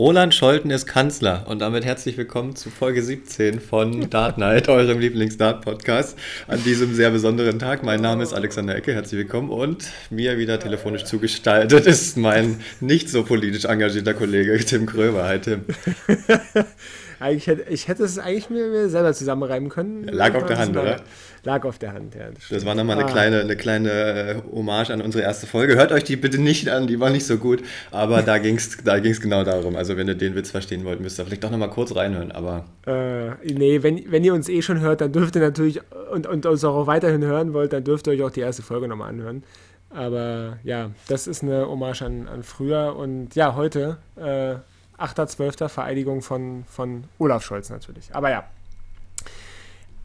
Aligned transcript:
Roland 0.00 0.34
Scholten 0.34 0.70
ist 0.70 0.86
Kanzler 0.86 1.44
und 1.46 1.58
damit 1.58 1.84
herzlich 1.84 2.16
willkommen 2.16 2.56
zu 2.56 2.70
Folge 2.70 3.02
17 3.02 3.60
von 3.60 4.08
Dart 4.08 4.38
Night, 4.38 4.66
eurem 4.70 4.98
Lieblings-Dart-Podcast 4.98 6.16
an 6.48 6.64
diesem 6.64 6.94
sehr 6.94 7.10
besonderen 7.10 7.58
Tag. 7.58 7.82
Mein 7.82 8.00
Name 8.00 8.22
ist 8.22 8.32
Alexander 8.32 8.74
Ecke, 8.74 8.94
herzlich 8.94 9.18
willkommen 9.18 9.50
und 9.50 9.90
mir 10.08 10.38
wieder 10.38 10.58
telefonisch 10.58 11.04
zugestaltet 11.04 11.84
ist 11.84 12.16
mein 12.16 12.60
nicht 12.80 13.10
so 13.10 13.24
politisch 13.24 13.66
engagierter 13.66 14.14
Kollege 14.14 14.56
Tim 14.64 14.86
Krömer. 14.86 15.24
Hi 15.24 15.38
Tim. 15.38 15.66
Eigentlich 17.20 17.46
hätte, 17.46 17.70
ich 17.70 17.86
hätte 17.86 18.02
es 18.02 18.18
eigentlich 18.18 18.48
mir, 18.48 18.66
mir 18.68 18.88
selber 18.88 19.12
zusammenreimen 19.12 19.68
können. 19.68 20.04
Lag 20.04 20.34
auf 20.34 20.46
der 20.46 20.58
Hand, 20.58 20.74
oder? 20.74 21.02
Lag 21.44 21.64
auf 21.64 21.78
der 21.78 21.92
Hand, 21.92 22.14
ja. 22.14 22.30
Das, 22.30 22.48
das 22.48 22.66
war 22.66 22.74
nochmal 22.74 22.96
eine 22.96 23.06
ah. 23.06 23.12
kleine, 23.12 23.40
eine 23.40 23.56
kleine 23.56 23.90
äh, 23.90 24.36
Hommage 24.52 24.90
an 24.90 25.02
unsere 25.02 25.22
erste 25.22 25.46
Folge. 25.46 25.76
Hört 25.76 25.92
euch 25.92 26.04
die 26.04 26.16
bitte 26.16 26.40
nicht 26.40 26.70
an, 26.70 26.86
die 26.86 26.98
war 26.98 27.10
nicht 27.10 27.26
so 27.26 27.36
gut. 27.36 27.62
Aber 27.90 28.22
da 28.22 28.38
ging 28.38 28.56
es 28.56 28.78
da 28.82 28.98
ging's 29.00 29.20
genau 29.20 29.44
darum. 29.44 29.76
Also 29.76 29.98
wenn 29.98 30.08
ihr 30.08 30.14
den 30.14 30.34
Witz 30.34 30.50
verstehen 30.50 30.84
wollt, 30.84 31.00
müsst 31.00 31.20
ihr 31.20 31.26
vielleicht 31.26 31.44
doch 31.44 31.50
nochmal 31.50 31.70
kurz 31.70 31.94
reinhören. 31.94 32.32
Aber 32.32 32.64
äh, 32.86 33.30
nee, 33.44 33.82
wenn, 33.82 34.10
wenn 34.10 34.24
ihr 34.24 34.32
uns 34.32 34.48
eh 34.48 34.62
schon 34.62 34.80
hört, 34.80 35.02
dann 35.02 35.12
dürft 35.12 35.36
ihr 35.36 35.42
natürlich 35.42 35.80
und, 36.10 36.26
und 36.26 36.46
uns 36.46 36.64
auch 36.64 36.86
weiterhin 36.86 37.22
hören 37.22 37.52
wollt, 37.52 37.74
dann 37.74 37.84
dürft 37.84 38.06
ihr 38.06 38.14
euch 38.14 38.22
auch 38.22 38.30
die 38.30 38.40
erste 38.40 38.62
Folge 38.62 38.88
nochmal 38.88 39.10
anhören. 39.10 39.42
Aber 39.90 40.58
ja, 40.62 40.90
das 41.08 41.26
ist 41.26 41.42
eine 41.42 41.68
Hommage 41.68 42.02
an, 42.02 42.28
an 42.28 42.42
früher. 42.44 42.96
Und 42.96 43.34
ja, 43.34 43.56
heute 43.56 43.98
äh, 44.16 44.54
8.12. 45.00 45.68
Vereidigung 45.68 46.22
von, 46.22 46.64
von 46.68 47.04
Olaf 47.18 47.44
Scholz 47.44 47.70
natürlich. 47.70 48.14
Aber 48.14 48.30
ja. 48.30 48.44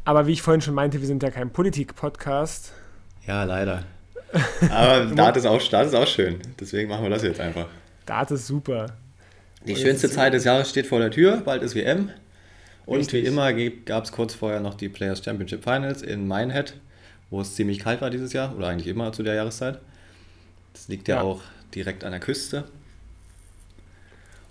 Aber 0.06 0.28
wie 0.28 0.34
ich 0.34 0.42
vorhin 0.42 0.62
schon 0.62 0.74
meinte, 0.74 1.02
wir 1.02 1.08
sind 1.08 1.24
ja 1.24 1.32
kein 1.32 1.50
Politik-Podcast. 1.50 2.72
Ja, 3.26 3.44
leider. 3.44 3.84
Aber 4.70 5.06
Dart 5.08 5.38
ist, 5.38 5.46
auch, 5.46 5.62
Dart 5.68 5.88
ist 5.88 5.96
auch 5.96 6.08
schön. 6.08 6.40
Deswegen 6.60 6.90
machen 6.90 7.04
wir 7.04 7.10
das 7.10 7.24
jetzt 7.24 7.40
einfach. 7.40 7.68
Dart 8.06 8.32
ist 8.32 8.48
super. 8.48 8.88
Die 9.66 9.74
Und 9.74 9.80
schönste 9.80 10.10
Zeit 10.10 10.34
des 10.34 10.44
Jahres 10.44 10.70
steht 10.70 10.88
vor 10.88 11.00
der 11.00 11.12
Tür. 11.12 11.38
Bald 11.38 11.64
ist 11.64 11.76
WM. 11.76 12.12
Und 12.86 13.00
Richtig. 13.00 13.24
wie 13.24 13.28
immer 13.28 13.52
gab 13.54 14.04
es 14.04 14.12
kurz 14.12 14.36
vorher 14.36 14.60
noch 14.60 14.76
die 14.76 14.90
Players 14.90 15.24
Championship 15.24 15.64
Finals 15.64 16.04
in 16.04 16.28
Minehead, 16.28 16.76
wo 17.32 17.42
es 17.42 17.56
ziemlich 17.56 17.80
kalt 17.80 18.02
war 18.02 18.12
dieses 18.12 18.32
Jahr 18.32 18.56
oder 18.56 18.68
eigentlich 18.68 18.88
immer 18.88 19.12
zu 19.12 19.24
der 19.24 19.34
Jahreszeit. 19.34 19.80
Das 20.74 20.88
liegt 20.88 21.08
ja, 21.08 21.16
ja 21.16 21.22
auch 21.24 21.42
direkt 21.74 22.04
an 22.04 22.12
der 22.12 22.20
Küste. 22.20 22.66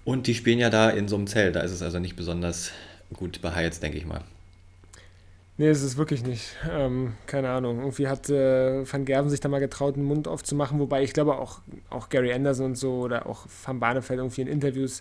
Und 0.05 0.27
die 0.27 0.34
spielen 0.34 0.58
ja 0.58 0.70
da 0.70 0.91
in 0.91 1.08
so 1.08 1.16
einem 1.16 1.27
Zelt, 1.27 1.56
da 1.56 1.60
ist 1.60 1.72
es 1.72 1.83
also 1.83 1.98
nicht 1.98 2.16
besonders 2.16 2.72
gut 3.12 3.41
beheizt, 3.41 3.83
denke 3.83 3.98
ich 3.98 4.06
mal. 4.06 4.22
Nee, 5.56 5.69
es 5.69 5.83
ist 5.83 5.96
wirklich 5.96 6.24
nicht. 6.24 6.56
Ähm, 6.69 7.14
keine 7.27 7.50
Ahnung. 7.50 7.78
Irgendwie 7.78 8.08
hat 8.08 8.28
äh, 8.28 8.91
Van 8.91 9.05
Gerven 9.05 9.30
sich 9.30 9.41
da 9.41 9.48
mal 9.48 9.61
getraut, 9.61 9.96
den 9.96 10.02
Mund 10.02 10.27
aufzumachen, 10.27 10.80
wobei 10.80 11.05
ich 11.05 11.12
glaube 11.12 11.38
auch, 11.38 11.61
auch 11.91 12.08
Gary 12.08 12.33
Anderson 12.33 12.66
und 12.66 12.78
so 12.78 13.00
oder 13.02 13.27
auch 13.27 13.46
Van 13.64 13.78
Barneveld 13.78 14.19
irgendwie 14.19 14.42
in 14.42 14.48
Interviews 14.48 15.00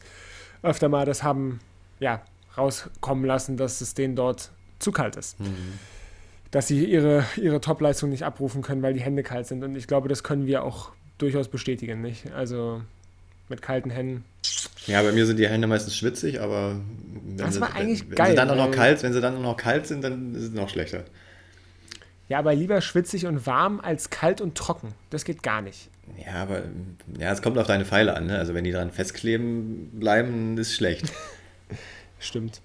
öfter 0.62 0.90
mal 0.90 1.06
das 1.06 1.23
haben 1.23 1.60
ja, 2.00 2.22
rauskommen 2.58 3.26
lassen, 3.26 3.58
dass 3.58 3.82
es 3.82 3.94
denen 3.95 4.16
dort 4.16 4.52
zu 4.80 4.92
kalt 4.92 5.16
ist. 5.16 5.40
Mhm. 5.40 5.80
Dass 6.52 6.67
sie 6.67 6.86
ihre, 6.86 7.26
ihre 7.38 7.62
Top-Leistung 7.62 8.10
nicht 8.10 8.23
abrufen 8.23 8.62
können, 8.62 8.82
weil 8.84 8.94
die 8.94 9.02
Hände 9.02 9.23
kalt 9.23 9.48
sind. 9.48 9.64
Und 9.64 9.76
ich 9.76 9.88
glaube, 9.88 10.08
das 10.08 10.23
können 10.23 10.45
wir 10.45 10.64
auch 10.64 10.92
durchaus 11.17 11.48
bestätigen, 11.48 12.02
nicht? 12.02 12.32
Also 12.32 12.82
mit 13.50 13.62
kalten 13.62 13.90
Händen. 13.90 14.23
Ja, 14.88 15.02
bei 15.02 15.12
mir 15.12 15.26
sind 15.26 15.38
die 15.38 15.48
Hände 15.48 15.67
meistens 15.67 15.95
schwitzig, 15.95 16.42
aber 16.42 16.76
wenn, 17.26 17.38
das 17.38 17.59
war 17.59 17.70
sie, 17.70 17.76
eigentlich 17.76 18.09
wenn, 18.09 18.16
geil, 18.16 18.30
sie 18.31 18.36
dann 18.36 18.58
noch 18.58 18.72
kalt, 18.72 19.03
wenn 19.03 19.14
sie 19.14 19.22
dann 19.22 19.42
noch 19.42 19.58
kalt 19.58 19.88
sind, 19.88 20.03
dann 20.03 20.36
ist 20.36 20.44
es 20.44 20.52
noch 20.52 20.70
schlechter. 20.70 21.03
Ja, 22.30 22.39
aber 22.39 22.56
lieber 22.56 22.81
schwitzig 22.81 23.26
und 23.26 23.45
warm 23.45 23.80
als 23.80 24.09
kalt 24.09 24.42
und 24.42 24.56
trocken. 24.56 24.94
Das 25.09 25.26
geht 25.26 25.44
gar 25.44 25.61
nicht. 25.61 25.89
Ja, 26.26 26.36
aber 26.42 26.64
ja, 27.20 27.31
es 27.31 27.42
kommt 27.42 27.58
auf 27.58 27.67
deine 27.67 27.86
Pfeile 27.86 28.16
an. 28.16 28.28
Ne? 28.28 28.38
Also 28.38 28.54
wenn 28.54 28.64
die 28.64 28.72
dran 28.72 28.92
festkleben 28.92 29.89
bleiben, 29.94 30.58
ist 30.58 30.73
schlecht. 30.73 31.11
Stimmt. 32.20 32.61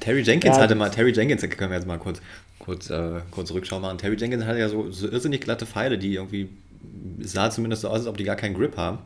Terry 0.00 0.20
Jenkins 0.20 0.56
ja, 0.56 0.62
hatte 0.62 0.74
mal, 0.74 0.90
Terry 0.90 1.12
Jenkins, 1.12 1.42
können 1.42 1.70
wir 1.70 1.78
jetzt 1.78 1.86
mal 1.86 1.98
kurz, 1.98 2.20
kurz, 2.58 2.90
äh, 2.90 3.20
kurz 3.30 3.50
Rückschau 3.52 3.80
machen. 3.80 3.98
Terry 3.98 4.16
Jenkins 4.16 4.44
hatte 4.44 4.58
ja 4.58 4.68
so, 4.68 4.90
so 4.90 5.08
irrsinnig 5.08 5.40
glatte 5.40 5.66
Pfeile, 5.66 5.98
die 5.98 6.14
irgendwie, 6.14 6.50
sah 7.20 7.50
zumindest 7.50 7.82
so 7.82 7.88
aus, 7.88 8.00
als 8.00 8.06
ob 8.06 8.16
die 8.16 8.24
gar 8.24 8.36
keinen 8.36 8.54
Grip 8.54 8.76
haben. 8.76 8.98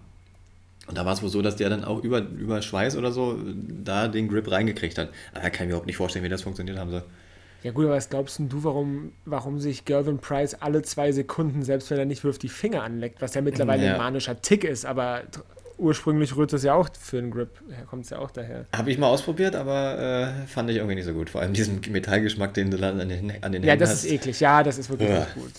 Und 0.86 0.98
da 0.98 1.04
war 1.06 1.12
es 1.12 1.22
wohl 1.22 1.28
so, 1.28 1.42
dass 1.42 1.56
der 1.56 1.70
dann 1.70 1.84
auch 1.84 2.02
über, 2.02 2.18
über 2.18 2.60
Schweiß 2.60 2.96
oder 2.96 3.12
so 3.12 3.38
da 3.84 4.08
den 4.08 4.28
Grip 4.28 4.50
reingekriegt 4.50 4.98
hat. 4.98 5.10
Aber 5.32 5.42
kann 5.42 5.52
ich 5.52 5.60
mir 5.60 5.66
überhaupt 5.68 5.86
nicht 5.86 5.96
vorstellen, 5.96 6.24
wie 6.24 6.28
das 6.28 6.42
funktioniert 6.42 6.78
haben 6.78 6.90
soll. 6.90 7.04
Ja 7.62 7.70
gut, 7.70 7.84
aber 7.84 7.94
was 7.94 8.10
glaubst 8.10 8.40
du, 8.40 8.64
warum, 8.64 9.12
warum 9.24 9.60
sich 9.60 9.84
Gervin 9.84 10.18
Price 10.18 10.54
alle 10.54 10.82
zwei 10.82 11.12
Sekunden, 11.12 11.62
selbst 11.62 11.90
wenn 11.90 11.98
er 11.98 12.04
nicht 12.04 12.24
wirft, 12.24 12.42
die 12.42 12.48
Finger 12.48 12.82
anleckt, 12.82 13.22
was 13.22 13.34
ja 13.34 13.40
mittlerweile 13.40 13.86
ja. 13.86 13.92
ein 13.92 13.98
manischer 13.98 14.40
Tick 14.40 14.64
ist, 14.64 14.84
aber 14.84 15.22
ursprünglich 15.78 16.36
rührt 16.36 16.52
es 16.52 16.64
ja 16.64 16.74
auch 16.74 16.88
für 16.98 17.18
einen 17.18 17.30
Grip, 17.30 17.50
kommt 17.88 18.04
es 18.04 18.10
ja 18.10 18.18
auch 18.18 18.32
daher. 18.32 18.66
Habe 18.74 18.90
ich 18.90 18.98
mal 18.98 19.06
ausprobiert, 19.06 19.54
aber 19.54 20.34
äh, 20.44 20.46
fand 20.46 20.70
ich 20.70 20.76
irgendwie 20.76 20.96
nicht 20.96 21.04
so 21.04 21.12
gut. 21.12 21.30
Vor 21.30 21.40
allem 21.40 21.52
diesen 21.52 21.80
Metallgeschmack, 21.88 22.52
den 22.54 22.70
du 22.72 22.78
dann 22.78 23.00
an 23.00 23.08
den, 23.08 23.32
an 23.42 23.52
den 23.52 23.62
Ja, 23.62 23.76
das 23.76 23.90
hast. 23.90 24.04
ist 24.04 24.10
eklig, 24.10 24.40
ja, 24.40 24.62
das 24.62 24.78
ist 24.78 24.90
wirklich 24.90 25.10
ja. 25.10 25.26
gut. 25.34 25.52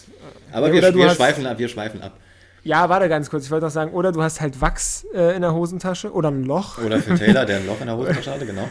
Aber 0.51 0.67
ja, 0.67 0.81
wir, 0.81 0.95
wir 0.95 1.09
schweifen 1.09 1.45
ab, 1.45 1.57
wir 1.57 1.69
schweifen 1.69 2.01
ab. 2.01 2.17
Ja, 2.63 2.87
warte 2.87 3.09
ganz 3.09 3.29
kurz. 3.29 3.45
Ich 3.45 3.51
wollte 3.51 3.65
noch 3.65 3.71
sagen, 3.71 3.91
oder 3.91 4.11
du 4.11 4.23
hast 4.23 4.39
halt 4.39 4.61
Wachs 4.61 5.05
äh, 5.13 5.35
in 5.35 5.41
der 5.41 5.53
Hosentasche 5.53 6.13
oder 6.13 6.29
ein 6.29 6.45
Loch. 6.45 6.77
Oder 6.77 6.99
für 6.99 7.15
Taylor, 7.15 7.45
der 7.45 7.57
ein 7.57 7.67
Loch 7.67 7.81
in 7.81 7.87
der 7.87 7.97
Hosentasche 7.97 8.31
hatte, 8.31 8.45
genau. 8.45 8.69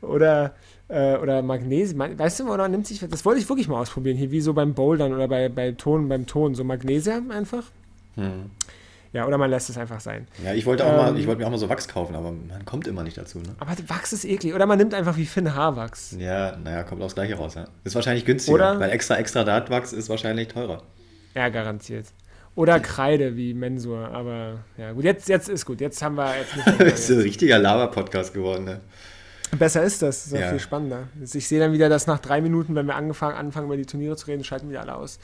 oder, 0.00 0.54
äh, 0.88 1.16
oder 1.16 1.42
Magnesium. 1.42 2.18
Weißt 2.18 2.40
du, 2.40 2.52
oder 2.52 2.66
nimmt 2.68 2.86
sich, 2.86 3.00
das 3.00 3.24
wollte 3.26 3.40
ich 3.40 3.48
wirklich 3.48 3.68
mal 3.68 3.78
ausprobieren, 3.78 4.16
hier 4.16 4.30
wie 4.30 4.40
so 4.40 4.54
beim 4.54 4.72
Bouldern 4.72 5.12
oder 5.12 5.28
bei, 5.28 5.50
bei 5.50 5.72
Ton, 5.72 6.08
beim 6.08 6.26
Ton, 6.26 6.54
so 6.54 6.64
Magnesium 6.64 7.30
einfach. 7.30 7.64
Hm. 8.14 8.50
Ja, 9.12 9.26
oder 9.26 9.38
man 9.38 9.50
lässt 9.50 9.68
es 9.68 9.76
einfach 9.76 10.00
sein. 10.00 10.28
Ja, 10.42 10.54
ich 10.54 10.64
wollte 10.66 10.86
auch 10.86 10.90
ähm, 10.90 10.96
mal, 10.96 11.18
ich 11.18 11.26
wollte 11.26 11.40
mir 11.40 11.46
auch 11.46 11.50
mal 11.50 11.58
so 11.58 11.68
Wachs 11.68 11.88
kaufen, 11.88 12.14
aber 12.14 12.30
man 12.30 12.64
kommt 12.64 12.86
immer 12.86 13.02
nicht 13.02 13.18
dazu, 13.18 13.38
ne? 13.38 13.56
Aber 13.58 13.72
Wachs 13.88 14.12
ist 14.12 14.24
eklig. 14.24 14.54
Oder 14.54 14.66
man 14.66 14.78
nimmt 14.78 14.94
einfach 14.94 15.16
wie 15.16 15.26
Finn 15.26 15.52
Haarwachs. 15.52 16.16
Ja, 16.16 16.56
naja, 16.56 16.84
kommt 16.84 17.02
auch 17.02 17.06
das 17.06 17.16
gleiche 17.16 17.34
raus, 17.34 17.54
ja. 17.54 17.66
Ist 17.82 17.96
wahrscheinlich 17.96 18.24
günstiger, 18.24 18.54
oder, 18.54 18.80
weil 18.80 18.90
extra 18.90 19.16
extra 19.16 19.42
Dartwachs 19.42 19.92
ist 19.92 20.08
wahrscheinlich 20.08 20.48
teurer. 20.48 20.84
Ja, 21.34 21.48
garantiert. 21.48 22.06
Oder 22.56 22.80
Kreide 22.80 23.36
wie 23.36 23.54
Mensur, 23.54 24.08
aber 24.08 24.64
ja 24.76 24.92
gut, 24.92 25.04
jetzt, 25.04 25.28
jetzt 25.28 25.48
ist 25.48 25.64
gut. 25.64 25.80
Jetzt 25.80 26.02
haben 26.02 26.16
wir. 26.16 26.34
Jetzt 26.36 26.80
das 26.80 27.00
ist 27.08 27.10
ein 27.10 27.20
richtiger 27.20 27.58
Lava-Podcast 27.58 28.34
geworden, 28.34 28.64
ne? 28.64 28.80
Besser 29.58 29.82
ist 29.82 30.02
das, 30.02 30.24
das 30.24 30.32
ist 30.32 30.40
ja. 30.40 30.50
viel 30.50 30.60
spannender. 30.60 31.08
Ich 31.22 31.48
sehe 31.48 31.58
dann 31.58 31.72
wieder, 31.72 31.88
dass 31.88 32.06
nach 32.06 32.20
drei 32.20 32.40
Minuten, 32.40 32.74
wenn 32.74 32.86
wir 32.86 32.94
angefangen, 32.94 33.36
anfangen, 33.36 33.66
über 33.66 33.76
die 33.76 33.86
Turniere 33.86 34.16
zu 34.16 34.26
reden, 34.26 34.44
schalten 34.44 34.68
wieder 34.68 34.82
alle 34.82 34.94
aus. 34.94 35.18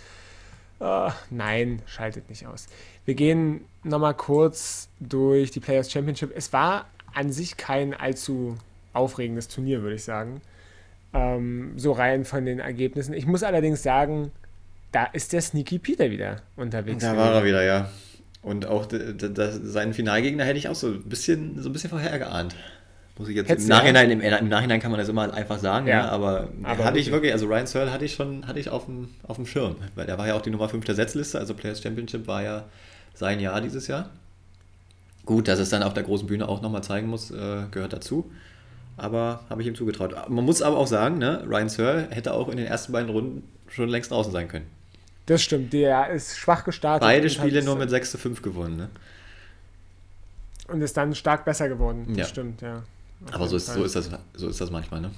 Oh, 0.80 1.10
nein, 1.30 1.80
schaltet 1.86 2.28
nicht 2.28 2.46
aus. 2.46 2.66
Wir 3.04 3.14
gehen 3.14 3.64
nochmal 3.82 4.14
kurz 4.14 4.88
durch 5.00 5.50
die 5.50 5.60
Players 5.60 5.90
Championship. 5.90 6.32
Es 6.34 6.52
war 6.52 6.86
an 7.14 7.32
sich 7.32 7.56
kein 7.56 7.94
allzu 7.94 8.56
aufregendes 8.92 9.48
Turnier, 9.48 9.82
würde 9.82 9.96
ich 9.96 10.04
sagen. 10.04 10.42
Ähm, 11.14 11.72
so 11.76 11.92
rein 11.92 12.24
von 12.24 12.44
den 12.44 12.58
Ergebnissen. 12.58 13.14
Ich 13.14 13.26
muss 13.26 13.42
allerdings 13.42 13.82
sagen, 13.82 14.32
da 14.96 15.04
ist 15.12 15.34
der 15.34 15.42
Sneaky 15.42 15.78
Peter 15.78 16.10
wieder 16.10 16.40
unterwegs. 16.56 17.04
Da 17.04 17.14
war 17.14 17.34
er 17.34 17.44
wieder, 17.44 17.62
ja. 17.62 17.90
Und 18.40 18.64
auch 18.64 18.88
seinen 18.88 19.92
Finalgegner 19.92 20.42
hätte 20.42 20.58
ich 20.58 20.70
auch 20.70 20.74
so 20.74 20.86
ein 20.86 21.02
bisschen, 21.02 21.60
so 21.62 21.68
ein 21.68 21.74
bisschen 21.74 21.90
vorher 21.90 22.18
geahnt. 22.18 22.56
Muss 23.18 23.28
ich 23.28 23.36
jetzt 23.36 23.50
im 23.50 23.68
Nachhinein, 23.68 24.10
im, 24.10 24.22
im, 24.22 24.48
Nachhinein 24.48 24.80
kann 24.80 24.90
man 24.90 24.98
das 24.98 25.10
immer 25.10 25.34
einfach 25.34 25.58
sagen, 25.58 25.86
ja. 25.86 26.04
ja 26.04 26.08
aber, 26.08 26.48
aber 26.62 26.84
hatte 26.84 26.98
ich 26.98 27.10
wirklich, 27.10 27.32
also 27.32 27.46
Ryan 27.46 27.66
Searle 27.66 27.92
hatte 27.92 28.06
ich 28.06 28.14
schon, 28.14 28.46
hatte 28.46 28.58
ich 28.58 28.70
auf 28.70 28.86
dem, 28.86 29.10
auf 29.22 29.36
dem 29.36 29.44
Schirm, 29.44 29.76
weil 29.96 30.06
der 30.06 30.16
war 30.16 30.28
ja 30.28 30.34
auch 30.34 30.40
die 30.40 30.48
Nummer 30.48 30.70
5 30.70 30.86
der 30.86 30.94
Setzliste, 30.94 31.38
also 31.38 31.52
Players 31.52 31.82
Championship 31.82 32.26
war 32.26 32.42
ja 32.42 32.64
sein 33.12 33.38
Jahr 33.38 33.60
dieses 33.60 33.88
Jahr. 33.88 34.08
Gut, 35.26 35.46
dass 35.46 35.58
es 35.58 35.68
dann 35.68 35.82
auf 35.82 35.92
der 35.92 36.04
großen 36.04 36.26
Bühne 36.26 36.48
auch 36.48 36.62
nochmal 36.62 36.82
zeigen 36.82 37.08
muss, 37.08 37.30
äh, 37.30 37.64
gehört 37.70 37.92
dazu. 37.92 38.30
Aber 38.96 39.40
habe 39.50 39.60
ich 39.60 39.68
ihm 39.68 39.74
zugetraut. 39.74 40.14
Man 40.30 40.44
muss 40.46 40.62
aber 40.62 40.78
auch 40.78 40.86
sagen, 40.86 41.18
ne, 41.18 41.44
Ryan 41.46 41.68
Searle 41.68 42.08
hätte 42.10 42.32
auch 42.32 42.48
in 42.48 42.56
den 42.56 42.66
ersten 42.66 42.92
beiden 42.92 43.10
Runden 43.10 43.42
schon 43.68 43.90
längst 43.90 44.10
draußen 44.10 44.32
sein 44.32 44.48
können. 44.48 44.75
Das 45.26 45.42
stimmt, 45.42 45.72
der 45.72 46.10
ist 46.10 46.38
schwach 46.38 46.64
gestartet. 46.64 47.02
Beide 47.02 47.28
Spiele 47.28 47.62
nur 47.62 47.76
mit 47.76 47.90
6 47.90 48.12
zu 48.12 48.18
5 48.18 48.42
gewonnen, 48.42 48.76
ne? 48.76 48.88
Und 50.68 50.80
ist 50.82 50.96
dann 50.96 51.14
stark 51.14 51.44
besser 51.44 51.68
geworden. 51.68 52.06
Das 52.08 52.16
ja. 52.16 52.24
stimmt, 52.26 52.60
ja. 52.60 52.82
Aber 53.32 53.48
so 53.48 53.56
ist, 53.56 53.66
so, 53.66 53.84
ist 53.84 53.96
das, 53.96 54.10
so 54.34 54.48
ist 54.48 54.60
das 54.60 54.70
manchmal, 54.70 55.00
ne? 55.00 55.10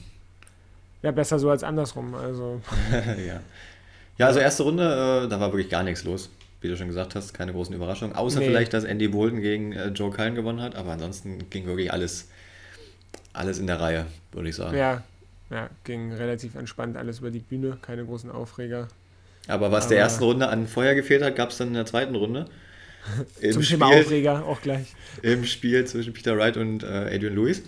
Ja, 1.03 1.11
besser 1.11 1.39
so 1.39 1.51
als 1.51 1.63
andersrum. 1.63 2.15
Also. 2.15 2.61
ja. 3.27 3.41
ja, 4.17 4.27
also 4.27 4.41
erste 4.41 4.63
Runde, 4.63 5.25
äh, 5.25 5.29
da 5.29 5.41
war 5.41 5.53
wirklich 5.53 5.71
gar 5.71 5.83
nichts 5.83 6.05
los. 6.05 6.31
Wie 6.61 6.69
du 6.69 6.77
schon 6.77 6.89
gesagt 6.89 7.15
hast, 7.15 7.35
keine 7.35 7.53
großen 7.53 7.75
Überraschungen. 7.75 8.17
Außer 8.17 8.41
nee. 8.41 8.47
vielleicht, 8.47 8.73
dass 8.73 8.85
Andy 8.85 9.09
Bolton 9.09 9.41
gegen 9.41 9.73
äh, 9.73 9.89
Joe 9.89 10.11
Cullen 10.11 10.35
gewonnen 10.35 10.61
hat. 10.61 10.75
Aber 10.75 10.93
ansonsten 10.93 11.51
ging 11.51 11.67
wirklich 11.67 11.93
alles, 11.93 12.29
alles 13.33 13.59
in 13.59 13.67
der 13.67 13.81
Reihe, 13.81 14.07
würde 14.33 14.49
ich 14.49 14.57
sagen. 14.57 14.77
Ja, 14.77 15.03
ja, 15.51 15.71
ging 15.85 16.13
relativ 16.13 16.57
entspannt 16.57 16.97
alles 16.97 17.21
über 17.21 17.31
die 17.31 17.39
Bühne. 17.39 17.79
Keine 17.81 18.05
großen 18.05 18.31
Aufreger. 18.31 18.89
Aber 19.49 19.73
was 19.73 19.85
Aber 19.85 19.95
der 19.95 20.05
ersten 20.05 20.25
Runde 20.25 20.49
an 20.49 20.67
Feuer 20.67 20.95
gefehlt 20.95 21.23
hat, 21.23 21.35
gab 21.35 21.51
es 21.51 21.59
dann 21.59 21.69
in 21.69 21.75
der 21.75 21.87
zweiten 21.87 22.15
Runde. 22.15 22.47
Im 23.41 23.53
Zum 23.53 23.63
Spiel, 23.63 23.79
Thema 23.79 23.99
Aufreger 23.99 24.45
auch 24.45 24.61
gleich. 24.61 24.95
Im 25.23 25.45
Spiel 25.45 25.85
zwischen 25.87 26.13
Peter 26.13 26.37
Wright 26.37 26.57
und 26.57 26.83
äh, 26.83 26.87
Adrian 26.87 27.35
Lewis. 27.35 27.63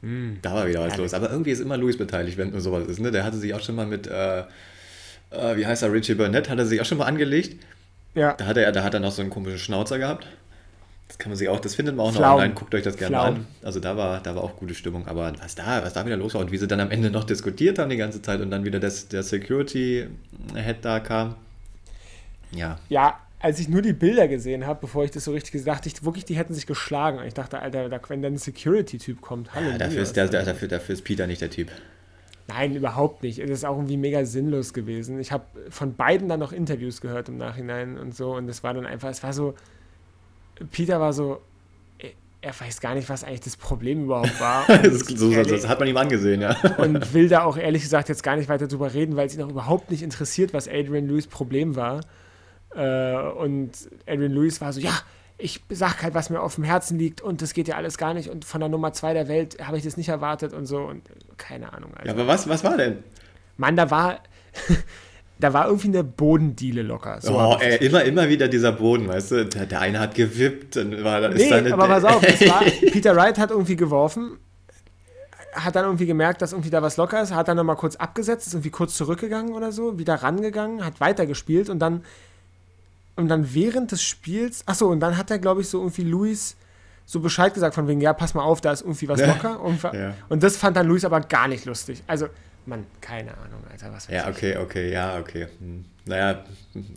Mm. 0.00 0.34
Da 0.42 0.54
war 0.54 0.68
wieder 0.68 0.80
was 0.80 0.92
ja, 0.92 1.02
los. 1.02 1.14
Aber 1.14 1.30
irgendwie 1.30 1.50
ist 1.50 1.60
immer 1.60 1.76
Lewis 1.76 1.98
beteiligt, 1.98 2.38
wenn 2.38 2.58
sowas 2.60 2.86
ist. 2.86 3.00
Ne? 3.00 3.10
Der 3.10 3.24
hatte 3.24 3.36
sich 3.36 3.52
auch 3.54 3.60
schon 3.60 3.74
mal 3.74 3.86
mit, 3.86 4.06
äh, 4.06 4.40
äh, 4.40 5.56
wie 5.56 5.66
heißt 5.66 5.82
er, 5.82 5.92
Richie 5.92 6.14
Burnett, 6.14 6.48
hat 6.48 6.58
er 6.58 6.66
sich 6.66 6.80
auch 6.80 6.84
schon 6.84 6.98
mal 6.98 7.06
angelegt. 7.06 7.60
Ja. 8.14 8.34
Da 8.34 8.46
hat 8.46 8.56
er, 8.56 8.70
da 8.72 8.84
hat 8.84 8.94
er 8.94 9.00
noch 9.00 9.12
so 9.12 9.20
einen 9.20 9.30
komischen 9.30 9.58
Schnauzer 9.58 9.98
gehabt. 9.98 10.26
Das 11.08 11.18
kann 11.18 11.30
man 11.30 11.38
sich 11.38 11.48
auch, 11.48 11.58
das 11.58 11.74
findet 11.74 11.96
man 11.96 12.06
auch 12.06 12.12
Flaum. 12.12 12.22
noch 12.22 12.34
online, 12.34 12.54
guckt 12.54 12.74
euch 12.74 12.82
das 12.82 12.96
gerne 12.96 13.16
Flaum. 13.16 13.34
an. 13.36 13.46
Also 13.62 13.80
da 13.80 13.96
war, 13.96 14.20
da 14.20 14.36
war 14.36 14.44
auch 14.44 14.56
gute 14.56 14.74
Stimmung, 14.74 15.06
aber 15.06 15.32
was 15.40 15.54
da, 15.54 15.82
was 15.82 15.94
da 15.94 16.04
wieder 16.04 16.18
los 16.18 16.34
war 16.34 16.42
und 16.42 16.52
wie 16.52 16.58
sie 16.58 16.66
dann 16.66 16.80
am 16.80 16.90
Ende 16.90 17.10
noch 17.10 17.24
diskutiert 17.24 17.78
haben 17.78 17.88
die 17.88 17.96
ganze 17.96 18.20
Zeit 18.20 18.40
und 18.40 18.50
dann 18.50 18.64
wieder 18.64 18.78
das, 18.78 19.08
der 19.08 19.22
Security-Head 19.22 20.76
da 20.82 21.00
kam. 21.00 21.34
Ja. 22.52 22.78
Ja, 22.88 23.18
als 23.40 23.58
ich 23.60 23.68
nur 23.68 23.82
die 23.82 23.92
Bilder 23.92 24.28
gesehen 24.28 24.66
habe, 24.66 24.80
bevor 24.80 25.04
ich 25.04 25.10
das 25.10 25.24
so 25.24 25.32
richtig 25.32 25.64
dachte 25.64 25.88
ich 25.88 26.04
wirklich, 26.04 26.24
die 26.24 26.36
hätten 26.36 26.54
sich 26.54 26.66
geschlagen. 26.66 27.20
Ich 27.26 27.34
dachte, 27.34 27.60
Alter, 27.60 27.90
wenn 28.08 28.22
dann 28.22 28.34
ein 28.34 28.38
Security-Typ 28.38 29.20
kommt, 29.20 29.54
hallo. 29.54 29.70
Ja, 29.70 29.78
dafür, 29.78 30.02
ist 30.02 30.16
der, 30.16 30.28
der, 30.28 30.44
dafür, 30.44 30.68
dafür 30.68 30.94
ist 30.94 31.02
Peter 31.02 31.26
nicht 31.26 31.40
der 31.40 31.50
Typ. 31.50 31.70
Nein, 32.48 32.74
überhaupt 32.74 33.22
nicht. 33.22 33.38
Es 33.38 33.50
ist 33.50 33.64
auch 33.64 33.76
irgendwie 33.76 33.98
mega 33.98 34.24
sinnlos 34.24 34.72
gewesen. 34.72 35.20
Ich 35.20 35.32
habe 35.32 35.44
von 35.68 35.94
beiden 35.94 36.28
dann 36.28 36.40
noch 36.40 36.52
Interviews 36.52 37.00
gehört 37.00 37.28
im 37.28 37.36
Nachhinein 37.36 37.98
und 37.98 38.16
so. 38.16 38.34
Und 38.34 38.48
es 38.48 38.62
war 38.64 38.74
dann 38.74 38.86
einfach, 38.86 39.10
es 39.10 39.22
war 39.22 39.34
so, 39.34 39.54
Peter 40.70 41.00
war 41.00 41.12
so, 41.12 41.40
er 42.40 42.58
weiß 42.58 42.80
gar 42.80 42.94
nicht, 42.94 43.08
was 43.08 43.24
eigentlich 43.24 43.40
das 43.40 43.56
Problem 43.56 44.04
überhaupt 44.04 44.40
war. 44.40 44.66
das, 44.66 45.00
so, 45.00 45.30
das, 45.30 45.68
hat 45.68 45.78
man 45.78 45.88
ihm 45.88 45.96
angesehen, 45.96 46.40
ja. 46.40 46.56
und 46.78 47.12
will 47.14 47.28
da 47.28 47.42
auch 47.42 47.56
ehrlich 47.56 47.82
gesagt 47.82 48.08
jetzt 48.08 48.22
gar 48.22 48.36
nicht 48.36 48.48
weiter 48.48 48.68
drüber 48.68 48.94
reden, 48.94 49.16
weil 49.16 49.26
es 49.26 49.34
ihn 49.34 49.42
auch 49.42 49.50
überhaupt 49.50 49.90
nicht 49.90 50.02
interessiert, 50.02 50.54
was 50.54 50.68
Adrian 50.68 51.08
Lewis 51.08 51.26
Problem 51.26 51.76
war. 51.76 52.00
Äh, 52.74 53.16
und 53.16 53.70
Adrian 54.06 54.32
Lewis 54.32 54.60
war 54.60 54.72
so, 54.72 54.80
ja, 54.80 54.92
ich 55.36 55.62
sag 55.70 56.02
halt, 56.02 56.14
was 56.14 56.30
mir 56.30 56.40
auf 56.40 56.56
dem 56.56 56.64
Herzen 56.64 56.98
liegt 56.98 57.20
und 57.20 57.42
das 57.42 57.54
geht 57.54 57.68
ja 57.68 57.76
alles 57.76 57.96
gar 57.96 58.12
nicht 58.12 58.28
und 58.28 58.44
von 58.44 58.60
der 58.60 58.68
Nummer 58.68 58.92
zwei 58.92 59.14
der 59.14 59.28
Welt 59.28 59.64
habe 59.64 59.78
ich 59.78 59.84
das 59.84 59.96
nicht 59.96 60.08
erwartet 60.08 60.52
und 60.52 60.66
so 60.66 60.78
und 60.78 61.02
keine 61.36 61.72
Ahnung. 61.72 61.92
Also. 61.94 62.06
Ja, 62.06 62.12
aber 62.12 62.26
was, 62.26 62.48
was 62.48 62.64
war 62.64 62.76
denn? 62.76 62.98
Mann, 63.56 63.76
da 63.76 63.90
war, 63.90 64.20
da 65.40 65.52
war 65.52 65.66
irgendwie 65.66 65.88
eine 65.88 66.04
Bodendiele 66.04 66.82
locker. 66.82 67.20
So 67.20 67.38
oh, 67.38 67.56
ey, 67.60 67.84
immer, 67.86 68.02
immer 68.04 68.28
wieder 68.28 68.48
dieser 68.48 68.72
Boden, 68.72 69.08
weißt 69.08 69.30
du? 69.30 69.46
Der, 69.46 69.66
der 69.66 69.80
eine 69.80 70.00
hat 70.00 70.14
gewippt 70.14 70.76
und 70.76 71.04
war 71.04 71.28
nee, 71.28 71.42
ist 71.42 71.50
dann 71.50 71.72
aber 71.72 71.86
pass 71.86 72.04
auf, 72.04 72.22
war, 72.22 72.62
Peter 72.92 73.14
Wright 73.14 73.38
hat 73.38 73.50
irgendwie 73.50 73.76
geworfen, 73.76 74.38
hat 75.52 75.76
dann 75.76 75.84
irgendwie 75.84 76.06
gemerkt, 76.06 76.42
dass 76.42 76.52
irgendwie 76.52 76.70
da 76.70 76.82
was 76.82 76.96
locker 76.96 77.22
ist, 77.22 77.34
hat 77.34 77.48
dann 77.48 77.56
nochmal 77.56 77.76
kurz 77.76 77.96
abgesetzt, 77.96 78.46
ist 78.46 78.54
irgendwie 78.54 78.70
kurz 78.70 78.96
zurückgegangen 78.96 79.54
oder 79.54 79.70
so, 79.72 79.98
wieder 79.98 80.14
rangegangen, 80.14 80.84
hat 80.84 81.00
weitergespielt 81.00 81.68
und 81.70 81.78
dann 81.78 82.02
und 83.14 83.26
dann 83.26 83.52
während 83.52 83.90
des 83.90 84.00
Spiels, 84.00 84.62
achso, 84.66 84.86
und 84.86 85.00
dann 85.00 85.16
hat 85.16 85.28
er, 85.32 85.40
glaube 85.40 85.60
ich, 85.60 85.68
so 85.68 85.78
irgendwie 85.78 86.04
Luis 86.04 86.56
so 87.04 87.18
Bescheid 87.20 87.52
gesagt 87.52 87.74
von 87.74 87.88
wegen, 87.88 88.00
ja, 88.00 88.12
pass 88.12 88.34
mal 88.34 88.42
auf, 88.42 88.60
da 88.60 88.70
ist 88.70 88.82
irgendwie 88.82 89.08
was 89.08 89.20
locker. 89.20 89.60
Und, 89.60 89.82
ja. 89.82 90.14
und 90.28 90.42
das 90.42 90.56
fand 90.56 90.76
dann 90.76 90.86
Luis 90.86 91.04
aber 91.04 91.20
gar 91.22 91.48
nicht 91.48 91.64
lustig. 91.64 92.04
Also, 92.06 92.28
Mann, 92.68 92.86
keine 93.00 93.36
Ahnung, 93.38 93.62
Alter, 93.70 93.92
was 93.92 94.08
weiß 94.08 94.14
Ja, 94.14 94.28
okay, 94.28 94.52
ich. 94.52 94.58
okay, 94.58 94.92
ja, 94.92 95.18
okay. 95.18 95.48
Hm. 95.58 95.84
Naja, 96.04 96.44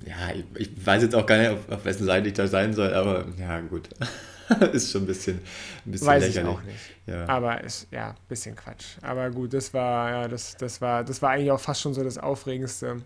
ja, 0.05 0.35
ich, 0.35 0.45
ich, 0.55 0.85
weiß 0.85 1.03
jetzt 1.03 1.15
auch 1.15 1.25
gar 1.25 1.37
nicht, 1.37 1.49
auf, 1.49 1.69
auf, 1.69 1.85
wessen 1.85 2.05
Seite 2.05 2.27
ich 2.27 2.33
da 2.33 2.47
sein 2.47 2.73
soll, 2.73 2.93
aber 2.93 3.25
ja, 3.37 3.59
gut. 3.61 3.89
ist 4.73 4.91
schon 4.91 5.03
ein 5.03 5.07
bisschen, 5.07 5.39
ein 5.85 5.91
bisschen 5.91 6.07
weiß 6.07 6.23
lächerlich. 6.23 6.51
ich 6.51 6.57
auch 6.57 6.63
nicht. 6.63 6.77
Ja. 7.07 7.27
Aber 7.27 7.63
ist, 7.63 7.87
ja, 7.91 8.09
ein 8.09 8.15
bisschen 8.27 8.55
Quatsch. 8.55 8.97
Aber 9.01 9.29
gut, 9.31 9.53
das 9.53 9.73
war, 9.73 10.09
ja, 10.09 10.27
das, 10.27 10.55
das 10.57 10.81
war, 10.81 11.03
das 11.03 11.21
war 11.21 11.31
eigentlich 11.31 11.51
auch 11.51 11.59
fast 11.59 11.81
schon 11.81 11.93
so 11.93 12.03
das 12.03 12.17
Aufregendste 12.17 13.01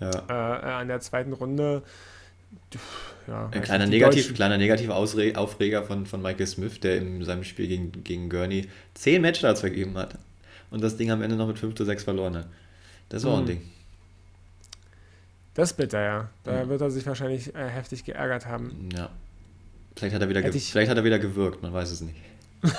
ja. 0.00 0.10
äh, 0.28 0.32
an 0.32 0.88
der 0.88 1.00
zweiten 1.00 1.32
Runde 1.32 1.82
ja, 3.26 3.48
ein 3.50 3.62
kleiner, 3.62 3.86
negativ, 3.86 4.32
kleiner 4.34 4.56
negativer 4.56 4.94
Aufreger 4.96 5.82
von, 5.82 6.06
von 6.06 6.22
Michael 6.22 6.46
Smith, 6.46 6.80
der 6.80 6.98
in 6.98 7.24
seinem 7.24 7.42
Spiel 7.42 7.66
gegen, 7.66 8.04
gegen 8.04 8.30
Gurney 8.30 8.68
10 8.94 9.20
Matchstarts 9.20 9.60
vergeben 9.60 9.96
hat 9.98 10.16
und 10.70 10.82
das 10.82 10.96
Ding 10.96 11.10
am 11.10 11.22
Ende 11.22 11.36
noch 11.36 11.46
mit 11.46 11.58
5 11.58 11.74
zu 11.74 11.84
6 11.84 12.04
verloren 12.04 12.36
hat. 12.36 12.46
Das 13.08 13.24
war 13.24 13.34
hm. 13.34 13.40
ein 13.40 13.46
Ding. 13.46 13.62
Das 15.54 15.70
ist 15.70 15.76
bitter, 15.76 16.02
ja. 16.02 16.28
Da 16.44 16.62
hm. 16.62 16.68
wird 16.68 16.80
er 16.80 16.90
sich 16.90 17.06
wahrscheinlich 17.06 17.54
äh, 17.54 17.68
heftig 17.68 18.04
geärgert 18.04 18.46
haben. 18.46 18.88
Ja. 18.94 19.10
Vielleicht 19.96 20.14
hat, 20.14 20.22
er 20.22 20.28
wieder 20.28 20.42
vielleicht 20.42 20.90
hat 20.90 20.98
er 20.98 21.04
wieder 21.04 21.18
gewirkt, 21.18 21.62
man 21.62 21.72
weiß 21.72 21.90
es 21.90 22.02
nicht. 22.02 22.16
ja, 22.62 22.70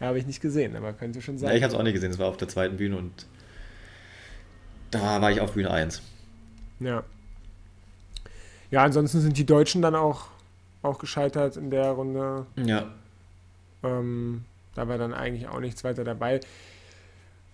habe 0.06 0.18
ich 0.18 0.26
nicht 0.26 0.40
gesehen, 0.40 0.76
aber 0.76 0.92
könnte 0.92 1.20
schon 1.20 1.38
sein. 1.38 1.50
Ja, 1.50 1.56
ich 1.56 1.62
habe 1.64 1.72
es 1.72 1.78
auch 1.78 1.82
nicht 1.82 1.94
gesehen, 1.94 2.12
es 2.12 2.18
war 2.18 2.28
auf 2.28 2.36
der 2.36 2.48
zweiten 2.48 2.76
Bühne 2.76 2.96
und 2.96 3.26
da 4.92 5.20
war 5.20 5.32
ich 5.32 5.40
auf 5.40 5.52
Bühne 5.52 5.70
1. 5.70 6.02
Ja. 6.78 7.02
Ja, 8.70 8.84
ansonsten 8.84 9.20
sind 9.20 9.36
die 9.36 9.46
Deutschen 9.46 9.82
dann 9.82 9.94
auch, 9.94 10.26
auch 10.82 10.98
gescheitert 10.98 11.56
in 11.56 11.70
der 11.70 11.90
Runde. 11.90 12.46
Ja. 12.56 12.92
Ähm, 13.82 14.44
da 14.74 14.88
war 14.88 14.98
dann 14.98 15.14
eigentlich 15.14 15.48
auch 15.48 15.60
nichts 15.60 15.84
weiter 15.84 16.04
dabei. 16.04 16.40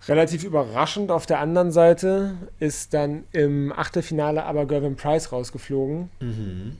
Relativ 0.07 0.43
überraschend 0.43 1.11
auf 1.11 1.25
der 1.25 1.39
anderen 1.39 1.71
Seite 1.71 2.37
ist 2.59 2.93
dann 2.93 3.25
im 3.31 3.73
Achtelfinale 3.73 4.43
aber 4.43 4.65
Gervin 4.65 4.95
Price 4.95 5.31
rausgeflogen. 5.31 6.09
Mhm. 6.21 6.77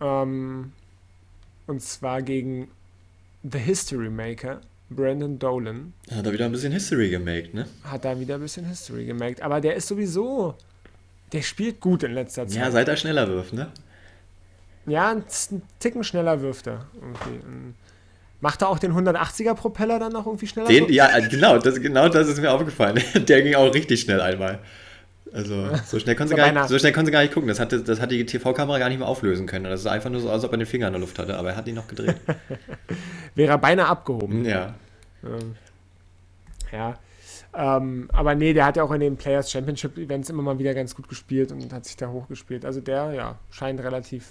Ähm, 0.00 0.72
und 1.66 1.82
zwar 1.82 2.22
gegen 2.22 2.68
The 3.42 3.58
History 3.58 4.08
Maker, 4.08 4.60
Brandon 4.88 5.38
Dolan. 5.38 5.92
Hat 6.10 6.24
er 6.24 6.32
wieder 6.32 6.46
ein 6.46 6.52
bisschen 6.52 6.72
History 6.72 7.10
gemaked, 7.10 7.52
ne? 7.52 7.66
Hat 7.84 8.04
er 8.06 8.18
wieder 8.18 8.36
ein 8.36 8.40
bisschen 8.40 8.66
History 8.66 9.04
gemaked. 9.04 9.42
Aber 9.42 9.60
der 9.60 9.74
ist 9.74 9.88
sowieso 9.88 10.56
der 11.32 11.42
spielt 11.42 11.80
gut 11.80 12.02
in 12.02 12.12
letzter 12.12 12.46
Zeit. 12.46 12.58
Ja, 12.58 12.70
seit 12.70 12.88
er 12.88 12.96
schneller 12.96 13.28
wirft, 13.28 13.52
ne? 13.52 13.70
Ja, 14.86 15.10
ein 15.10 15.24
Ticken 15.78 16.02
schneller 16.02 16.40
wirft 16.42 16.66
er 16.66 16.86
irgendwie. 16.94 17.74
Macht 18.40 18.62
er 18.62 18.68
auch 18.68 18.78
den 18.78 18.92
180er 18.94 19.54
Propeller 19.54 19.98
dann 19.98 20.12
noch 20.12 20.26
irgendwie 20.26 20.46
schneller? 20.46 20.68
Den, 20.68 20.90
ja, 20.90 21.08
genau 21.28 21.58
das, 21.58 21.80
genau 21.80 22.08
das 22.08 22.28
ist 22.28 22.40
mir 22.40 22.50
aufgefallen. 22.50 23.02
Der 23.14 23.42
ging 23.42 23.54
auch 23.54 23.72
richtig 23.74 24.00
schnell 24.00 24.20
einmal. 24.20 24.60
Also 25.32 25.68
so 25.84 25.98
schnell 26.00 26.16
konnte 26.16 26.30
sie, 26.30 26.36
gar 26.36 26.50
nicht, 26.50 26.68
so 26.68 26.78
schnell 26.78 26.92
konnte 26.92 27.10
gar 27.10 27.22
nicht 27.22 27.32
gucken. 27.32 27.48
Das 27.48 27.60
hat, 27.60 27.72
das 27.72 28.00
hat 28.00 28.10
die 28.10 28.24
TV-Kamera 28.26 28.78
gar 28.78 28.88
nicht 28.88 28.98
mehr 28.98 29.06
auflösen 29.06 29.46
können. 29.46 29.64
Das 29.64 29.80
ist 29.80 29.86
einfach 29.86 30.10
nur 30.10 30.20
so, 30.20 30.30
als 30.30 30.42
ob 30.44 30.52
er 30.52 30.58
den 30.58 30.66
Finger 30.66 30.88
in 30.88 30.94
der 30.94 31.00
Luft 31.00 31.18
hatte, 31.18 31.36
aber 31.36 31.50
er 31.50 31.56
hat 31.56 31.68
ihn 31.68 31.76
noch 31.76 31.86
gedreht. 31.86 32.16
Wäre 33.34 33.52
er 33.52 33.58
beinahe 33.58 33.86
abgehoben. 33.86 34.44
Ja. 34.44 34.74
Ähm, 35.22 35.56
ja. 36.72 36.98
Ähm, 37.52 38.08
aber 38.12 38.34
nee, 38.34 38.52
der 38.52 38.64
hat 38.64 38.76
ja 38.76 38.82
auch 38.82 38.92
in 38.92 39.00
den 39.00 39.16
Players 39.16 39.50
Championship 39.50 39.98
Events 39.98 40.30
immer 40.30 40.42
mal 40.42 40.58
wieder 40.58 40.74
ganz 40.74 40.94
gut 40.94 41.08
gespielt 41.08 41.52
und 41.52 41.72
hat 41.72 41.84
sich 41.84 41.96
da 41.96 42.08
hochgespielt. 42.08 42.64
Also 42.64 42.80
der, 42.80 43.12
ja, 43.12 43.38
scheint 43.50 43.80
relativ 43.80 44.26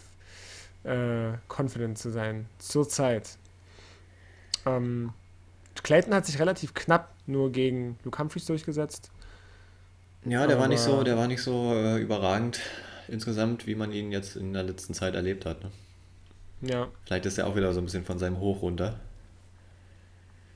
äh, 0.84 1.32
confident 1.48 1.98
zu 1.98 2.10
sein. 2.10 2.48
Zurzeit. 2.58 3.38
Ähm, 4.78 5.14
Clayton 5.84 6.14
hat 6.14 6.26
sich 6.26 6.40
relativ 6.40 6.74
knapp 6.74 7.14
nur 7.26 7.52
gegen 7.52 7.98
Luke 8.04 8.18
Humphreys 8.20 8.46
durchgesetzt. 8.46 9.12
Ja, 10.26 10.46
der 10.46 10.56
aber 10.56 10.64
war 10.64 10.68
nicht 10.68 10.82
so, 10.82 11.04
der 11.04 11.18
war 11.18 11.28
nicht 11.28 11.42
so 11.42 11.74
äh, 11.74 11.98
überragend 11.98 12.60
insgesamt, 13.08 13.66
wie 13.66 13.76
man 13.76 13.92
ihn 13.92 14.12
jetzt 14.12 14.36
in 14.36 14.54
der 14.54 14.64
letzten 14.64 14.94
Zeit 14.94 15.16
erlebt 15.16 15.46
hat. 15.46 15.64
Ne? 15.64 15.72
Ja. 16.62 16.88
Vielleicht 17.06 17.26
ist 17.26 17.38
er 17.38 17.48
auch 17.48 17.56
wieder 17.56 17.74
so 17.74 17.80
ein 17.80 17.86
bisschen 17.86 18.04
von 18.04 18.20
seinem 18.20 18.40
Hoch 18.40 18.62
runter. 18.62 19.00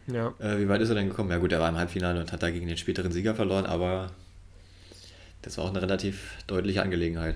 Ja. 0.07 0.33
Äh, 0.39 0.59
wie 0.59 0.68
weit 0.68 0.81
ist 0.81 0.89
er 0.89 0.95
denn 0.95 1.07
gekommen? 1.07 1.31
Ja 1.31 1.37
gut, 1.37 1.52
er 1.54 1.61
war 1.61 1.69
im 1.69 1.78
Halbfinale 1.78 2.19
und 2.19 2.31
hat 2.31 2.44
da 2.44 2.52
gegen 2.52 2.68
den 2.68 2.78
späteren 2.78 3.11
Sieger 3.11 3.35
verloren, 3.35 3.66
aber 3.66 4.11
das 5.42 5.57
war 5.57 5.66
auch 5.66 5.69
eine 5.69 5.81
relativ 5.81 6.37
deutliche 6.47 6.81
Angelegenheit. 6.81 7.35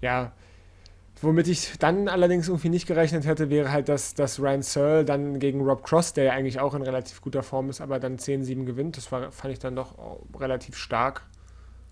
Ja, 0.00 0.32
womit 1.22 1.48
ich 1.48 1.78
dann 1.78 2.08
allerdings 2.08 2.48
irgendwie 2.48 2.68
nicht 2.68 2.86
gerechnet 2.86 3.26
hätte, 3.26 3.50
wäre 3.50 3.72
halt, 3.72 3.88
dass, 3.88 4.14
dass 4.14 4.40
Ryan 4.40 4.62
Searle 4.62 5.04
dann 5.04 5.38
gegen 5.38 5.60
Rob 5.62 5.82
Cross, 5.82 6.12
der 6.12 6.24
ja 6.24 6.32
eigentlich 6.32 6.60
auch 6.60 6.74
in 6.74 6.82
relativ 6.82 7.20
guter 7.20 7.42
Form 7.42 7.70
ist, 7.70 7.80
aber 7.80 7.98
dann 7.98 8.18
10-7 8.18 8.64
gewinnt. 8.64 8.96
Das 8.96 9.10
war, 9.12 9.32
fand 9.32 9.52
ich 9.52 9.58
dann 9.58 9.76
doch 9.76 9.96
relativ 10.38 10.76
stark. 10.76 11.22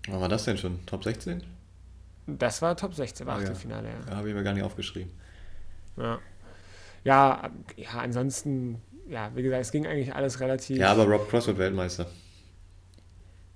Wann 0.07 0.21
war 0.21 0.29
das 0.29 0.45
denn 0.45 0.57
schon? 0.57 0.85
Top 0.85 1.03
16? 1.03 1.43
Das 2.27 2.61
war 2.61 2.75
Top 2.77 2.93
16, 2.93 3.25
war 3.25 3.35
ah, 3.35 3.39
Achtelfinale, 3.39 3.87
ja. 3.87 3.93
ja. 3.93 4.11
ja 4.11 4.17
Habe 4.17 4.29
ich 4.29 4.35
mir 4.35 4.43
gar 4.43 4.53
nicht 4.53 4.63
aufgeschrieben. 4.63 5.11
Ja 5.97 6.19
ja, 7.03 7.49
ja, 7.75 7.89
ansonsten, 7.99 8.81
ja, 9.07 9.31
wie 9.35 9.41
gesagt, 9.41 9.61
es 9.61 9.71
ging 9.71 9.87
eigentlich 9.87 10.13
alles 10.13 10.39
relativ. 10.39 10.77
Ja, 10.77 10.91
aber 10.91 11.05
Rob 11.05 11.29
Cross 11.29 11.47
wird 11.47 11.57
Weltmeister. 11.57 12.05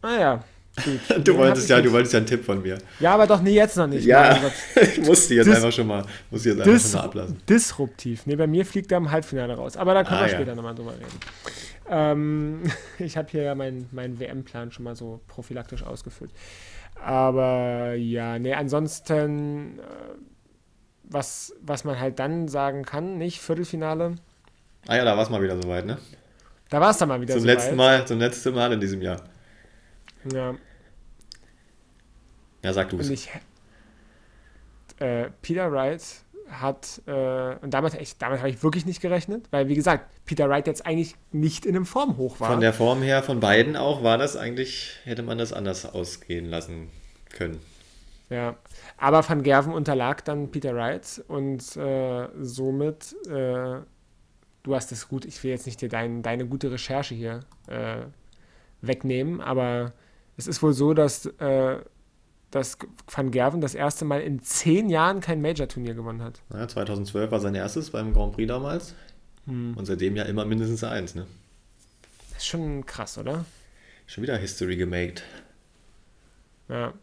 Ah 0.02 0.20
ja. 0.20 0.44
Gut. 0.84 1.00
du 1.28 1.38
wolltest 1.38 1.70
ja, 1.70 1.82
du 1.82 1.92
wolltest 1.92 2.14
ja 2.14 2.18
einen 2.18 2.28
Tipp 2.28 2.44
von 2.44 2.62
mir. 2.62 2.78
Ja, 3.00 3.14
aber 3.14 3.28
doch 3.28 3.42
nie 3.42 3.54
jetzt 3.54 3.78
noch 3.78 3.88
nicht. 3.88 4.06
Ja, 4.06 4.38
ich 4.76 5.02
musste 5.02 5.36
jetzt 5.36 5.48
Dis 5.48 5.56
einfach 5.56 5.72
schon 5.72 5.88
mal, 5.88 6.06
musste 6.30 6.50
jetzt 6.50 6.62
einfach 6.62 6.82
schon 6.82 6.92
mal 6.92 7.06
ablassen. 7.06 7.42
Disruptiv. 7.48 8.26
Nee, 8.26 8.36
bei 8.36 8.48
mir 8.48 8.66
fliegt 8.66 8.92
er 8.92 8.98
im 8.98 9.12
Halbfinale 9.12 9.56
raus. 9.56 9.78
Aber 9.78 9.94
da 9.94 10.04
können 10.04 10.20
ah, 10.20 10.26
wir 10.26 10.32
ja. 10.32 10.38
später 10.38 10.56
nochmal 10.56 10.76
drüber 10.76 10.94
reden. 10.94 11.20
Ähm, 11.90 12.64
ich 13.00 13.16
habe 13.18 13.30
hier 13.30 13.44
ja 13.44 13.56
meinen 13.56 13.88
mein 13.92 14.20
WM-Plan 14.20 14.72
schon 14.72 14.84
mal 14.84 14.96
so 14.96 15.22
prophylaktisch 15.28 15.84
ausgefüllt. 15.84 16.32
Aber 17.04 17.94
ja, 17.94 18.40
nee, 18.40 18.54
ansonsten. 18.54 19.80
Äh, 19.80 19.82
was, 21.10 21.54
was 21.62 21.84
man 21.84 22.00
halt 22.00 22.20
dann 22.20 22.48
sagen 22.48 22.84
kann, 22.84 23.18
nicht 23.18 23.40
Viertelfinale. 23.40 24.16
Ah 24.88 24.96
ja, 24.96 25.06
da 25.06 25.16
war 25.16 25.24
es 25.24 25.30
mal 25.30 25.42
wieder 25.42 25.60
soweit, 25.62 25.86
ne? 25.86 25.98
Da 26.70 26.82
war 26.82 26.92
es 26.92 26.98
dann 26.98 27.10
mal 27.10 27.22
wieder 27.22 27.34
zum 27.34 27.44
soweit. 27.44 27.56
Letzten 27.56 27.76
mal, 27.76 28.08
zum 28.08 28.20
letzten 28.20 28.56
Mal 28.56 28.74
in 28.74 28.80
diesem 28.80 29.02
Jahr. 29.02 29.22
Ja. 30.32 30.56
Ja, 32.64 32.74
sag 32.74 32.90
du 32.90 32.98
es. 32.98 33.28
Äh, 34.98 35.30
Peter 35.42 35.72
Wright 35.72 36.02
hat, 36.50 37.02
äh, 37.06 37.56
und 37.62 37.74
damit, 37.74 37.96
ich, 37.96 38.18
damit 38.18 38.40
habe 38.40 38.50
ich 38.50 38.64
wirklich 38.64 38.86
nicht 38.86 39.02
gerechnet, 39.02 39.48
weil 39.52 39.68
wie 39.68 39.76
gesagt, 39.76 40.10
Peter 40.26 40.50
Wright 40.50 40.68
jetzt 40.68 40.86
eigentlich 40.86 41.16
nicht 41.32 41.66
in 41.66 41.76
einem 41.76 41.86
Formhoch 41.86 42.40
war. 42.40 42.52
Von 42.52 42.62
der 42.62 42.74
Form 42.74 43.02
her, 43.02 43.24
von 43.24 43.40
beiden 43.40 43.76
auch, 43.76 44.04
war 44.04 44.18
das 44.18 44.38
eigentlich, 44.38 44.98
hätte 45.04 45.24
man 45.24 45.38
das 45.38 45.54
anders 45.54 45.86
ausgehen 45.86 46.46
lassen 46.46 46.90
können. 47.30 47.60
Ja, 48.30 48.56
aber 48.98 49.28
Van 49.28 49.44
Gerven 49.44 49.74
unterlag 49.74 50.24
dann 50.26 50.50
Peter 50.50 50.74
Wright 50.76 51.24
und 51.28 51.76
äh, 51.78 52.28
somit, 52.42 53.16
äh, 53.28 53.82
du 54.64 54.76
hast 54.76 54.92
es 54.92 55.08
gut, 55.08 55.26
ich 55.26 55.44
will 55.44 55.52
jetzt 55.52 55.68
nicht 55.68 55.82
dir 55.82 55.90
dein, 55.90 56.24
deine 56.24 56.48
gute 56.48 56.72
Recherche 56.72 57.14
hier 57.14 57.42
äh, 57.68 58.06
wegnehmen, 58.82 59.42
aber 59.42 59.94
es 60.38 60.48
ist 60.48 60.62
wohl 60.62 60.74
so, 60.74 60.94
dass, 60.94 61.26
äh, 61.26 61.78
dass 62.52 62.78
Van 63.14 63.32
Gerven 63.32 63.62
das 63.62 63.76
erste 63.76 64.06
Mal 64.06 64.22
in 64.22 64.42
zehn 64.42 64.90
Jahren 64.90 65.22
kein 65.22 65.42
Major-Turnier 65.42 65.94
gewonnen 65.94 66.22
hat. 66.22 66.42
Ja, 66.54 66.68
2012 66.68 67.32
war 67.32 67.40
sein 67.40 67.56
erstes 67.56 67.90
beim 67.90 68.14
Grand 68.14 68.34
Prix 68.34 68.48
damals 68.48 68.96
hm. 69.46 69.76
und 69.78 69.86
seitdem 69.86 70.16
ja 70.16 70.24
immer 70.24 70.46
mindestens 70.46 70.84
eins, 70.84 71.16
ne? 71.16 71.26
Das 72.30 72.40
ist 72.40 72.48
schon 72.48 72.86
krass, 72.86 73.18
oder? 73.18 73.46
Schon 74.08 74.24
wieder 74.24 74.38
History 74.38 74.76
gemaked. 74.76 75.24
Ja. 76.70 76.94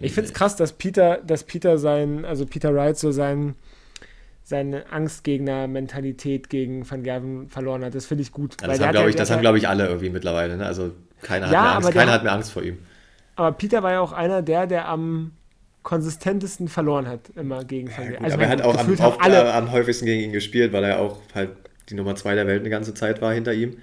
Ich 0.00 0.12
finde 0.12 0.28
es 0.28 0.34
krass, 0.34 0.56
dass 0.56 0.72
Peter, 0.72 1.18
dass 1.18 1.44
Peter 1.44 1.78
sein, 1.78 2.24
also 2.24 2.46
Peter 2.46 2.74
Wright 2.74 2.98
so 2.98 3.12
sein, 3.12 3.54
seine 4.42 4.90
Angstgegner-Mentalität 4.90 6.50
gegen 6.50 6.88
Van 6.90 7.04
Gerven 7.04 7.48
verloren 7.48 7.84
hat. 7.84 7.94
Das 7.94 8.06
finde 8.06 8.22
ich 8.22 8.32
gut. 8.32 8.60
Ja, 8.60 8.66
das 8.66 8.80
haben, 8.80 8.92
glaube 8.92 9.10
ich, 9.10 9.16
das 9.16 9.30
haben, 9.30 9.40
glaube 9.40 9.58
ich, 9.58 9.68
alle 9.68 9.86
irgendwie 9.86 10.10
mittlerweile. 10.10 10.56
Ne? 10.56 10.66
Also 10.66 10.92
keiner, 11.22 11.46
hat, 11.46 11.52
ja, 11.52 11.62
mehr 11.62 11.74
Angst, 11.76 11.92
keiner 11.92 12.12
hat 12.12 12.22
mehr 12.22 12.32
Angst 12.32 12.52
vor 12.52 12.62
ihm. 12.62 12.78
Aber 13.36 13.52
Peter 13.52 13.82
war 13.82 13.92
ja 13.92 14.00
auch 14.00 14.12
einer 14.12 14.42
der, 14.42 14.66
der 14.66 14.88
am 14.88 15.32
konsistentesten 15.82 16.68
verloren 16.68 17.08
hat, 17.08 17.30
immer 17.34 17.64
gegen. 17.64 17.88
Ja, 17.88 18.18
also 18.20 18.34
aber 18.34 18.44
er 18.44 18.48
hat 18.48 18.62
auch 18.62 18.76
am, 18.76 18.92
oft, 19.00 19.20
alle, 19.20 19.52
am 19.52 19.72
häufigsten 19.72 20.06
gegen 20.06 20.22
ihn 20.22 20.32
gespielt, 20.32 20.72
weil 20.72 20.84
er 20.84 21.00
auch 21.00 21.20
halt 21.34 21.50
die 21.88 21.94
Nummer 21.94 22.14
zwei 22.14 22.34
der 22.34 22.46
Welt 22.46 22.60
eine 22.60 22.70
ganze 22.70 22.94
Zeit 22.94 23.20
war 23.20 23.32
hinter 23.32 23.52
ihm. 23.52 23.76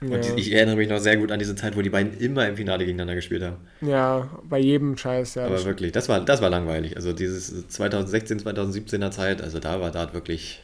Und 0.00 0.24
ja. 0.24 0.34
ich 0.36 0.52
erinnere 0.52 0.76
mich 0.76 0.88
noch 0.88 0.98
sehr 0.98 1.16
gut 1.16 1.30
an 1.30 1.38
diese 1.38 1.54
Zeit, 1.54 1.76
wo 1.76 1.82
die 1.82 1.90
beiden 1.90 2.18
immer 2.18 2.48
im 2.48 2.56
Finale 2.56 2.84
gegeneinander 2.84 3.14
gespielt 3.14 3.42
haben. 3.42 3.56
Ja, 3.80 4.28
bei 4.42 4.58
jedem 4.58 4.96
Scheiß, 4.96 5.36
ja. 5.36 5.46
Aber 5.46 5.64
wirklich, 5.64 5.92
das 5.92 6.08
war, 6.08 6.20
das 6.20 6.42
war 6.42 6.50
langweilig. 6.50 6.96
Also 6.96 7.12
dieses 7.12 7.68
2016, 7.68 8.40
2017er 8.40 9.10
Zeit, 9.12 9.40
also 9.42 9.60
da 9.60 9.80
war 9.80 9.92
da 9.92 10.12
wirklich, 10.12 10.60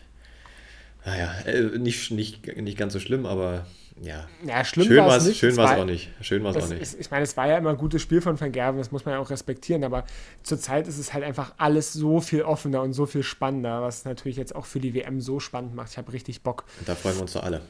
naja, 1.04 1.32
äh, 1.46 1.78
nicht, 1.78 2.10
nicht, 2.10 2.56
nicht 2.56 2.78
ganz 2.78 2.92
so 2.92 2.98
schlimm, 2.98 3.26
aber 3.26 3.64
ja. 4.02 4.26
Ja, 4.46 4.64
schlimm 4.64 4.86
schön 4.86 4.98
war 4.98 5.16
es 5.16 5.26
nicht. 5.26 5.38
Schön 5.38 5.56
war 5.56 5.72
es 5.72 5.80
auch 5.80 5.84
nicht. 5.84 6.10
Schön 6.20 6.44
war 6.44 6.54
es 6.54 6.64
auch 6.64 6.68
nicht. 6.68 6.80
Ist, 6.80 7.00
ich 7.00 7.10
meine, 7.10 7.24
es 7.24 7.36
war 7.36 7.48
ja 7.48 7.58
immer 7.58 7.70
ein 7.70 7.76
gutes 7.76 8.02
Spiel 8.02 8.20
von 8.20 8.40
Van 8.40 8.52
Gerven, 8.52 8.78
das 8.78 8.90
muss 8.90 9.04
man 9.04 9.14
ja 9.14 9.20
auch 9.20 9.30
respektieren, 9.30 9.84
aber 9.84 10.04
zurzeit 10.42 10.88
ist 10.88 10.98
es 10.98 11.12
halt 11.12 11.24
einfach 11.24 11.54
alles 11.58 11.92
so 11.92 12.20
viel 12.20 12.42
offener 12.42 12.82
und 12.82 12.92
so 12.92 13.06
viel 13.06 13.22
spannender, 13.22 13.82
was 13.82 14.04
natürlich 14.04 14.36
jetzt 14.36 14.54
auch 14.54 14.66
für 14.66 14.80
die 14.80 14.94
WM 14.94 15.20
so 15.20 15.40
spannend 15.40 15.74
macht. 15.74 15.92
Ich 15.92 15.98
habe 15.98 16.12
richtig 16.12 16.42
Bock. 16.42 16.64
Und 16.78 16.88
da 16.88 16.94
freuen 16.94 17.16
wir 17.16 17.22
uns 17.22 17.32
doch 17.32 17.42
alle. 17.42 17.60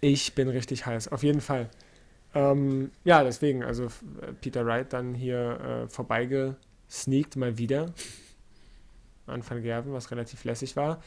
Ich 0.00 0.34
bin 0.34 0.48
richtig 0.48 0.86
heiß, 0.86 1.08
auf 1.08 1.22
jeden 1.22 1.40
Fall. 1.40 1.70
Ähm, 2.34 2.90
ja, 3.04 3.24
deswegen, 3.24 3.64
also 3.64 3.88
Peter 4.40 4.66
Wright 4.66 4.92
dann 4.92 5.14
hier 5.14 5.86
äh, 5.86 5.88
vorbeigesneakt 5.88 7.36
mal 7.36 7.56
wieder 7.56 7.86
an 9.26 9.42
Van 9.48 9.62
Gerven, 9.62 9.92
was 9.92 10.10
relativ 10.10 10.44
lässig 10.44 10.76
war. 10.76 11.02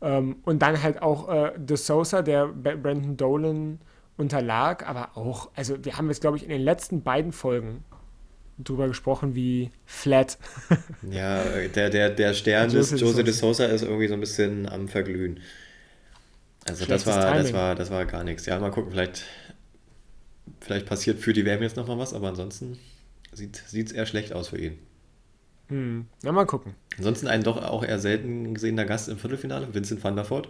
Ähm, 0.00 0.36
und 0.44 0.60
dann 0.60 0.82
halt 0.82 1.00
auch 1.00 1.28
äh, 1.28 1.52
De 1.56 1.76
Sosa, 1.76 2.22
der 2.22 2.48
Brandon 2.48 3.16
Dolan 3.16 3.78
unterlag, 4.16 4.88
aber 4.88 5.16
auch, 5.16 5.50
also 5.54 5.84
wir 5.84 5.96
haben 5.98 6.08
jetzt, 6.08 6.20
glaube 6.20 6.36
ich, 6.36 6.44
in 6.44 6.50
den 6.50 6.62
letzten 6.62 7.02
beiden 7.02 7.32
Folgen 7.32 7.84
drüber 8.58 8.86
gesprochen, 8.86 9.34
wie 9.34 9.70
flat. 9.84 10.38
ja, 11.10 11.42
der, 11.74 11.90
der, 11.90 12.10
der 12.10 12.34
Stern 12.34 12.70
des 12.70 12.98
Jose 12.98 13.24
de 13.24 13.32
Sosa 13.32 13.66
ist 13.66 13.82
irgendwie 13.82 14.06
so 14.06 14.14
ein 14.14 14.20
bisschen 14.20 14.68
am 14.68 14.88
Verglühen. 14.88 15.40
Also 16.66 16.86
das 16.86 17.06
war, 17.06 17.34
das 17.34 17.52
war, 17.52 17.74
das 17.74 17.90
war 17.90 18.06
gar 18.06 18.24
nichts. 18.24 18.46
Ja, 18.46 18.58
mal 18.58 18.70
gucken, 18.70 18.92
vielleicht, 18.92 19.24
vielleicht 20.60 20.86
passiert 20.86 21.18
für 21.18 21.32
die 21.32 21.44
WM 21.44 21.62
jetzt 21.62 21.76
nochmal 21.76 21.98
was, 21.98 22.14
aber 22.14 22.28
ansonsten 22.28 22.78
sieht 23.32 23.64
es 23.72 23.92
eher 23.92 24.06
schlecht 24.06 24.32
aus 24.32 24.48
für 24.48 24.58
ihn. 24.58 24.78
Hm. 25.68 26.06
Na, 26.22 26.32
mal 26.32 26.46
gucken. 26.46 26.74
Ansonsten 26.96 27.26
ein 27.26 27.42
doch 27.42 27.62
auch 27.62 27.84
eher 27.84 27.98
selten 27.98 28.54
gesehener 28.54 28.84
Gast 28.84 29.08
im 29.08 29.18
Viertelfinale, 29.18 29.74
Vincent 29.74 30.04
van 30.04 30.14
der 30.14 30.28
Voort. 30.28 30.48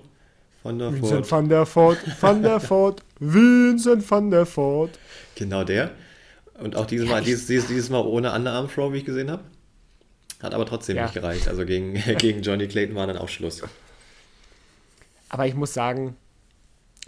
Van 0.64 0.78
der 0.78 0.94
Vincent 0.94 1.30
van 1.30 1.48
der 1.48 1.66
Voort, 1.66 1.98
van 2.22 2.42
der 2.42 2.58
Voort, 2.70 3.02
Vincent 3.20 4.10
van 4.10 4.30
der 4.30 4.46
Voort. 4.46 4.98
Genau 5.34 5.62
der. 5.62 5.90
Und 6.58 6.74
auch 6.74 6.86
dieses 6.86 7.06
Mal, 7.06 7.22
dieses, 7.22 7.46
dieses, 7.46 7.68
dieses 7.68 7.90
Mal 7.90 8.00
ohne 8.00 8.32
Underarm-Throw, 8.32 8.90
wie 8.92 8.98
ich 8.98 9.04
gesehen 9.04 9.30
habe. 9.30 9.44
Hat 10.42 10.54
aber 10.54 10.64
trotzdem 10.64 10.96
ja. 10.96 11.02
nicht 11.02 11.14
gereicht. 11.14 11.48
Also 11.48 11.66
gegen, 11.66 11.94
gegen 12.18 12.40
Johnny 12.40 12.66
Clayton 12.66 12.96
war 12.96 13.06
dann 13.06 13.18
auch 13.18 13.28
Schluss. 13.28 13.62
Aber 15.28 15.46
ich 15.46 15.54
muss 15.54 15.74
sagen, 15.74 16.16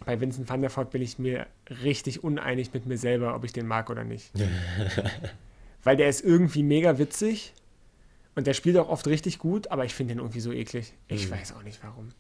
bei 0.04 0.20
Vincent 0.20 0.50
van 0.50 0.60
der 0.60 0.75
Voort 0.75 0.90
bin 0.90 1.00
ich 1.00 1.18
mir 1.18 1.46
richtig 1.82 2.22
uneinig 2.22 2.75
mit 2.75 2.84
mir 2.84 2.98
selber, 2.98 3.34
ob 3.34 3.44
ich 3.44 3.54
den 3.54 3.66
mag 3.66 3.88
oder 3.88 4.04
nicht. 4.04 4.32
Weil 5.82 5.96
der 5.96 6.10
ist 6.10 6.22
irgendwie 6.22 6.62
mega 6.62 6.98
witzig 6.98 7.54
und 8.34 8.46
der 8.46 8.52
spielt 8.52 8.76
auch 8.76 8.90
oft 8.90 9.06
richtig 9.06 9.38
gut, 9.38 9.70
aber 9.70 9.86
ich 9.86 9.94
finde 9.94 10.14
den 10.14 10.18
irgendwie 10.18 10.40
so 10.40 10.52
eklig. 10.52 10.92
Ich 11.08 11.28
mhm. 11.28 11.30
weiß 11.30 11.54
auch 11.54 11.62
nicht 11.62 11.82
warum. 11.82 12.10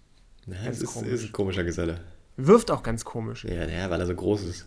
Na, 0.46 0.56
es 0.68 0.80
ist, 0.80 1.02
ist, 1.02 1.24
ein 1.24 1.32
komischer 1.32 1.64
Geselle. 1.64 2.00
Wirft 2.36 2.70
auch 2.70 2.82
ganz 2.82 3.04
komisch. 3.04 3.44
Ja, 3.44 3.66
ja, 3.66 3.90
weil 3.90 4.00
er 4.00 4.06
so 4.06 4.14
groß 4.14 4.44
ist. 4.44 4.66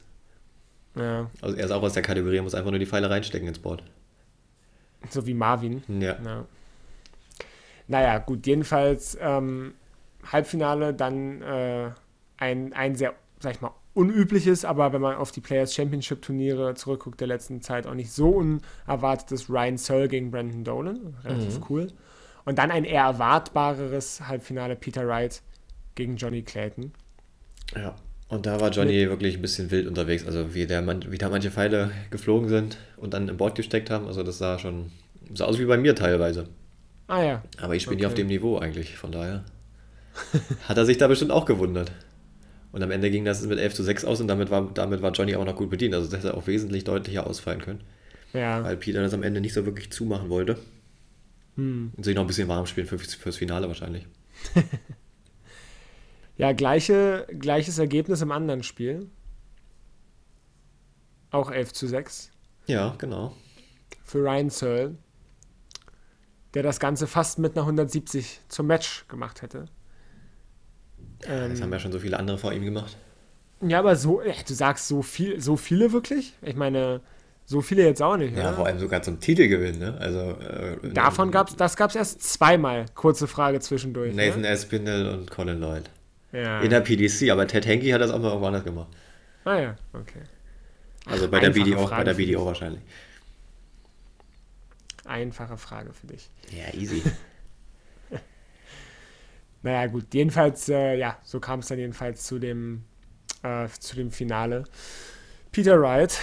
Ja. 0.96 1.30
Also 1.42 1.56
er 1.56 1.66
ist 1.66 1.72
auch 1.72 1.82
aus 1.82 1.94
der 1.94 2.04
Kategorie, 2.04 2.38
er 2.38 2.44
muss 2.44 2.56
einfach 2.56 2.72
nur 2.72 2.80
die 2.80 2.86
Pfeile 2.86 3.10
reinstecken 3.10 3.48
ins 3.48 3.60
Board. 3.60 3.84
So 5.10 5.26
wie 5.26 5.34
Marvin. 5.34 5.84
Ja. 5.88 6.18
ja. 6.24 6.46
Naja, 7.88 8.18
gut, 8.20 8.46
jedenfalls 8.46 9.18
ähm, 9.22 9.74
Halbfinale, 10.32 10.94
dann 10.94 11.42
äh, 11.42 11.92
ein, 12.38 12.74
ein 12.74 12.96
sehr, 12.96 13.14
sag 13.40 13.56
ich 13.56 13.62
mal, 13.62 13.72
unübliches, 13.94 14.66
aber 14.66 14.94
wenn 14.94 15.02
man 15.02 15.16
auf 15.16 15.32
die 15.32 15.42
Players 15.42 15.74
Championship 15.74 16.22
Turniere 16.22 16.76
zurückguckt 16.76 17.20
der 17.20 17.28
letzten 17.28 17.62
Zeit, 17.62 17.88
auch 17.88 17.94
nicht 17.94 18.12
so 18.12 18.30
unerwartetes 18.30 19.50
Ryan 19.50 19.78
Searle 19.78 20.08
gegen 20.08 20.32
Brandon 20.32 20.64
Dolan. 20.64 21.16
Relativ 21.24 21.60
mhm. 21.60 21.66
cool. 21.70 21.88
Und 22.46 22.58
dann 22.58 22.72
ein 22.72 22.86
eher 22.86 23.04
erwartbareres 23.04 24.28
Halbfinale 24.28 24.76
Peter 24.76 25.08
Wright 25.08 25.42
gegen 25.96 26.18
Johnny 26.18 26.42
Clayton. 26.42 26.94
Ja, 27.76 27.96
und 28.30 28.46
da 28.46 28.62
war 28.62 28.70
Johnny 28.70 29.00
Mit 29.02 29.10
wirklich 29.10 29.36
ein 29.36 29.42
bisschen 29.42 29.72
wild 29.72 29.88
unterwegs. 29.88 30.26
Also 30.26 30.54
wie, 30.54 30.68
der, 30.68 30.86
wie 31.12 31.18
da 31.18 31.30
manche 31.30 31.50
Pfeile 31.50 31.92
geflogen 32.12 32.48
sind 32.48 32.78
und 32.98 33.14
dann 33.14 33.28
im 33.28 33.38
Board 33.38 33.56
gesteckt 33.56 33.90
haben. 33.90 34.06
Also 34.06 34.22
das 34.24 34.38
sah 34.38 34.60
schon, 34.60 34.92
sah 35.34 35.46
aus 35.46 35.58
wie 35.60 35.66
bei 35.66 35.78
mir 35.78 35.96
teilweise. 35.96 36.48
Ah 37.08 37.24
ja. 37.24 37.44
Aber 37.58 37.76
ich 37.76 37.82
spiele 37.82 37.96
okay. 37.96 38.04
nie 38.04 38.08
auf 38.08 38.14
dem 38.14 38.28
Niveau 38.28 38.60
eigentlich, 38.60 38.98
von 38.98 39.12
daher. 39.12 39.44
Hat 40.68 40.78
er 40.78 40.86
sich 40.86 40.98
da 40.98 41.08
bestimmt 41.08 41.32
auch 41.32 41.46
gewundert. 41.46 41.92
Und 42.72 42.84
am 42.84 42.92
Ende 42.92 43.10
ging 43.10 43.26
das 43.26 43.44
mit 43.48 43.58
11 43.58 43.74
zu 43.74 43.84
6 43.84 44.06
aus 44.06 44.22
und 44.22 44.28
damit 44.28 44.52
war, 44.52 44.70
damit 44.76 45.02
war 45.02 45.12
Johnny 45.12 45.36
auch 45.36 45.46
noch 45.46 45.56
gut 45.56 45.72
bedient. 45.72 45.96
Also 45.96 46.08
das 46.08 46.20
hätte 46.24 46.38
auch 46.38 46.46
wesentlich 46.46 46.84
deutlicher 46.84 47.26
ausfallen 47.26 47.62
können. 47.62 47.82
Ja. 48.34 48.64
Weil 48.64 48.78
Peter 48.78 49.02
das 49.02 49.16
am 49.16 49.24
Ende 49.24 49.42
nicht 49.42 49.56
so 49.56 49.66
wirklich 49.66 49.92
zumachen 49.92 50.30
wollte. 50.30 50.60
Hm. 51.56 51.94
Und 51.98 52.04
sich 52.04 52.14
noch 52.16 52.24
ein 52.24 52.28
bisschen 52.28 52.48
warm 52.48 52.68
spielen 52.68 52.86
für, 52.86 53.00
fürs 53.00 53.38
Finale 53.38 53.68
wahrscheinlich. 53.68 54.06
ja, 56.40 56.54
gleiche, 56.54 57.28
gleiches 57.38 57.80
Ergebnis 57.80 58.22
im 58.22 58.32
anderen 58.32 58.64
Spiel. 58.64 59.10
Auch 61.32 61.52
11 61.52 61.74
zu 61.74 61.86
6. 61.86 62.32
Ja, 62.66 62.96
genau. 62.98 63.34
Für 64.06 64.20
Ryan 64.20 64.50
Searle, 64.50 64.96
der 66.54 66.64
das 66.64 66.80
Ganze 66.80 67.08
fast 67.08 67.40
mit 67.40 67.58
einer 67.58 67.64
170 67.64 68.40
zum 68.48 68.68
Match 68.68 69.06
gemacht 69.10 69.42
hätte. 69.42 69.66
Ähm, 71.28 71.50
das 71.52 71.62
haben 71.62 71.74
ja 71.74 71.80
schon 71.80 71.92
so 71.92 72.00
viele 72.00 72.18
andere 72.18 72.38
vor 72.38 72.54
ihm 72.54 72.64
gemacht. 72.64 72.96
Ja, 73.62 73.80
aber 73.80 73.98
so, 73.98 74.22
ja, 74.22 74.32
du 74.48 74.54
sagst 74.54 74.88
so 74.88 75.02
viel, 75.02 75.42
so 75.42 75.58
viele 75.58 75.92
wirklich? 75.92 76.36
Ich 76.42 76.56
meine, 76.56 77.02
so 77.44 77.60
viele 77.60 77.84
jetzt 77.84 78.02
auch 78.02 78.16
nicht. 78.16 78.38
Ja, 78.38 78.48
oder? 78.48 78.54
vor 78.54 78.66
allem 78.66 78.80
sogar 78.80 79.02
zum 79.02 79.20
Titelgewinn, 79.20 79.78
ne? 79.78 79.98
Also, 80.00 80.20
äh, 80.40 80.94
Davon 80.94 81.32
gab 81.32 81.50
es, 81.50 81.58
das 81.58 81.76
gab 81.76 81.90
es 81.90 81.98
erst 81.98 82.24
zweimal, 82.24 82.86
kurze 82.96 83.28
Frage 83.28 83.60
zwischendurch. 83.60 84.16
Nathan 84.16 84.42
ne? 84.42 84.48
Espinel 84.48 85.10
und 85.10 85.30
Colin 85.30 85.60
Lloyd. 85.60 85.90
Ja. 86.32 86.62
In 86.62 86.70
der 86.70 86.82
PDC, 86.82 87.30
aber 87.32 87.48
Ted 87.48 87.66
Henke 87.66 87.94
hat 87.94 88.02
das 88.02 88.12
auch 88.12 88.20
mal 88.20 88.28
irgendwo 88.28 88.48
anders 88.48 88.64
gemacht. 88.64 88.90
Ah 89.46 89.60
ja, 89.60 89.76
okay. 89.94 90.22
Also 91.06 91.28
bei 91.28 91.40
der, 91.40 91.50
BDO, 91.50 91.88
bei 91.88 92.04
der 92.04 92.14
BDO 92.14 92.46
wahrscheinlich. 92.46 92.82
Einfache 95.06 95.58
Frage 95.58 95.92
für 95.94 96.08
dich. 96.08 96.30
Ja, 96.52 96.74
easy. 96.80 97.02
Naja, 99.62 99.88
gut, 99.88 100.14
jedenfalls, 100.14 100.70
äh, 100.70 100.96
ja, 100.96 101.18
so 101.24 101.40
kam 101.42 101.60
es 101.60 101.68
dann 101.68 101.80
jedenfalls 101.80 102.26
zu 102.26 102.40
dem, 102.40 102.86
äh, 103.44 103.68
zu 103.80 103.98
dem 103.98 104.10
Finale. 104.10 104.64
Peter 105.52 105.82
Wright 105.82 106.18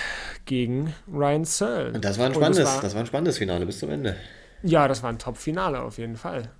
gegen 0.46 0.94
Ryan 1.06 1.44
Searle. 1.44 1.92
Und 1.92 2.04
das 2.04 2.18
war 2.18 2.26
ein 2.26 2.34
spannendes, 2.34 2.64
das 2.64 2.75
war, 2.76 2.82
das 2.82 2.94
war 2.94 3.00
ein 3.00 3.06
spannendes 3.06 3.38
Finale 3.38 3.66
bis 3.66 3.78
zum 3.80 3.90
Ende. 3.90 4.16
Ja, 4.62 4.88
das 4.88 5.02
war 5.02 5.10
ein 5.10 5.18
Top-Finale 5.18 5.80
auf 5.82 5.98
jeden 5.98 6.16
Fall. 6.16 6.50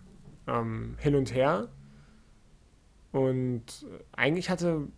Ähm, 0.47 0.97
hin 0.99 1.15
und 1.15 1.33
her. 1.33 1.69
Und 3.17 3.65
eigentlich 4.13 4.51
hatte 4.51 4.89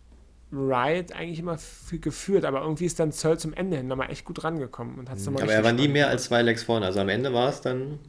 Wright 0.51 1.15
eigentlich 1.15 1.39
immer 1.39 1.57
viel 1.57 1.99
geführt, 1.99 2.43
aber 2.43 2.61
irgendwie 2.61 2.85
ist 2.85 2.99
dann 2.99 3.13
Searle 3.13 3.37
zum 3.37 3.53
Ende 3.53 3.77
hin 3.77 3.87
nochmal 3.87 4.11
echt 4.11 4.25
gut 4.25 4.43
rangekommen. 4.43 4.99
Und 4.99 5.09
hat's 5.09 5.25
aber 5.25 5.41
er 5.49 5.63
war 5.63 5.71
nie 5.71 5.87
mehr 5.87 6.09
als 6.09 6.25
zwei 6.25 6.41
Legs 6.41 6.63
vorne. 6.63 6.85
Also 6.85 6.99
am 6.99 7.07
Ende 7.07 7.33
war 7.33 7.47
es 7.47 7.61
dann, 7.61 7.99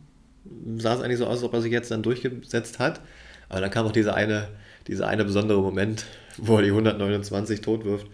sah 0.79 0.95
es 0.95 1.01
eigentlich 1.01 1.19
so 1.19 1.27
aus, 1.27 1.35
als 1.35 1.43
ob 1.45 1.55
er 1.55 1.63
sich 1.63 1.71
jetzt 1.71 1.93
dann 1.93 2.03
durchgesetzt 2.03 2.81
hat. 2.81 3.01
Aber 3.49 3.61
dann 3.61 3.71
kam 3.71 3.87
auch 3.87 3.93
dieser 3.93 4.15
eine, 4.15 4.49
dieser 4.89 5.07
eine 5.07 5.25
besondere 5.25 5.61
Moment, 5.61 6.07
wo 6.39 6.57
er 6.57 6.63
die 6.63 6.71
129 6.71 7.61
tot 7.61 7.85
wirft. 7.85 8.09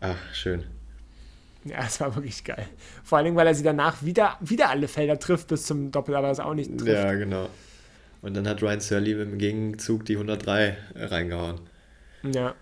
Ach, 0.00 0.16
schön. 0.32 0.64
Ja, 1.64 1.84
es 1.86 2.00
war 2.00 2.16
wirklich 2.16 2.42
geil. 2.42 2.66
Vor 3.04 3.18
allen 3.18 3.26
Dingen, 3.26 3.36
weil 3.36 3.46
er 3.46 3.54
sie 3.54 3.62
danach 3.62 4.02
wieder, 4.02 4.36
wieder 4.40 4.70
alle 4.70 4.88
Felder 4.88 5.18
trifft 5.18 5.46
bis 5.46 5.64
zum 5.64 5.92
Doppel, 5.92 6.16
aber 6.16 6.30
es 6.30 6.40
auch 6.40 6.54
nicht 6.54 6.76
trifft. 6.76 6.92
Ja, 6.92 7.12
genau. 7.12 7.50
Und 8.22 8.36
dann 8.36 8.46
hat 8.46 8.62
Ryan 8.62 8.80
Surly 8.80 9.12
im 9.12 9.38
Gegenzug 9.38 10.04
die 10.04 10.14
103 10.14 10.76
reingehauen. 10.94 11.60
Ja. 12.22 12.54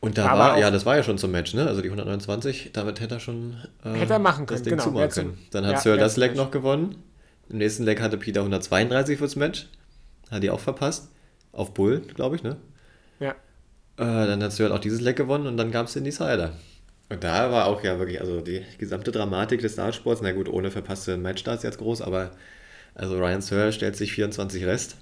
Und 0.00 0.16
da 0.16 0.28
aber 0.28 0.38
war, 0.38 0.58
ja, 0.58 0.70
das 0.70 0.86
war 0.86 0.96
ja 0.96 1.02
schon 1.02 1.18
zum 1.18 1.32
Match, 1.32 1.54
ne? 1.54 1.66
Also 1.66 1.80
die 1.80 1.88
129, 1.88 2.70
damit 2.72 3.00
hätte 3.00 3.16
er 3.16 3.20
schon 3.20 3.56
äh, 3.84 3.94
hätte 3.94 4.12
er 4.14 4.18
machen 4.18 4.46
können, 4.46 4.58
das 4.58 4.62
Ding 4.62 4.72
genau. 4.72 4.84
zumachen 4.84 5.10
können. 5.10 5.38
Dann 5.50 5.66
hat 5.66 5.74
ja, 5.74 5.80
Searle 5.80 6.00
das 6.00 6.16
Leg 6.16 6.36
noch 6.36 6.50
gewonnen. 6.50 7.02
Im 7.48 7.58
nächsten 7.58 7.84
Leg 7.84 8.00
hatte 8.00 8.16
Peter 8.16 8.40
132 8.40 9.18
fürs 9.18 9.34
Match. 9.34 9.66
Hat 10.30 10.42
die 10.42 10.50
auch 10.50 10.60
verpasst. 10.60 11.08
Auf 11.52 11.74
Bull, 11.74 12.00
glaube 12.14 12.36
ich, 12.36 12.42
ne? 12.42 12.56
Ja. 13.18 13.30
Äh, 13.30 13.34
dann 13.96 14.42
hat 14.42 14.52
Searle 14.52 14.74
auch 14.74 14.78
dieses 14.78 15.00
Leg 15.00 15.16
gewonnen 15.16 15.46
und 15.46 15.56
dann 15.56 15.72
gab 15.72 15.86
es 15.86 15.94
den 15.94 16.04
Decider. 16.04 16.52
Und 17.08 17.24
da 17.24 17.50
war 17.50 17.66
auch 17.66 17.82
ja 17.82 17.98
wirklich, 17.98 18.20
also 18.20 18.40
die 18.40 18.62
gesamte 18.76 19.10
Dramatik 19.10 19.62
des 19.62 19.76
Dartsports, 19.76 20.20
na 20.22 20.32
gut, 20.32 20.48
ohne 20.48 20.70
verpasste 20.70 21.16
Matchstarts 21.16 21.62
jetzt 21.62 21.78
groß, 21.78 22.02
aber 22.02 22.32
also 22.98 23.16
Ryan 23.16 23.40
Searle 23.40 23.72
stellt 23.72 23.96
sich 23.96 24.12
24 24.12 24.66
Rest. 24.66 24.96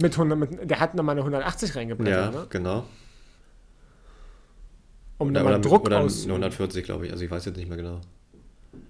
Mit 0.00 0.12
100, 0.12 0.38
mit, 0.38 0.70
der 0.70 0.80
hat 0.80 0.94
nochmal 0.94 1.14
eine 1.14 1.20
180 1.20 1.76
reingebracht. 1.76 2.08
Ja, 2.08 2.30
ne? 2.30 2.46
genau. 2.50 2.84
Um 5.18 5.30
oder, 5.30 5.42
nochmal 5.42 5.60
Druck 5.60 5.86
oder 5.86 6.00
aus... 6.00 6.26
140, 6.26 6.84
glaube 6.84 7.06
ich, 7.06 7.12
also 7.12 7.24
ich 7.24 7.30
weiß 7.30 7.44
jetzt 7.44 7.56
nicht 7.56 7.68
mehr 7.68 7.76
genau. 7.76 8.00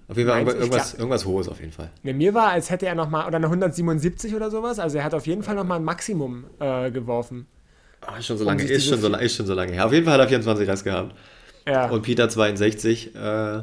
Auf 0.08 0.16
jeden 0.16 0.28
Fall 0.28 0.42
Meinst, 0.42 0.58
irgendwas, 0.58 0.90
glaub, 0.90 1.00
irgendwas 1.00 1.24
Hohes 1.26 1.48
auf 1.48 1.60
jeden 1.60 1.72
Fall. 1.72 1.90
Ne, 2.02 2.14
mir 2.14 2.32
war, 2.32 2.48
als 2.48 2.70
hätte 2.70 2.86
er 2.86 2.94
nochmal, 2.94 3.26
oder 3.26 3.36
eine 3.36 3.46
177 3.46 4.34
oder 4.34 4.50
sowas, 4.50 4.78
also 4.78 4.96
er 4.96 5.04
hat 5.04 5.14
auf 5.14 5.26
jeden 5.26 5.42
Fall 5.42 5.54
nochmal 5.54 5.78
ein 5.78 5.84
Maximum 5.84 6.44
äh, 6.60 6.90
geworfen. 6.90 7.46
Ist 8.18 8.26
schon 8.26 8.38
so 8.38 8.44
lange, 8.44 8.62
um 8.62 8.68
ist, 8.68 8.86
schon 8.86 9.00
so, 9.00 9.08
ist 9.14 9.36
schon 9.36 9.46
so 9.46 9.54
lange 9.54 9.72
her. 9.72 9.86
Auf 9.86 9.92
jeden 9.92 10.04
Fall 10.04 10.14
hat 10.14 10.20
er 10.20 10.28
24 10.28 10.68
Rest 10.68 10.84
gehabt. 10.84 11.14
Ja. 11.66 11.90
Und 11.90 12.02
Peter 12.02 12.28
62. 12.28 13.14
Äh, 13.14 13.62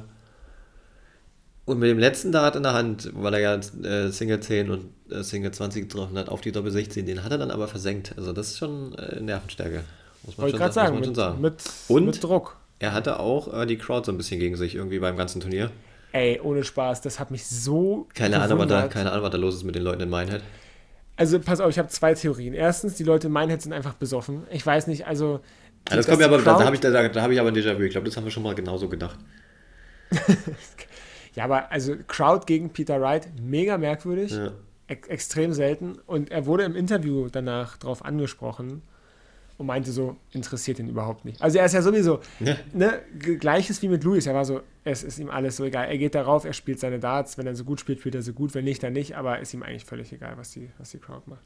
und 1.71 1.79
mit 1.79 1.89
dem 1.89 1.99
letzten 1.99 2.31
Dart 2.31 2.55
in 2.55 2.63
der 2.63 2.73
Hand, 2.73 3.11
weil 3.13 3.33
er 3.33 3.39
ja 3.39 3.55
äh, 3.55 4.11
Single 4.11 4.39
10 4.39 4.69
und 4.69 4.89
äh, 5.09 5.23
Single 5.23 5.51
20 5.51 5.89
getroffen 5.89 6.17
hat, 6.17 6.29
auf 6.29 6.41
die 6.41 6.51
Doppel 6.51 6.71
16, 6.71 7.05
den 7.05 7.23
hat 7.23 7.31
er 7.31 7.37
dann 7.37 7.51
aber 7.51 7.67
versenkt. 7.67 8.13
Also 8.17 8.33
das 8.33 8.49
ist 8.49 8.57
schon 8.57 8.93
äh, 8.95 9.19
Nervenstärke. 9.19 9.83
Muss 10.23 10.37
man, 10.37 10.49
schon, 10.49 10.59
muss 10.59 10.73
sagen, 10.73 10.89
man 10.89 10.95
mit, 10.97 11.05
schon 11.05 11.15
sagen. 11.15 11.41
Mit, 11.41 11.63
und 11.87 12.05
mit 12.05 12.23
Druck. 12.23 12.57
Er 12.79 12.93
hatte 12.93 13.19
auch 13.19 13.61
äh, 13.61 13.65
die 13.65 13.77
Crowd 13.77 14.05
so 14.05 14.11
ein 14.11 14.17
bisschen 14.17 14.39
gegen 14.39 14.55
sich 14.55 14.75
irgendwie 14.75 14.99
beim 14.99 15.17
ganzen 15.17 15.39
Turnier. 15.39 15.71
Ey, 16.11 16.41
ohne 16.43 16.63
Spaß, 16.63 17.01
das 17.01 17.19
hat 17.19 17.31
mich 17.31 17.45
so. 17.47 18.07
Keine 18.13 18.41
Ahnung, 18.41 18.59
was 18.59 18.67
da, 18.67 18.87
keine 18.87 19.11
Ahnung, 19.11 19.23
was 19.23 19.31
da 19.31 19.37
los 19.37 19.55
ist 19.55 19.63
mit 19.63 19.75
den 19.75 19.83
Leuten 19.83 20.01
in 20.01 20.09
Minehead. 20.09 20.41
Also, 21.15 21.39
pass 21.39 21.61
auf, 21.61 21.69
ich 21.69 21.79
habe 21.79 21.87
zwei 21.87 22.13
Theorien. 22.13 22.53
Erstens, 22.53 22.95
die 22.95 23.03
Leute 23.03 23.27
in 23.27 23.33
Minehead 23.33 23.61
sind 23.61 23.71
einfach 23.71 23.93
besoffen. 23.93 24.43
Ich 24.51 24.65
weiß 24.65 24.87
nicht, 24.87 25.07
also 25.07 25.39
ja, 25.89 25.95
das 25.95 26.05
kommt 26.05 26.19
mir 26.19 26.25
aber, 26.25 26.37
Crowd, 26.37 26.59
da 26.59 26.65
habe 26.65 26.75
ich, 26.75 26.81
da, 26.81 27.07
da 27.07 27.21
hab 27.21 27.31
ich 27.31 27.39
aber 27.39 27.49
ein 27.49 27.55
Déjà-vu. 27.55 27.81
Ich 27.81 27.91
glaube, 27.91 28.07
das 28.07 28.17
haben 28.17 28.25
wir 28.25 28.31
schon 28.31 28.43
mal 28.43 28.55
genauso 28.55 28.89
gedacht. 28.89 29.17
ja, 31.33 31.43
aber 31.45 31.71
also 31.71 31.95
Crowd 32.07 32.45
gegen 32.45 32.71
Peter 32.71 32.99
Wright, 33.01 33.29
mega 33.41 33.77
merkwürdig. 33.77 34.31
Ja. 34.31 34.51
Ex 34.87 35.07
extrem 35.07 35.53
selten. 35.53 35.97
Und 36.05 36.31
er 36.31 36.45
wurde 36.45 36.63
im 36.63 36.75
Interview 36.75 37.29
danach 37.31 37.77
darauf 37.77 38.03
angesprochen 38.03 38.81
und 39.57 39.65
meinte 39.67 39.91
so, 39.91 40.17
interessiert 40.31 40.79
ihn 40.79 40.89
überhaupt 40.89 41.23
nicht. 41.23 41.41
Also 41.41 41.59
er 41.59 41.65
ist 41.65 41.73
ja 41.73 41.81
sowieso, 41.81 42.19
ja. 42.39 42.55
ne, 42.73 42.99
gleiches 43.17 43.81
wie 43.81 43.87
mit 43.87 44.03
Luis. 44.03 44.25
Er 44.25 44.33
war 44.33 44.43
so, 44.43 44.61
es 44.83 45.03
ist 45.03 45.19
ihm 45.19 45.29
alles 45.29 45.55
so 45.55 45.63
egal. 45.63 45.87
Er 45.87 45.97
geht 45.97 46.15
darauf, 46.15 46.43
er 46.43 46.53
spielt 46.53 46.79
seine 46.79 46.99
Darts. 46.99 47.37
Wenn 47.37 47.47
er 47.47 47.55
so 47.55 47.63
gut 47.63 47.79
spielt, 47.79 47.99
spielt 47.99 48.15
er 48.15 48.21
so 48.21 48.33
gut. 48.33 48.53
Wenn 48.53 48.65
nicht, 48.65 48.83
dann 48.83 48.93
nicht. 48.93 49.15
Aber 49.15 49.39
ist 49.39 49.53
ihm 49.53 49.63
eigentlich 49.63 49.85
völlig 49.85 50.11
egal, 50.11 50.33
was 50.37 50.51
die, 50.51 50.69
was 50.77 50.91
die 50.91 50.97
Crowd 50.97 51.23
macht. 51.27 51.45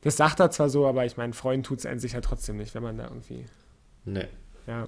Das 0.00 0.16
sagt 0.16 0.40
er 0.40 0.50
zwar 0.50 0.68
so, 0.68 0.86
aber 0.86 1.04
ich 1.04 1.16
meine, 1.16 1.32
freuen 1.32 1.62
tut 1.62 1.80
es 1.80 1.86
einen 1.86 2.00
sicher 2.00 2.22
trotzdem 2.22 2.56
nicht, 2.56 2.74
wenn 2.74 2.82
man 2.82 2.96
da 2.96 3.04
irgendwie. 3.04 3.44
Nee. 4.04 4.26
Ja. 4.68 4.86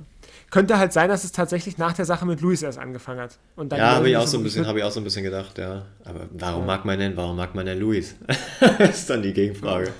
Könnte 0.50 0.78
halt 0.78 0.92
sein, 0.92 1.08
dass 1.08 1.24
es 1.24 1.32
tatsächlich 1.32 1.78
nach 1.78 1.94
der 1.94 2.04
Sache 2.04 2.26
mit 2.26 2.42
Luis 2.42 2.62
erst 2.62 2.78
angefangen 2.78 3.20
hat. 3.20 3.38
Und 3.56 3.72
dann 3.72 3.78
ja, 3.78 3.94
habe 3.94 4.10
ich 4.10 4.16
auch 4.16 4.26
so 4.26 4.36
ein 4.36 4.44
bisschen, 4.44 4.66
habe 4.66 4.78
ich 4.78 4.84
auch 4.84 4.90
so 4.90 5.00
ein 5.00 5.04
bisschen 5.04 5.24
gedacht, 5.24 5.56
ja. 5.56 5.86
Aber 6.04 6.28
warum 6.32 6.60
ja. 6.62 6.66
mag 6.66 6.84
man 6.84 6.98
denn, 6.98 7.16
warum 7.16 7.36
mag 7.36 7.54
man 7.54 7.64
denn 7.64 7.80
Luis? 7.80 8.14
ist 8.78 9.08
dann 9.08 9.22
die 9.22 9.32
Gegenfrage. 9.32 9.92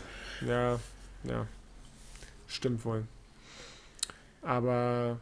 Ja, 0.46 0.78
ja. 1.24 1.46
Stimmt 2.46 2.84
wohl. 2.84 3.04
Aber 4.42 5.18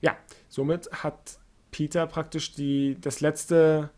ja, 0.00 0.16
somit 0.48 0.90
hat 0.90 1.38
Peter 1.70 2.06
praktisch 2.06 2.54
die, 2.54 2.96
das 3.02 3.20
letzte 3.20 3.90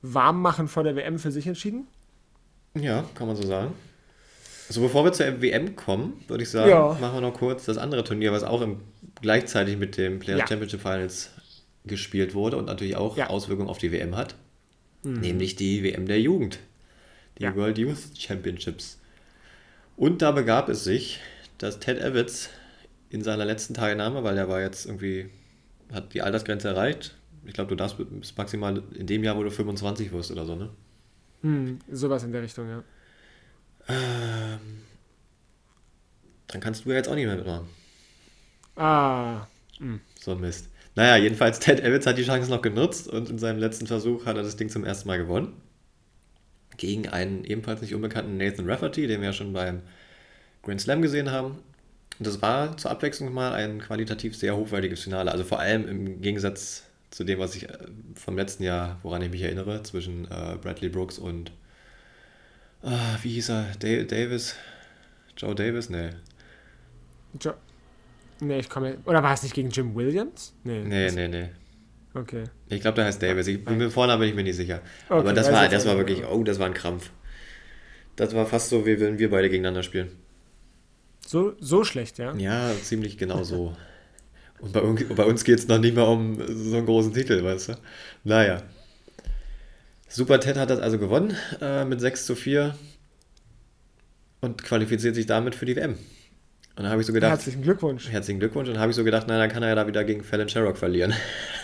Warmmachen 0.00 0.68
vor 0.68 0.84
der 0.84 0.96
WM 0.96 1.18
für 1.18 1.30
sich 1.30 1.46
entschieden. 1.46 1.86
Ja, 2.74 3.04
kann 3.14 3.26
man 3.26 3.36
so 3.36 3.46
sagen. 3.46 3.74
Also 4.68 4.80
bevor 4.80 5.04
wir 5.04 5.12
zur 5.12 5.42
WM 5.42 5.76
kommen, 5.76 6.24
würde 6.28 6.44
ich 6.44 6.50
sagen, 6.50 6.70
ja. 6.70 6.96
machen 7.00 7.14
wir 7.14 7.20
noch 7.20 7.34
kurz 7.34 7.66
das 7.66 7.76
andere 7.76 8.04
Turnier, 8.04 8.32
was 8.32 8.44
auch 8.44 8.62
im, 8.62 8.80
gleichzeitig 9.22 9.76
mit 9.76 9.96
dem 9.96 10.18
Players 10.18 10.40
ja. 10.40 10.46
Championship 10.48 10.80
Finals 10.80 11.30
gespielt 11.84 12.34
wurde 12.34 12.56
und 12.56 12.66
natürlich 12.66 12.96
auch 12.96 13.16
ja. 13.16 13.28
Auswirkungen 13.28 13.68
auf 13.68 13.78
die 13.78 13.92
WM 13.92 14.16
hat. 14.16 14.34
Mhm. 15.02 15.20
Nämlich 15.20 15.56
die 15.56 15.82
WM 15.82 16.06
der 16.06 16.20
Jugend. 16.20 16.58
Die 17.38 17.54
World 17.56 17.78
Youth 17.78 18.18
Championships. 18.18 18.98
Und 19.96 20.20
da 20.20 20.30
begab 20.30 20.68
es 20.68 20.84
sich, 20.84 21.20
dass 21.58 21.78
Ted 21.78 21.98
Evans 21.98 22.50
in 23.08 23.22
seiner 23.22 23.44
letzten 23.44 23.74
Teilnahme, 23.74 24.22
weil 24.24 24.36
er 24.36 24.48
war 24.48 24.60
jetzt 24.60 24.86
irgendwie, 24.86 25.30
hat 25.92 26.12
die 26.12 26.22
Altersgrenze 26.22 26.68
erreicht. 26.68 27.16
Ich 27.44 27.54
glaube, 27.54 27.70
du 27.70 27.76
darfst 27.76 27.96
bis 27.98 28.36
maximal 28.36 28.82
in 28.94 29.06
dem 29.06 29.24
Jahr, 29.24 29.36
wo 29.36 29.42
du 29.42 29.50
25 29.50 30.12
wirst 30.12 30.30
oder 30.30 30.44
so, 30.44 30.54
ne? 30.54 30.70
Hm, 31.42 31.78
sowas 31.90 32.22
in 32.22 32.32
der 32.32 32.42
Richtung, 32.42 32.68
ja. 32.68 32.84
Ähm, 33.88 34.82
dann 36.48 36.60
kannst 36.60 36.84
du 36.84 36.90
ja 36.90 36.96
jetzt 36.96 37.08
auch 37.08 37.14
nicht 37.14 37.26
mehr 37.26 37.36
mitmachen. 37.36 37.66
Ah. 38.80 39.46
Hm. 39.78 40.00
So 40.18 40.34
Mist. 40.34 40.68
Naja, 40.94 41.16
jedenfalls, 41.16 41.60
Ted 41.60 41.80
Evans 41.80 42.06
hat 42.06 42.16
die 42.16 42.24
Chance 42.24 42.50
noch 42.50 42.62
genutzt 42.62 43.08
und 43.08 43.28
in 43.28 43.38
seinem 43.38 43.58
letzten 43.58 43.86
Versuch 43.86 44.24
hat 44.24 44.36
er 44.36 44.42
das 44.42 44.56
Ding 44.56 44.70
zum 44.70 44.84
ersten 44.84 45.06
Mal 45.06 45.18
gewonnen. 45.18 45.52
Gegen 46.78 47.06
einen 47.08 47.44
ebenfalls 47.44 47.82
nicht 47.82 47.94
unbekannten 47.94 48.38
Nathan 48.38 48.68
Rafferty, 48.68 49.06
den 49.06 49.20
wir 49.20 49.28
ja 49.28 49.32
schon 49.34 49.52
beim 49.52 49.82
Grand 50.62 50.80
Slam 50.80 51.02
gesehen 51.02 51.30
haben. 51.30 51.58
Und 52.18 52.26
das 52.26 52.40
war 52.40 52.76
zur 52.78 52.90
Abwechslung 52.90 53.34
mal 53.34 53.52
ein 53.52 53.80
qualitativ 53.80 54.34
sehr 54.34 54.56
hochwertiges 54.56 55.02
Finale. 55.02 55.30
Also 55.30 55.44
vor 55.44 55.60
allem 55.60 55.86
im 55.86 56.22
Gegensatz 56.22 56.84
zu 57.10 57.24
dem, 57.24 57.38
was 57.38 57.54
ich 57.56 57.68
äh, 57.68 57.78
vom 58.14 58.36
letzten 58.36 58.62
Jahr, 58.62 58.98
woran 59.02 59.20
ich 59.20 59.30
mich 59.30 59.42
erinnere, 59.42 59.82
zwischen 59.82 60.24
äh, 60.24 60.56
Bradley 60.60 60.88
Brooks 60.88 61.18
und 61.18 61.52
Ah, 62.82 63.18
wie 63.22 63.32
hieß 63.32 63.50
er? 63.50 63.66
Da 63.78 64.02
Davis? 64.04 64.54
Joe 65.36 65.54
Davis? 65.54 65.90
Nee. 65.90 66.10
Jo 67.42 67.54
nee, 68.40 68.58
ich 68.58 68.68
komme. 68.68 68.98
Oder 69.04 69.22
war 69.22 69.34
es 69.34 69.42
nicht 69.42 69.54
gegen 69.54 69.70
Jim 69.70 69.94
Williams? 69.94 70.54
Nee, 70.64 70.82
nee, 70.84 71.10
nee. 71.10 71.28
nee. 71.28 71.48
Okay. 72.14 72.44
Ich 72.68 72.80
glaube, 72.80 72.96
der 72.96 73.04
heißt 73.04 73.22
Davis. 73.22 73.46
Ich 73.46 73.64
bin 73.64 73.78
mir 73.78 73.90
vorne 73.90 74.16
bin 74.18 74.28
ich 74.28 74.34
mir 74.34 74.42
nicht 74.42 74.56
sicher. 74.56 74.80
Okay, 75.08 75.20
Aber 75.20 75.32
das 75.32 75.52
war, 75.52 75.68
das 75.68 75.86
war 75.86 75.96
wirklich, 75.96 76.24
oh, 76.24 76.42
das 76.42 76.58
war 76.58 76.66
ein 76.66 76.74
Krampf. 76.74 77.10
Das 78.16 78.34
war 78.34 78.46
fast 78.46 78.68
so, 78.68 78.84
wie 78.84 78.98
wenn 79.00 79.18
wir 79.18 79.30
beide 79.30 79.48
gegeneinander 79.48 79.82
spielen. 79.82 80.10
So, 81.26 81.54
so 81.60 81.84
schlecht, 81.84 82.18
ja? 82.18 82.34
Ja, 82.34 82.72
ziemlich 82.82 83.16
genau 83.16 83.44
so. 83.44 83.76
Und 84.58 84.72
bei, 84.72 84.80
bei 85.14 85.24
uns 85.24 85.44
geht 85.44 85.58
es 85.60 85.68
noch 85.68 85.78
nicht 85.78 85.94
mal 85.94 86.02
um 86.02 86.40
so 86.48 86.76
einen 86.76 86.86
großen 86.86 87.14
Titel, 87.14 87.42
weißt 87.42 87.68
du? 87.68 87.74
Naja. 88.24 88.62
Super 90.08 90.40
Ted 90.40 90.56
hat 90.56 90.70
das 90.70 90.80
also 90.80 90.98
gewonnen 90.98 91.36
äh, 91.60 91.84
mit 91.84 92.00
6 92.00 92.26
zu 92.26 92.34
4 92.34 92.74
und 94.40 94.64
qualifiziert 94.64 95.14
sich 95.14 95.26
damit 95.26 95.54
für 95.54 95.66
die 95.66 95.76
WM. 95.76 95.96
Und 96.76 96.84
dann 96.84 96.92
habe 96.92 97.00
ich 97.00 97.06
so 97.06 97.12
gedacht. 97.12 97.30
Herzlichen 97.30 97.62
Glückwunsch. 97.62 98.08
Herzlichen 98.10 98.40
Glückwunsch. 98.40 98.68
Und 98.68 98.74
dann 98.74 98.80
habe 98.82 98.90
ich 98.90 98.96
so 98.96 99.04
gedacht, 99.04 99.26
na, 99.28 99.38
dann 99.38 99.50
kann 99.50 99.62
er 99.62 99.70
ja 99.70 99.74
da 99.74 99.86
wieder 99.86 100.04
gegen 100.04 100.22
Fallon 100.22 100.48
Sherrock 100.48 100.78
verlieren. 100.78 101.12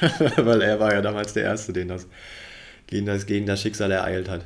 Weil 0.37 0.63
er 0.63 0.79
war 0.81 0.93
ja 0.93 1.01
damals 1.01 1.33
der 1.33 1.45
Erste, 1.45 1.73
den 1.73 1.89
das 1.89 2.07
gegen, 2.87 3.07
das 3.07 3.27
gegen 3.27 3.47
das 3.47 3.61
Schicksal 3.63 3.91
ereilt 3.91 4.29
hat. 4.29 4.43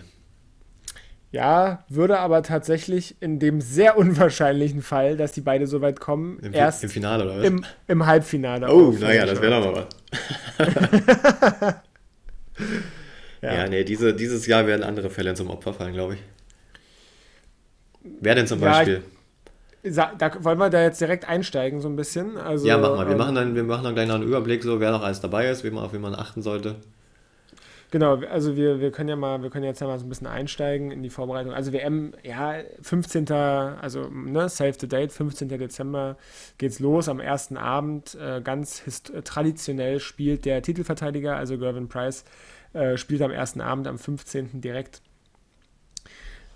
Ja, 1.32 1.84
würde 1.88 2.18
aber 2.18 2.42
tatsächlich 2.42 3.16
in 3.20 3.38
dem 3.38 3.60
sehr 3.60 3.96
unwahrscheinlichen 3.96 4.82
Fall, 4.82 5.16
dass 5.16 5.32
die 5.32 5.40
beide 5.40 5.66
so 5.66 5.80
weit 5.80 6.00
kommen, 6.00 6.40
Im, 6.40 6.52
erst 6.52 6.82
im 6.82 6.90
Finale 6.90 7.24
oder 7.24 7.38
was? 7.38 7.44
Im, 7.44 7.64
im 7.86 8.06
Halbfinale. 8.06 8.68
Oh, 8.72 8.90
naja, 8.90 9.26
das 9.26 9.40
wäre 9.40 9.60
doch 9.60 9.72
mal 9.72 9.86
was. 10.58 11.74
Ja, 13.42 13.54
ja 13.54 13.68
nee, 13.68 13.84
diese, 13.84 14.14
dieses 14.14 14.46
Jahr 14.46 14.66
werden 14.66 14.82
andere 14.82 15.10
Fälle 15.10 15.34
zum 15.34 15.48
Opfer 15.48 15.72
fallen, 15.72 15.94
glaube 15.94 16.14
ich. 16.14 16.20
Wer 18.20 18.34
denn 18.34 18.46
zum 18.46 18.60
ja, 18.60 18.70
Beispiel? 18.70 19.02
Ich, 19.06 19.19
da, 19.82 20.30
wollen 20.40 20.58
wir 20.58 20.70
da 20.70 20.82
jetzt 20.82 21.00
direkt 21.00 21.28
einsteigen, 21.28 21.80
so 21.80 21.88
ein 21.88 21.96
bisschen? 21.96 22.36
Also, 22.36 22.66
ja, 22.66 22.76
mach 22.76 22.96
mal. 22.96 23.06
Wir, 23.06 23.12
ähm, 23.12 23.18
machen 23.18 23.34
dann, 23.34 23.54
wir 23.54 23.64
machen 23.64 23.84
dann 23.84 23.94
gleich 23.94 24.08
noch 24.08 24.16
einen 24.16 24.24
Überblick, 24.24 24.62
so 24.62 24.80
wer 24.80 24.90
noch 24.90 25.02
alles 25.02 25.20
dabei 25.20 25.48
ist, 25.48 25.64
wie 25.64 25.70
man, 25.70 25.84
auf 25.84 25.92
wen 25.92 26.00
man 26.02 26.14
achten 26.14 26.42
sollte. 26.42 26.76
Genau, 27.90 28.18
also 28.18 28.56
wir, 28.56 28.80
wir 28.80 28.92
können 28.92 29.08
ja 29.08 29.16
mal, 29.16 29.42
wir 29.42 29.50
können 29.50 29.64
jetzt 29.64 29.80
ja 29.80 29.86
mal 29.86 29.98
so 29.98 30.06
ein 30.06 30.08
bisschen 30.08 30.28
einsteigen 30.28 30.92
in 30.92 31.02
die 31.02 31.10
Vorbereitung. 31.10 31.52
Also 31.52 31.72
WM, 31.72 32.12
ja, 32.22 32.54
15. 32.82 33.32
also 33.32 34.08
ne, 34.08 34.48
Save 34.48 34.74
the 34.78 34.86
Date, 34.86 35.10
15. 35.10 35.48
Dezember 35.48 36.16
geht's 36.58 36.78
los 36.78 37.08
am 37.08 37.18
ersten 37.18 37.56
Abend. 37.56 38.14
Äh, 38.14 38.42
ganz 38.42 38.84
traditionell 39.24 39.98
spielt 39.98 40.44
der 40.44 40.62
Titelverteidiger, 40.62 41.34
also 41.34 41.58
Gervin 41.58 41.88
Price, 41.88 42.24
äh, 42.74 42.96
spielt 42.96 43.22
am 43.22 43.32
ersten 43.32 43.60
Abend, 43.60 43.88
am 43.88 43.98
15. 43.98 44.60
direkt 44.60 45.02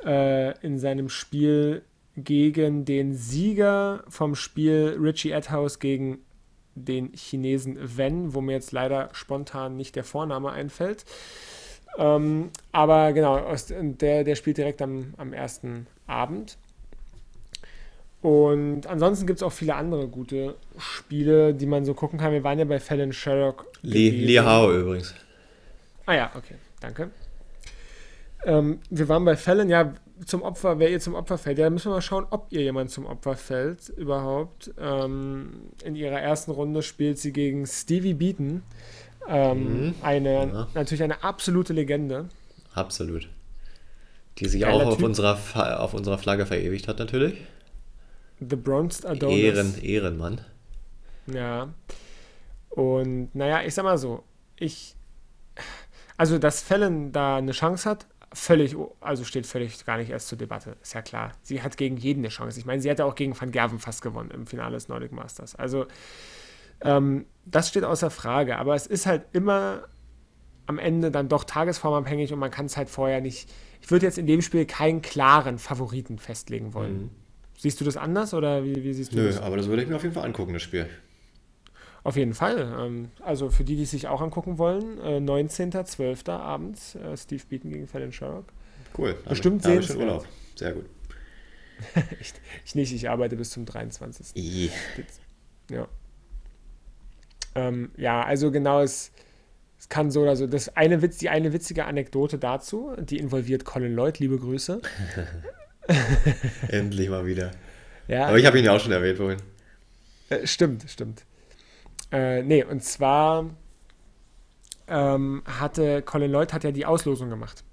äh, 0.04 0.56
in 0.64 0.78
seinem 0.78 1.08
Spiel 1.08 1.82
gegen 2.16 2.84
den 2.84 3.14
Sieger 3.14 4.04
vom 4.08 4.34
Spiel 4.34 4.96
Richie 5.00 5.34
Adhouse 5.34 5.78
gegen 5.78 6.18
den 6.74 7.12
Chinesen 7.12 7.78
Wen, 7.80 8.34
wo 8.34 8.40
mir 8.40 8.52
jetzt 8.52 8.72
leider 8.72 9.10
spontan 9.12 9.76
nicht 9.76 9.96
der 9.96 10.04
Vorname 10.04 10.50
einfällt. 10.52 11.04
Ähm, 11.98 12.50
aber 12.72 13.12
genau, 13.12 13.40
der, 13.70 14.24
der 14.24 14.34
spielt 14.34 14.58
direkt 14.58 14.82
am, 14.82 15.14
am 15.16 15.32
ersten 15.32 15.86
Abend. 16.06 16.58
Und 18.20 18.86
ansonsten 18.86 19.26
gibt 19.26 19.40
es 19.40 19.42
auch 19.42 19.52
viele 19.52 19.74
andere 19.74 20.08
gute 20.08 20.56
Spiele, 20.78 21.54
die 21.54 21.66
man 21.66 21.84
so 21.84 21.94
gucken 21.94 22.18
kann. 22.18 22.32
Wir 22.32 22.42
waren 22.42 22.58
ja 22.58 22.64
bei 22.64 22.80
Fallon 22.80 23.12
Sherlock. 23.12 23.66
Lee, 23.82 24.08
Lee 24.08 24.40
Hao 24.40 24.72
übrigens. 24.72 25.14
Ah 26.06 26.14
ja, 26.14 26.32
okay, 26.34 26.54
danke. 26.80 27.10
Ähm, 28.44 28.78
wir 28.90 29.08
waren 29.08 29.24
bei 29.24 29.36
Fallon, 29.36 29.68
ja, 29.68 29.92
zum 30.26 30.42
Opfer, 30.42 30.78
wer 30.78 30.90
ihr 30.90 31.00
zum 31.00 31.14
Opfer 31.14 31.38
fällt. 31.38 31.58
Ja, 31.58 31.64
da 31.64 31.70
müssen 31.70 31.86
wir 31.86 31.96
mal 31.96 32.00
schauen, 32.00 32.26
ob 32.30 32.46
ihr 32.50 32.62
jemand 32.62 32.90
zum 32.90 33.06
Opfer 33.06 33.36
fällt 33.36 33.88
überhaupt. 33.90 34.72
Ähm, 34.78 35.70
in 35.84 35.96
ihrer 35.96 36.20
ersten 36.20 36.50
Runde 36.50 36.82
spielt 36.82 37.18
sie 37.18 37.32
gegen 37.32 37.66
Stevie 37.66 38.14
Beaton. 38.14 38.62
Ähm, 39.28 39.86
mhm. 39.86 39.94
Eine, 40.02 40.32
ja. 40.32 40.68
natürlich 40.74 41.02
eine 41.02 41.22
absolute 41.24 41.72
Legende. 41.72 42.28
Absolut. 42.74 43.28
Die 44.38 44.46
sich 44.46 44.62
Geiler 44.62 44.86
auch 44.86 44.92
auf 44.92 45.02
unserer, 45.02 45.38
auf 45.80 45.94
unserer 45.94 46.18
Flagge 46.18 46.46
verewigt 46.46 46.88
hat, 46.88 46.98
natürlich. 46.98 47.40
The 48.40 48.56
Bronzed 48.56 49.06
Adonis. 49.06 49.38
Ehren, 49.38 49.82
Ehrenmann. 49.82 50.40
Ja. 51.26 51.72
Und 52.70 53.34
naja, 53.34 53.62
ich 53.64 53.74
sag 53.74 53.84
mal 53.84 53.98
so, 53.98 54.24
ich. 54.58 54.96
Also, 56.16 56.38
dass 56.38 56.62
Fallon 56.62 57.10
da 57.10 57.36
eine 57.36 57.52
Chance 57.52 57.90
hat, 57.90 58.06
völlig, 58.34 58.76
also 59.00 59.24
steht 59.24 59.46
völlig 59.46 59.84
gar 59.86 59.96
nicht 59.96 60.10
erst 60.10 60.28
zur 60.28 60.36
Debatte, 60.36 60.76
ist 60.82 60.92
ja 60.92 61.02
klar. 61.02 61.32
Sie 61.42 61.62
hat 61.62 61.76
gegen 61.76 61.96
jeden 61.96 62.20
eine 62.20 62.28
Chance. 62.28 62.58
Ich 62.58 62.66
meine, 62.66 62.82
sie 62.82 62.90
hatte 62.90 63.04
auch 63.04 63.14
gegen 63.14 63.38
Van 63.38 63.50
Gerven 63.50 63.78
fast 63.78 64.02
gewonnen 64.02 64.30
im 64.30 64.46
Finale 64.46 64.74
des 64.74 64.88
Nordic 64.88 65.12
Masters. 65.12 65.54
Also, 65.54 65.86
ähm, 66.80 67.26
das 67.46 67.68
steht 67.68 67.84
außer 67.84 68.10
Frage. 68.10 68.58
Aber 68.58 68.74
es 68.74 68.86
ist 68.86 69.06
halt 69.06 69.22
immer 69.32 69.84
am 70.66 70.78
Ende 70.78 71.10
dann 71.10 71.28
doch 71.28 71.44
tagesformabhängig 71.44 72.32
und 72.32 72.38
man 72.38 72.50
kann 72.50 72.66
es 72.66 72.76
halt 72.76 72.88
vorher 72.88 73.20
nicht. 73.20 73.50
Ich 73.80 73.90
würde 73.90 74.06
jetzt 74.06 74.18
in 74.18 74.26
dem 74.26 74.42
Spiel 74.42 74.64
keinen 74.66 75.02
klaren 75.02 75.58
Favoriten 75.58 76.18
festlegen 76.18 76.74
wollen. 76.74 77.02
Mhm. 77.02 77.10
Siehst 77.56 77.80
du 77.80 77.84
das 77.84 77.96
anders 77.96 78.34
oder 78.34 78.64
wie, 78.64 78.82
wie 78.82 78.92
siehst 78.92 79.12
du 79.12 79.16
Nö, 79.16 79.26
das? 79.26 79.36
Nö, 79.36 79.42
aber 79.42 79.56
das 79.56 79.68
würde 79.68 79.82
ich 79.82 79.88
mir 79.88 79.96
auf 79.96 80.02
jeden 80.02 80.14
Fall 80.14 80.24
angucken, 80.24 80.52
das 80.52 80.62
Spiel. 80.62 80.88
Auf 82.04 82.16
jeden 82.16 82.34
Fall. 82.34 82.72
Ähm, 82.78 83.10
also 83.20 83.48
für 83.50 83.64
die, 83.64 83.76
die 83.76 83.82
es 83.82 83.90
sich 83.90 84.06
auch 84.06 84.20
angucken 84.20 84.58
wollen, 84.58 85.00
19.12. 85.00 86.28
Äh, 86.28 86.30
abends 86.30 86.94
äh, 86.94 87.16
Steve 87.16 87.42
Beaton 87.48 87.70
gegen 87.70 87.88
Fallon 87.88 88.12
Sherrock. 88.12 88.44
Cool. 88.96 89.16
Bestimmt 89.28 89.62
sehenswert. 89.62 89.98
Urlaub. 89.98 90.26
Sehr 90.54 90.72
gut. 90.72 90.84
ich, 92.20 92.32
ich, 92.64 92.74
nicht, 92.74 92.94
ich 92.94 93.08
arbeite 93.08 93.36
bis 93.36 93.50
zum 93.50 93.64
23. 93.64 94.36
I. 94.36 94.70
Ja. 95.70 95.88
Ähm, 97.54 97.90
ja, 97.96 98.22
also 98.22 98.50
genau, 98.50 98.82
es, 98.82 99.10
es 99.78 99.88
kann 99.88 100.10
so 100.10 100.22
oder 100.22 100.36
so. 100.36 100.46
Das 100.46 100.76
eine 100.76 101.02
Witz, 101.02 101.18
die 101.18 101.30
eine 101.30 101.52
witzige 101.52 101.86
Anekdote 101.86 102.38
dazu, 102.38 102.94
die 102.98 103.18
involviert 103.18 103.64
Colin 103.64 103.94
Lloyd, 103.94 104.18
liebe 104.18 104.38
Grüße. 104.38 104.80
Endlich 106.68 107.08
mal 107.08 107.26
wieder. 107.26 107.52
Ja, 108.08 108.26
Aber 108.26 108.38
ich 108.38 108.46
habe 108.46 108.58
ihn 108.58 108.66
ja 108.66 108.72
auch 108.72 108.80
schon 108.80 108.92
erwähnt 108.92 109.16
vorhin. 109.16 109.40
Äh, 110.28 110.46
stimmt, 110.46 110.84
stimmt. 110.88 111.24
Äh, 112.12 112.42
nee, 112.42 112.62
und 112.62 112.82
zwar 112.82 113.50
ähm, 114.86 115.42
hatte 115.46 116.02
Colin 116.02 116.30
Lloyd 116.30 116.52
hat 116.52 116.64
ja 116.64 116.70
die 116.70 116.86
Auslosung 116.86 117.30
gemacht. 117.30 117.64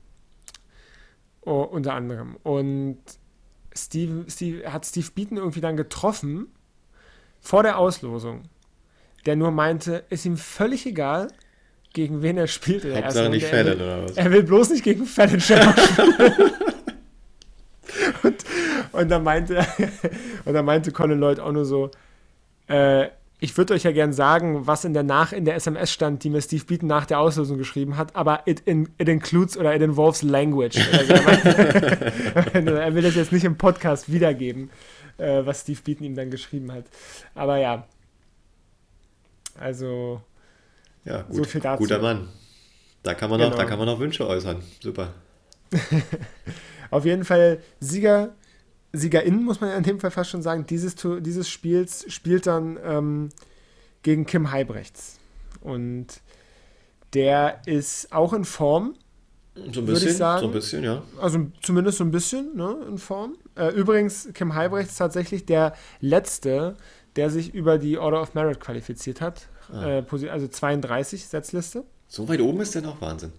Oh, 1.41 1.62
unter 1.62 1.94
anderem. 1.94 2.38
Und 2.44 3.00
Steve, 3.76 4.26
Steve, 4.30 4.72
hat 4.72 4.86
Steve 4.86 5.08
Beaton 5.13 5.38
irgendwie 5.38 5.62
dann 5.62 5.78
getroffen 5.78 6.48
vor 7.39 7.63
der 7.63 7.78
Auslosung, 7.78 8.44
der 9.26 9.36
nur 9.36 9.52
meinte, 9.52 10.04
ist 10.10 10.26
ihm 10.26 10.38
völlig 10.38 10.86
egal, 10.86 11.28
gegen 11.94 12.22
wen 12.22 12.38
er 12.38 12.48
spielt. 12.48 12.86
In 12.86 12.96
Hauptsache 12.96 13.30
nicht 13.30 13.48
Fallon 13.48 13.76
oder 13.76 14.04
was? 14.04 14.12
Er 14.17 14.32
will 14.32 14.44
bloß 14.44 14.70
nicht 14.70 14.84
gegen 14.84 15.06
Fallon 15.06 15.39
spielen. 15.39 15.62
und, 18.24 18.46
und 18.91 19.10
dann 19.10 19.24
meinte 19.24 19.65
und 20.46 20.54
dann 20.54 20.65
meinte 20.65 20.91
Colin 20.91 21.20
Lloyd 21.20 21.39
auch 21.39 21.52
nur 21.52 21.65
so, 21.65 21.89
äh, 22.67 23.10
ich 23.44 23.58
würde 23.58 23.74
euch 23.74 23.84
ja 23.84 23.92
gern 23.92 24.14
sagen, 24.14 24.68
was 24.68 24.86
in 24.86 24.94
der 24.94 25.02
nach 25.02 25.34
in 25.34 25.46
der 25.46 25.56
SMS 25.56 25.92
stand, 25.92 26.24
die 26.24 26.30
mir 26.30 26.44
Steve 26.44 26.64
Beaton 26.64 26.88
nach 26.88 27.08
der 27.08 27.20
Auslösung 27.20 27.58
geschrieben 27.58 27.98
hat, 27.98 28.16
aber 28.16 28.44
it, 28.46 28.60
in, 28.62 28.88
it 29.00 29.10
includes 29.10 29.58
oder 29.58 29.76
it 29.76 29.82
involves 29.82 30.22
language. 30.22 30.78
Also 32.54 32.74
er, 32.76 32.94
will 32.94 33.02
das 33.02 33.16
jetzt 33.16 33.32
nicht 33.32 33.44
im 33.44 33.58
Podcast 33.58 34.12
wiedergeben, 34.12 34.70
äh, 35.18 35.44
was 35.44 35.62
Steve 35.62 35.80
Beaton 35.84 36.06
ihm 36.06 36.16
dann 36.16 36.30
geschrieben 36.30 36.72
hat. 36.72 36.86
Aber 37.34 37.58
ja. 37.58 37.88
Also 39.60 40.22
ja, 41.04 41.24
gut, 41.24 41.38
so 41.38 41.44
viel 41.44 41.62
dazu. 41.62 41.82
Guter 41.82 42.00
Mann. 42.00 42.30
Da 43.02 43.16
kann 43.16 43.32
man 43.32 43.40
genau. 43.40 43.50
noch, 43.50 43.58
da 43.58 43.66
kann 43.66 43.80
man 43.80 43.88
noch 43.88 44.00
Wünsche 44.00 44.28
äußern. 44.28 44.62
Super. 44.80 45.16
Auf 46.92 47.06
jeden 47.06 47.26
Fall 47.26 47.60
Sieger 47.80 48.36
Siegerin, 48.94 49.44
muss 49.44 49.62
man 49.62 49.70
ja 49.70 49.78
in 49.78 49.84
dem 49.84 50.00
Fall 50.00 50.12
fast 50.12 50.30
schon 50.30 50.42
sagen, 50.42 50.66
dieses, 50.66 50.96
dieses 50.96 51.50
Spiels 51.50 52.06
spielt 52.12 52.46
dann 52.46 52.78
ähm, 52.84 53.30
gegen 54.04 54.26
Kim 54.26 54.52
Heibrechts. 54.52 55.20
Und 55.62 56.08
der 57.14 57.62
ist 57.66 58.12
auch 58.12 58.34
in 58.34 58.46
Form. 58.46 58.96
So 59.56 59.82
ein 59.82 59.86
bisschen, 59.86 60.16
so 60.16 60.24
ein 60.24 60.52
bisschen, 60.52 60.84
ja. 60.84 61.04
Also 61.20 61.48
zumindest 61.62 61.98
so 61.98 62.06
ein 62.06 62.12
bisschen 62.12 62.56
ne, 62.56 62.78
in 62.88 62.98
Form. 62.98 63.36
Äh, 63.56 63.70
übrigens, 63.70 64.30
Kim 64.34 64.56
Heibrechts 64.56 64.96
tatsächlich 64.96 65.46
der 65.46 65.74
letzte, 66.00 66.78
der 67.18 67.30
sich 67.30 67.54
über 67.54 67.78
die 67.78 67.98
Order 67.98 68.22
of 68.22 68.34
Merit 68.34 68.60
qualifiziert 68.60 69.20
hat. 69.20 69.48
Ah. 69.72 70.00
Äh, 70.00 70.30
also 70.30 70.48
32 70.48 71.28
Setzliste. 71.28 71.84
So 72.08 72.28
weit 72.30 72.42
oben 72.42 72.62
ist 72.62 72.76
der 72.76 72.82
noch 72.82 73.00
Wahnsinn. 73.02 73.32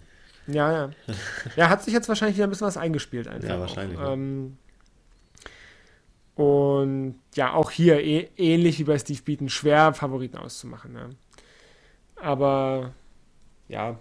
Ja, 0.47 0.73
ja. 0.73 0.91
ja, 1.57 1.69
hat 1.69 1.83
sich 1.83 1.95
jetzt 1.95 2.09
wahrscheinlich 2.09 2.37
wieder 2.37 2.47
ein 2.47 2.51
bisschen 2.51 2.67
was 2.67 2.77
eingespielt 2.77 3.29
einfach. 3.29 3.49
Ja, 3.49 3.61
wahrscheinlich. 3.61 3.99
Ähm, 3.99 4.57
und 6.43 7.21
ja, 7.37 7.53
auch 7.55 7.71
hier 7.71 8.03
eh, 8.03 8.29
ähnlich 8.37 8.81
wie 8.81 8.85
bei 8.85 8.99
Steve 8.99 9.23
Beaton, 9.23 9.49
schwer 9.49 9.95
Favoriten 9.95 10.37
auszumachen. 10.37 10.93
Ne? 10.93 11.11
Aber 12.17 12.93
ja, 13.69 14.01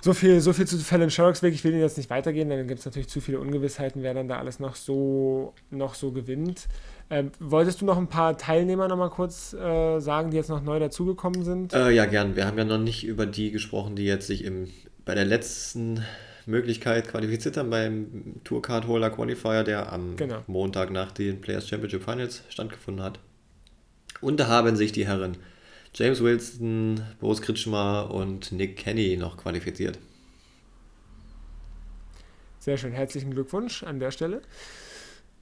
so 0.00 0.12
viel, 0.12 0.40
so 0.40 0.52
viel 0.52 0.66
zu 0.66 0.76
Fallon 0.78 1.08
Sherrocks 1.08 1.42
Weg. 1.42 1.54
Ich 1.54 1.62
will 1.62 1.72
jetzt 1.74 1.96
nicht 1.96 2.10
weitergehen, 2.10 2.48
denn 2.48 2.58
dann 2.58 2.68
gibt 2.68 2.80
es 2.80 2.84
natürlich 2.84 3.08
zu 3.08 3.20
viele 3.20 3.38
Ungewissheiten, 3.38 4.02
wer 4.02 4.12
dann 4.12 4.26
da 4.26 4.38
alles 4.38 4.58
noch 4.58 4.74
so, 4.74 5.54
noch 5.70 5.94
so 5.94 6.10
gewinnt. 6.10 6.66
Ähm, 7.10 7.30
wolltest 7.38 7.80
du 7.80 7.84
noch 7.84 7.96
ein 7.96 8.08
paar 8.08 8.36
Teilnehmer 8.36 8.88
noch 8.88 8.96
mal 8.96 9.10
kurz 9.10 9.52
äh, 9.54 10.00
sagen, 10.00 10.30
die 10.30 10.36
jetzt 10.36 10.50
noch 10.50 10.62
neu 10.62 10.80
dazugekommen 10.80 11.44
sind? 11.44 11.72
Äh, 11.74 11.90
ja, 11.92 12.06
gern. 12.06 12.34
Wir 12.34 12.46
haben 12.46 12.58
ja 12.58 12.64
noch 12.64 12.78
nicht 12.78 13.06
über 13.06 13.24
die 13.24 13.52
gesprochen, 13.52 13.94
die 13.94 14.04
jetzt 14.04 14.26
sich 14.26 14.44
im, 14.44 14.68
bei 15.04 15.14
der 15.14 15.24
letzten 15.24 16.04
Möglichkeit 16.50 17.08
qualifiziert 17.08 17.56
haben 17.56 17.70
beim 17.70 18.40
Tourcard 18.44 18.86
Holder 18.86 19.10
Qualifier, 19.10 19.64
der 19.64 19.92
am 19.92 20.16
genau. 20.16 20.42
Montag 20.46 20.90
nach 20.90 21.12
den 21.12 21.40
Players 21.40 21.68
Championship 21.68 22.04
Finals 22.04 22.42
stattgefunden 22.48 23.04
hat. 23.04 23.18
Und 24.20 24.38
da 24.40 24.48
haben 24.48 24.76
sich 24.76 24.92
die 24.92 25.06
Herren 25.06 25.36
James 25.94 26.22
Wilson, 26.22 27.02
Boris 27.20 27.40
Kritschmer 27.40 28.10
und 28.10 28.52
Nick 28.52 28.76
Kenny 28.76 29.16
noch 29.16 29.36
qualifiziert. 29.36 29.98
Sehr 32.58 32.76
schön, 32.76 32.92
herzlichen 32.92 33.30
Glückwunsch 33.30 33.82
an 33.82 34.00
der 34.00 34.10
Stelle. 34.10 34.42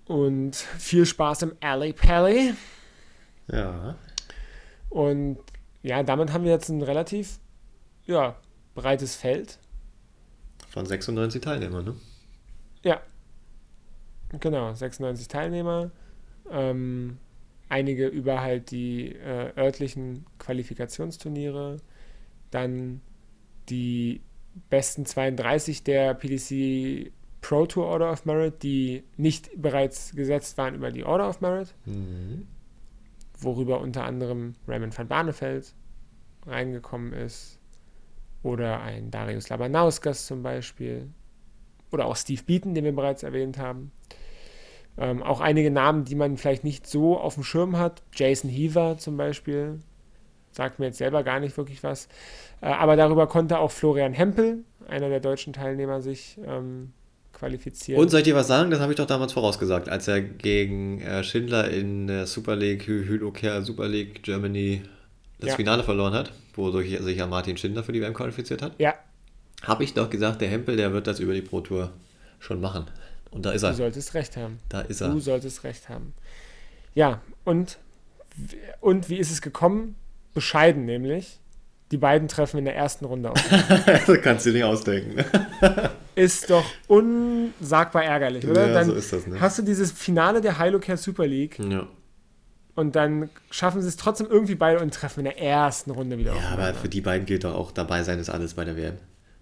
Und 0.07 0.57
viel 0.57 1.07
Spaß 1.07 1.43
im 1.43 1.53
Alley 1.61 1.93
Pally. 1.93 2.55
Ja. 3.49 3.97
Und 4.91 5.39
ja, 5.83 6.03
damit 6.03 6.33
haben 6.33 6.45
wir 6.45 6.51
jetzt 6.51 6.69
ein 6.69 6.83
relativ 6.83 7.39
ja, 8.07 8.37
breites 8.75 9.15
Feld 9.15 9.59
von 10.73 10.87
96 10.87 11.43
Teilnehmern, 11.43 11.85
ne? 11.85 11.95
Ja. 12.83 13.03
Genau, 14.41 14.73
96 14.73 15.29
Teilnehmer. 15.29 15.91
Ähm, 16.51 17.19
einige 17.69 18.07
über 18.07 18.41
halt 18.41 18.71
die 18.71 19.15
äh, 19.15 19.53
örtlichen 19.55 20.25
Qualifikationsturniere. 20.39 21.77
Dann 22.51 23.03
die 23.69 24.23
besten 24.71 25.05
32 25.05 25.85
der 25.85 26.15
PDC 26.15 27.13
Pro 27.43 27.67
Tour 27.67 27.85
Order 27.87 28.11
of 28.11 28.25
Merit, 28.25 28.63
die 28.63 29.05
nicht 29.19 29.51
bereits 29.61 30.15
gesetzt 30.15 30.57
waren 30.57 30.75
über 30.75 30.91
die 30.91 31.05
Order 31.05 31.29
of 31.29 31.43
Merit. 31.43 31.75
Mhm. 31.85 32.47
Worüber 33.39 33.81
unter 33.81 34.05
anderem 34.05 34.55
Raymond 34.67 34.97
van 34.97 35.09
Barneveld 35.09 35.75
reingekommen 36.47 37.13
ist. 37.13 37.59
Oder 38.43 38.81
ein 38.83 39.11
Darius 39.11 39.49
Labanauskas 39.49 40.27
zum 40.27 40.43
Beispiel. 40.43 41.09
Oder 41.91 42.07
auch 42.07 42.17
Steve 42.17 42.43
Beaton, 42.45 42.75
den 42.75 42.85
wir 42.85 42.95
bereits 42.95 43.23
erwähnt 43.23 43.59
haben. 43.59 43.93
Ähm, 44.99 45.23
auch 45.23 45.41
einige 45.41 45.71
Namen, 45.71 46.05
die 46.05 46.15
man 46.15 46.37
vielleicht 46.37 46.65
nicht 46.65 46.87
so 46.87 47.19
auf 47.19 47.35
dem 47.35 47.45
Schirm 47.45 47.79
hat. 47.79 48.03
Jason 48.15 48.51
Heaver 48.51 48.99
zum 48.99 49.17
Beispiel. 49.17 49.79
Sagt 50.51 50.79
mir 50.79 50.87
jetzt 50.87 50.99
selber 50.99 51.23
gar 51.23 51.41
nicht 51.41 51.57
wirklich 51.57 51.83
was. 51.83 52.09
Äh, 52.61 52.67
aber 52.67 52.97
darüber 52.97 53.27
konnte 53.27 53.59
auch 53.59 53.71
Florian 53.71 54.13
Hempel, 54.13 54.65
einer 54.87 55.09
der 55.09 55.21
deutschen 55.21 55.53
Teilnehmer, 55.53 56.03
sich 56.03 56.39
ähm, 56.47 56.93
qualifiziert. 57.33 57.99
Und 57.99 58.11
soll 58.11 58.21
ich 58.21 58.25
dir 58.25 58.35
was 58.35 58.49
sagen? 58.49 58.71
Das 58.71 58.81
habe 58.81 58.93
ich 58.93 58.97
doch 58.97 59.07
damals 59.07 59.33
vorausgesagt, 59.33 59.89
als 59.89 60.09
er 60.09 60.21
gegen 60.21 61.01
äh, 61.01 61.25
Schindler 61.25 61.71
in 61.71 62.07
der 62.07 62.27
Super 62.27 62.57
League, 62.57 62.87
Hüloker 62.87 63.63
Super 63.63 63.89
League 63.89 64.23
Germany 64.23 64.83
das 65.41 65.51
ja. 65.51 65.57
Finale 65.57 65.83
verloren 65.83 66.15
hat, 66.15 66.33
wodurch 66.55 66.99
sich 67.01 67.17
ja 67.17 67.27
Martin 67.27 67.57
Schindler 67.57 67.83
für 67.83 67.93
die 67.93 68.01
WM 68.01 68.15
qualifiziert 68.15 68.63
hat. 68.63 68.79
Ja. 68.79 68.95
Habe 69.63 69.85
ich 69.85 69.95
doch 69.95 70.11
gesagt, 70.11 70.41
der 70.41 70.49
Hempel, 70.49 70.77
der 70.77 70.93
wird 70.93 71.07
das 71.07 71.21
über 71.21 71.35
die 71.35 71.43
Pro 71.43 71.61
Tour 71.61 71.93
schon 72.41 72.61
machen. 72.61 72.87
Und 73.31 73.47
da 73.47 73.53
ist 73.53 73.63
er. 73.63 73.71
Du 73.71 73.77
solltest 73.77 74.15
recht 74.15 74.37
haben. 74.37 74.59
Da 74.69 74.83
ist 74.83 75.01
er. 75.01 75.09
Du 75.09 75.21
solltest 75.21 75.65
recht 75.65 75.89
haben. 75.89 76.13
Ja, 76.95 77.21
und, 77.45 77.79
und 78.81 79.09
wie 79.09 79.17
ist 79.17 79.31
es 79.31 79.41
gekommen? 79.41 79.97
Bescheiden 80.35 80.85
nämlich. 80.85 81.39
Die 81.91 81.99
beiden 81.99 82.27
treffen 82.27 82.59
in 82.59 82.65
der 82.65 82.75
ersten 82.75 83.05
Runde 83.05 83.31
auf. 83.31 83.39
das 84.07 84.21
kannst 84.23 84.47
du 84.47 84.51
dir 84.51 84.57
nicht 84.57 84.65
ausdenken. 84.65 85.23
ist 86.15 86.49
doch 86.49 86.65
unsagbar 86.89 88.05
ärgerlich, 88.05 88.47
oder? 88.47 88.69
Ja, 88.69 88.73
Dann 88.73 88.87
so 88.87 88.95
ist 88.95 89.13
das, 89.13 89.27
ne? 89.27 89.39
Hast 89.39 89.59
du 89.59 89.63
dieses 89.63 89.93
Finale 89.93 90.41
der 90.41 90.55
Care 90.55 90.97
Super 90.97 91.27
League. 91.27 91.59
Ja. 91.59 91.87
Und 92.75 92.97
dann 92.97 93.29
schaffen 93.51 93.83
sie 93.83 93.89
es 93.89 93.97
trotzdem 93.97 94.29
irgendwie 94.31 94.55
beide 94.55 94.81
und 94.81 94.95
treffen 94.95 95.21
in 95.21 95.25
der 95.25 95.39
ersten 95.39 95.91
Runde 95.91 96.19
wieder 96.19 96.33
ja, 96.33 96.39
auf. 96.39 96.43
Ja, 96.45 96.51
aber 96.53 96.75
für 96.75 96.89
die 96.89 97.03
beiden 97.03 97.27
gilt 97.27 97.45
doch 97.45 97.55
auch, 97.55 97.71
dabei 97.71 98.03
sein 98.03 98.19
ist 98.19 98.31
alles 98.31 98.55
bei 98.55 98.65
der 98.65 98.77
WM. 98.77 98.97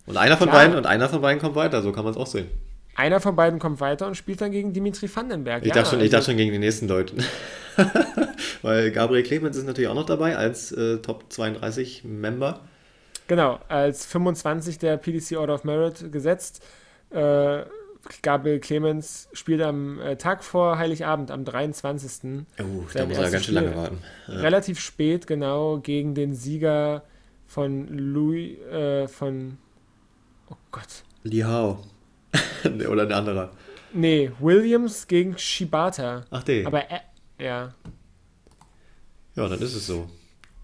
Und 0.06 0.16
einer 0.16 0.36
von 0.36 0.48
Klar. 0.48 0.62
beiden 0.62 0.76
und 0.76 0.86
einer 0.86 1.08
von 1.08 1.20
beiden 1.20 1.40
kommt 1.40 1.54
weiter, 1.54 1.82
so 1.82 1.92
kann 1.92 2.04
man 2.04 2.12
es 2.12 2.18
auch 2.18 2.26
sehen. 2.26 2.48
Einer 2.96 3.20
von 3.20 3.36
beiden 3.36 3.60
kommt 3.60 3.80
weiter 3.80 4.08
und 4.08 4.16
spielt 4.16 4.40
dann 4.40 4.50
gegen 4.50 4.72
Dimitri 4.72 5.08
Vandenberg. 5.14 5.62
Ich, 5.62 5.68
ja, 5.68 5.74
dachte, 5.74 5.90
schon, 5.90 5.98
also 5.98 6.04
ich 6.04 6.10
dachte 6.10 6.26
schon 6.26 6.36
gegen 6.36 6.52
die 6.52 6.58
nächsten 6.58 6.88
Leute. 6.88 7.14
Weil 8.62 8.90
Gabriel 8.90 9.22
Clemens 9.22 9.56
ist 9.56 9.66
natürlich 9.66 9.88
auch 9.88 9.94
noch 9.94 10.06
dabei 10.06 10.36
als 10.36 10.72
äh, 10.72 10.98
Top 10.98 11.32
32 11.32 12.02
Member. 12.04 12.60
Genau, 13.28 13.60
als 13.68 14.06
25 14.06 14.78
der 14.80 14.96
PDC 14.96 15.38
Order 15.38 15.54
of 15.54 15.64
Merit 15.64 16.10
gesetzt. 16.10 16.64
Äh, 17.10 17.62
Gabriel 18.22 18.60
Clemens 18.60 19.28
spielt 19.32 19.62
am 19.62 20.00
äh, 20.00 20.16
Tag 20.16 20.42
vor 20.42 20.78
Heiligabend, 20.78 21.30
am 21.30 21.44
23. 21.44 22.46
Oh, 22.58 22.84
da 22.92 23.06
muss 23.06 23.18
er 23.18 23.30
ganz 23.30 23.44
schön 23.44 23.54
lange 23.54 23.76
warten. 23.76 23.98
Ja. 24.26 24.34
Relativ 24.34 24.80
spät, 24.80 25.26
genau, 25.26 25.78
gegen 25.78 26.14
den 26.14 26.34
Sieger 26.34 27.04
von 27.46 27.88
Louis, 27.88 28.58
äh, 28.60 29.08
von, 29.08 29.58
oh 30.48 30.56
Gott. 30.70 31.04
Li 31.24 31.40
Hao. 31.40 31.84
Oder 32.64 33.02
ein 33.02 33.12
anderer. 33.12 33.50
Nee, 33.92 34.30
Williams 34.38 35.06
gegen 35.06 35.36
Shibata. 35.36 36.24
Ach, 36.30 36.42
der. 36.42 36.66
Aber, 36.66 36.90
äh, 36.90 37.00
ja. 37.38 37.74
Ja, 39.34 39.48
dann 39.48 39.60
ist 39.60 39.74
es 39.74 39.86
so. 39.86 40.08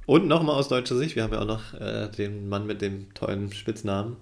Und 0.06 0.28
nochmal 0.28 0.54
aus 0.54 0.68
deutscher 0.68 0.96
Sicht, 0.96 1.16
wir 1.16 1.24
haben 1.24 1.32
ja 1.32 1.40
auch 1.40 1.46
noch 1.46 1.74
äh, 1.74 2.08
den 2.08 2.48
Mann 2.48 2.66
mit 2.66 2.80
dem 2.80 3.12
tollen 3.14 3.52
Spitznamen, 3.52 4.16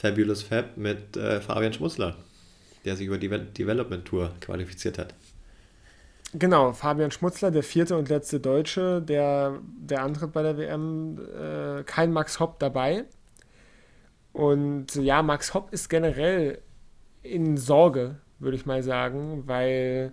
Fabulous 0.00 0.42
Fab, 0.42 0.78
mit 0.78 1.16
äh, 1.18 1.42
Fabian 1.42 1.74
Schmutzler, 1.74 2.16
der 2.86 2.96
sich 2.96 3.06
über 3.06 3.18
die 3.18 3.28
Development 3.28 4.02
Tour 4.04 4.32
qualifiziert 4.40 4.98
hat. 4.98 5.14
Genau, 6.32 6.72
Fabian 6.72 7.10
Schmutzler, 7.10 7.50
der 7.50 7.62
vierte 7.62 7.98
und 7.98 8.08
letzte 8.08 8.40
Deutsche, 8.40 9.02
der, 9.02 9.58
der 9.78 10.02
antritt 10.02 10.32
bei 10.32 10.42
der 10.42 10.56
WM, 10.56 11.18
äh, 11.18 11.82
kein 11.82 12.12
Max 12.12 12.40
Hopp 12.40 12.58
dabei. 12.60 13.04
Und 14.32 14.94
ja, 14.94 15.22
Max 15.22 15.52
Hopp 15.52 15.70
ist 15.72 15.90
generell 15.90 16.62
in 17.22 17.58
Sorge, 17.58 18.16
würde 18.38 18.56
ich 18.56 18.64
mal 18.64 18.82
sagen, 18.82 19.42
weil 19.46 20.12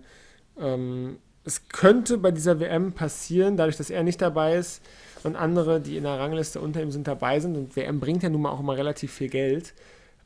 ähm, 0.58 1.18
es 1.44 1.68
könnte 1.68 2.18
bei 2.18 2.30
dieser 2.30 2.60
WM 2.60 2.92
passieren, 2.92 3.56
dadurch, 3.56 3.78
dass 3.78 3.88
er 3.88 4.02
nicht 4.02 4.20
dabei 4.20 4.56
ist 4.56 4.82
und 5.24 5.36
andere, 5.36 5.80
die 5.80 5.96
in 5.96 6.04
der 6.04 6.18
Rangliste 6.18 6.60
unter 6.60 6.82
ihm 6.82 6.90
sind, 6.90 7.06
dabei 7.06 7.40
sind, 7.40 7.56
und 7.56 7.76
WM 7.76 8.00
bringt 8.00 8.22
ja 8.22 8.28
nun 8.28 8.42
mal 8.42 8.50
auch 8.50 8.60
immer 8.60 8.76
relativ 8.76 9.12
viel 9.12 9.28
Geld, 9.28 9.74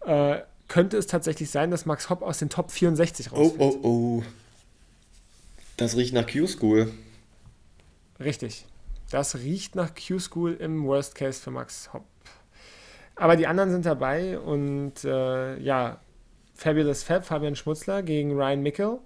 äh, 0.05 0.39
könnte 0.69 0.97
es 0.97 1.07
tatsächlich 1.07 1.51
sein, 1.51 1.71
dass 1.71 1.87
Max 1.87 2.09
Hopp 2.11 2.23
aus 2.23 2.39
den 2.39 2.49
Top 2.49 2.71
64 2.71 3.33
rausfällt. 3.33 3.61
Oh, 3.61 3.79
oh, 3.83 3.89
oh. 3.89 4.23
Das 5.77 5.97
riecht 5.97 6.15
nach 6.15 6.27
Q-School. 6.27 6.93
Richtig. 8.21 8.67
Das 9.11 9.37
riecht 9.37 9.75
nach 9.75 9.93
Q-School 9.95 10.55
im 10.55 10.85
Worst 10.85 11.15
Case 11.15 11.41
für 11.41 11.51
Max 11.51 11.93
Hopp. 11.93 12.05
Aber 13.17 13.37
die 13.37 13.47
anderen 13.47 13.71
sind 13.71 13.85
dabei 13.85 14.39
und 14.39 15.05
äh, 15.05 15.59
ja, 15.59 16.01
Fabulous 16.55 17.03
Fab, 17.03 17.25
Fabian 17.25 17.57
Schmutzler 17.57 18.03
gegen 18.03 18.33
Ryan 18.33 18.63
Mickel, 18.63 18.99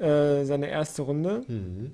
äh, 0.00 0.44
seine 0.44 0.68
erste 0.68 1.02
Runde. 1.02 1.44
Mhm. 1.46 1.92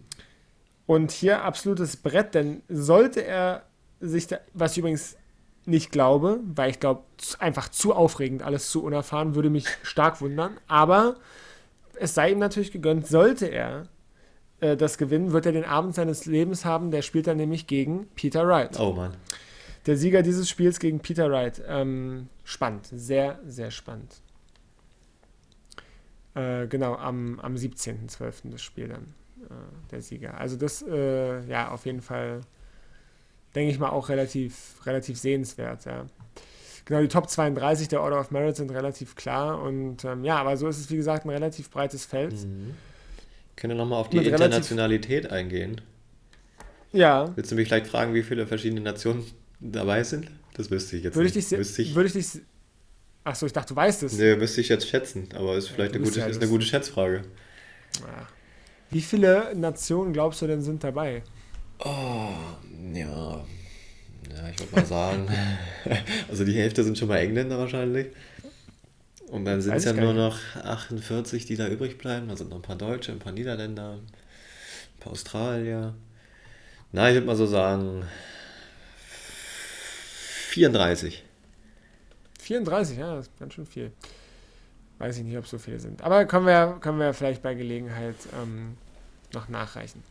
Und 0.92 1.10
hier 1.10 1.42
absolutes 1.42 1.96
Brett, 1.96 2.34
denn 2.34 2.60
sollte 2.68 3.24
er 3.24 3.62
sich, 4.00 4.26
da, 4.26 4.40
was 4.52 4.72
ich 4.72 4.78
übrigens 4.80 5.16
nicht 5.64 5.90
glaube, 5.90 6.40
weil 6.44 6.68
ich 6.68 6.80
glaube, 6.80 7.04
einfach 7.38 7.70
zu 7.70 7.94
aufregend, 7.94 8.42
alles 8.42 8.68
zu 8.68 8.84
unerfahren, 8.84 9.34
würde 9.34 9.48
mich 9.48 9.66
stark 9.82 10.20
wundern. 10.20 10.58
Aber 10.68 11.16
es 11.94 12.12
sei 12.12 12.32
ihm 12.32 12.38
natürlich 12.38 12.72
gegönnt, 12.72 13.06
sollte 13.06 13.46
er 13.46 13.88
äh, 14.60 14.76
das 14.76 14.98
gewinnen, 14.98 15.32
wird 15.32 15.46
er 15.46 15.52
den 15.52 15.64
Abend 15.64 15.94
seines 15.94 16.26
Lebens 16.26 16.66
haben. 16.66 16.90
Der 16.90 17.00
spielt 17.00 17.26
dann 17.26 17.38
nämlich 17.38 17.66
gegen 17.66 18.08
Peter 18.08 18.46
Wright. 18.46 18.78
Oh 18.78 18.92
Mann. 18.92 19.14
Der 19.86 19.96
Sieger 19.96 20.20
dieses 20.20 20.50
Spiels 20.50 20.78
gegen 20.78 21.00
Peter 21.00 21.30
Wright. 21.30 21.62
Ähm, 21.66 22.28
spannend, 22.44 22.86
sehr, 22.92 23.38
sehr 23.46 23.70
spannend. 23.70 24.20
Äh, 26.34 26.66
genau, 26.66 26.96
am, 26.96 27.40
am 27.40 27.54
17.12. 27.54 28.50
das 28.50 28.60
Spiel 28.60 28.88
dann, 28.88 29.14
der 29.90 30.02
Sieger. 30.02 30.38
Also 30.38 30.56
das, 30.56 30.82
äh, 30.82 31.44
ja, 31.46 31.70
auf 31.70 31.86
jeden 31.86 32.00
Fall, 32.00 32.40
denke 33.54 33.72
ich 33.72 33.78
mal, 33.78 33.90
auch 33.90 34.08
relativ, 34.08 34.76
relativ 34.86 35.18
sehenswert, 35.18 35.84
ja. 35.84 36.06
Genau, 36.84 37.00
die 37.00 37.08
Top 37.08 37.30
32 37.30 37.88
der 37.88 38.02
Order 38.02 38.18
of 38.18 38.32
Merit 38.32 38.56
sind 38.56 38.70
relativ 38.72 39.14
klar 39.14 39.62
und 39.62 40.04
ähm, 40.04 40.24
ja, 40.24 40.38
aber 40.38 40.56
so 40.56 40.66
ist 40.66 40.78
es, 40.78 40.90
wie 40.90 40.96
gesagt, 40.96 41.24
ein 41.24 41.30
relativ 41.30 41.70
breites 41.70 42.04
Feld. 42.04 42.32
Mhm. 42.32 42.74
Können 43.54 43.74
wir 43.74 43.78
nochmal 43.78 44.00
auf 44.00 44.10
die 44.10 44.16
Mit 44.16 44.26
Internationalität 44.26 45.30
eingehen? 45.30 45.80
Ja. 46.92 47.30
Willst 47.36 47.52
du 47.52 47.54
mich 47.54 47.68
vielleicht 47.68 47.86
fragen, 47.86 48.14
wie 48.14 48.22
viele 48.22 48.46
verschiedene 48.46 48.80
Nationen 48.80 49.24
dabei 49.60 50.02
sind? 50.02 50.28
Das 50.54 50.70
wüsste 50.70 50.96
ich 50.96 51.04
jetzt 51.04 51.14
würde 51.14 51.26
nicht. 51.26 51.36
Ich 51.36 51.76
dich, 51.76 51.94
würde 51.94 52.06
ich 52.08 52.12
dich 52.12 52.42
Achso, 53.24 53.46
ich 53.46 53.52
dachte, 53.52 53.74
du 53.74 53.76
weißt 53.76 54.02
es. 54.02 54.14
Nee, 54.14 54.34
müsste 54.34 54.60
ich 54.60 54.68
jetzt 54.68 54.88
schätzen, 54.88 55.28
aber 55.34 55.56
ist 55.56 55.68
vielleicht 55.68 55.92
ja, 55.92 56.00
eine, 56.00 56.04
gute, 56.04 56.18
ja 56.18 56.26
ist 56.26 56.40
eine 56.40 56.50
gute 56.50 56.66
Schätzfrage. 56.66 57.22
Ja. 58.00 58.28
Wie 58.92 59.00
viele 59.00 59.54
Nationen 59.54 60.12
glaubst 60.12 60.42
du 60.42 60.46
denn 60.46 60.60
sind 60.60 60.84
dabei? 60.84 61.22
Oh, 61.78 62.28
ja. 62.92 63.42
Ja, 64.30 64.48
ich 64.50 64.58
würde 64.60 64.76
mal 64.76 64.84
sagen. 64.84 65.28
also 66.28 66.44
die 66.44 66.52
Hälfte 66.52 66.84
sind 66.84 66.98
schon 66.98 67.08
mal 67.08 67.16
Engländer 67.16 67.56
wahrscheinlich. 67.56 68.08
Und 69.28 69.46
dann 69.46 69.62
sind 69.62 69.74
es 69.76 69.84
ja 69.84 69.94
nur 69.94 70.12
noch 70.12 70.38
48, 70.56 71.46
die 71.46 71.56
da 71.56 71.68
übrig 71.68 71.96
bleiben. 71.96 72.28
Da 72.28 72.36
sind 72.36 72.50
noch 72.50 72.56
ein 72.56 72.62
paar 72.62 72.76
Deutsche, 72.76 73.12
ein 73.12 73.18
paar 73.18 73.32
Niederländer, 73.32 73.94
ein 73.94 75.00
paar 75.00 75.12
Australier. 75.12 75.94
Na, 76.92 77.08
ich 77.08 77.14
würde 77.14 77.26
mal 77.26 77.36
so 77.36 77.46
sagen 77.46 78.04
34. 80.50 81.24
34, 82.40 82.98
ja, 82.98 83.14
das 83.16 83.28
ist 83.28 83.38
ganz 83.38 83.54
schön 83.54 83.64
viel. 83.64 83.92
Weiß 84.98 85.16
ich 85.18 85.24
nicht, 85.24 85.36
ob 85.36 85.44
es 85.44 85.50
so 85.50 85.58
viele 85.58 85.80
sind. 85.80 86.02
Aber 86.02 86.24
können 86.26 86.46
wir, 86.46 86.78
können 86.80 86.98
wir 86.98 87.12
vielleicht 87.12 87.42
bei 87.42 87.54
Gelegenheit 87.54 88.16
ähm, 88.40 88.76
noch 89.32 89.48
nachreichen. 89.48 90.02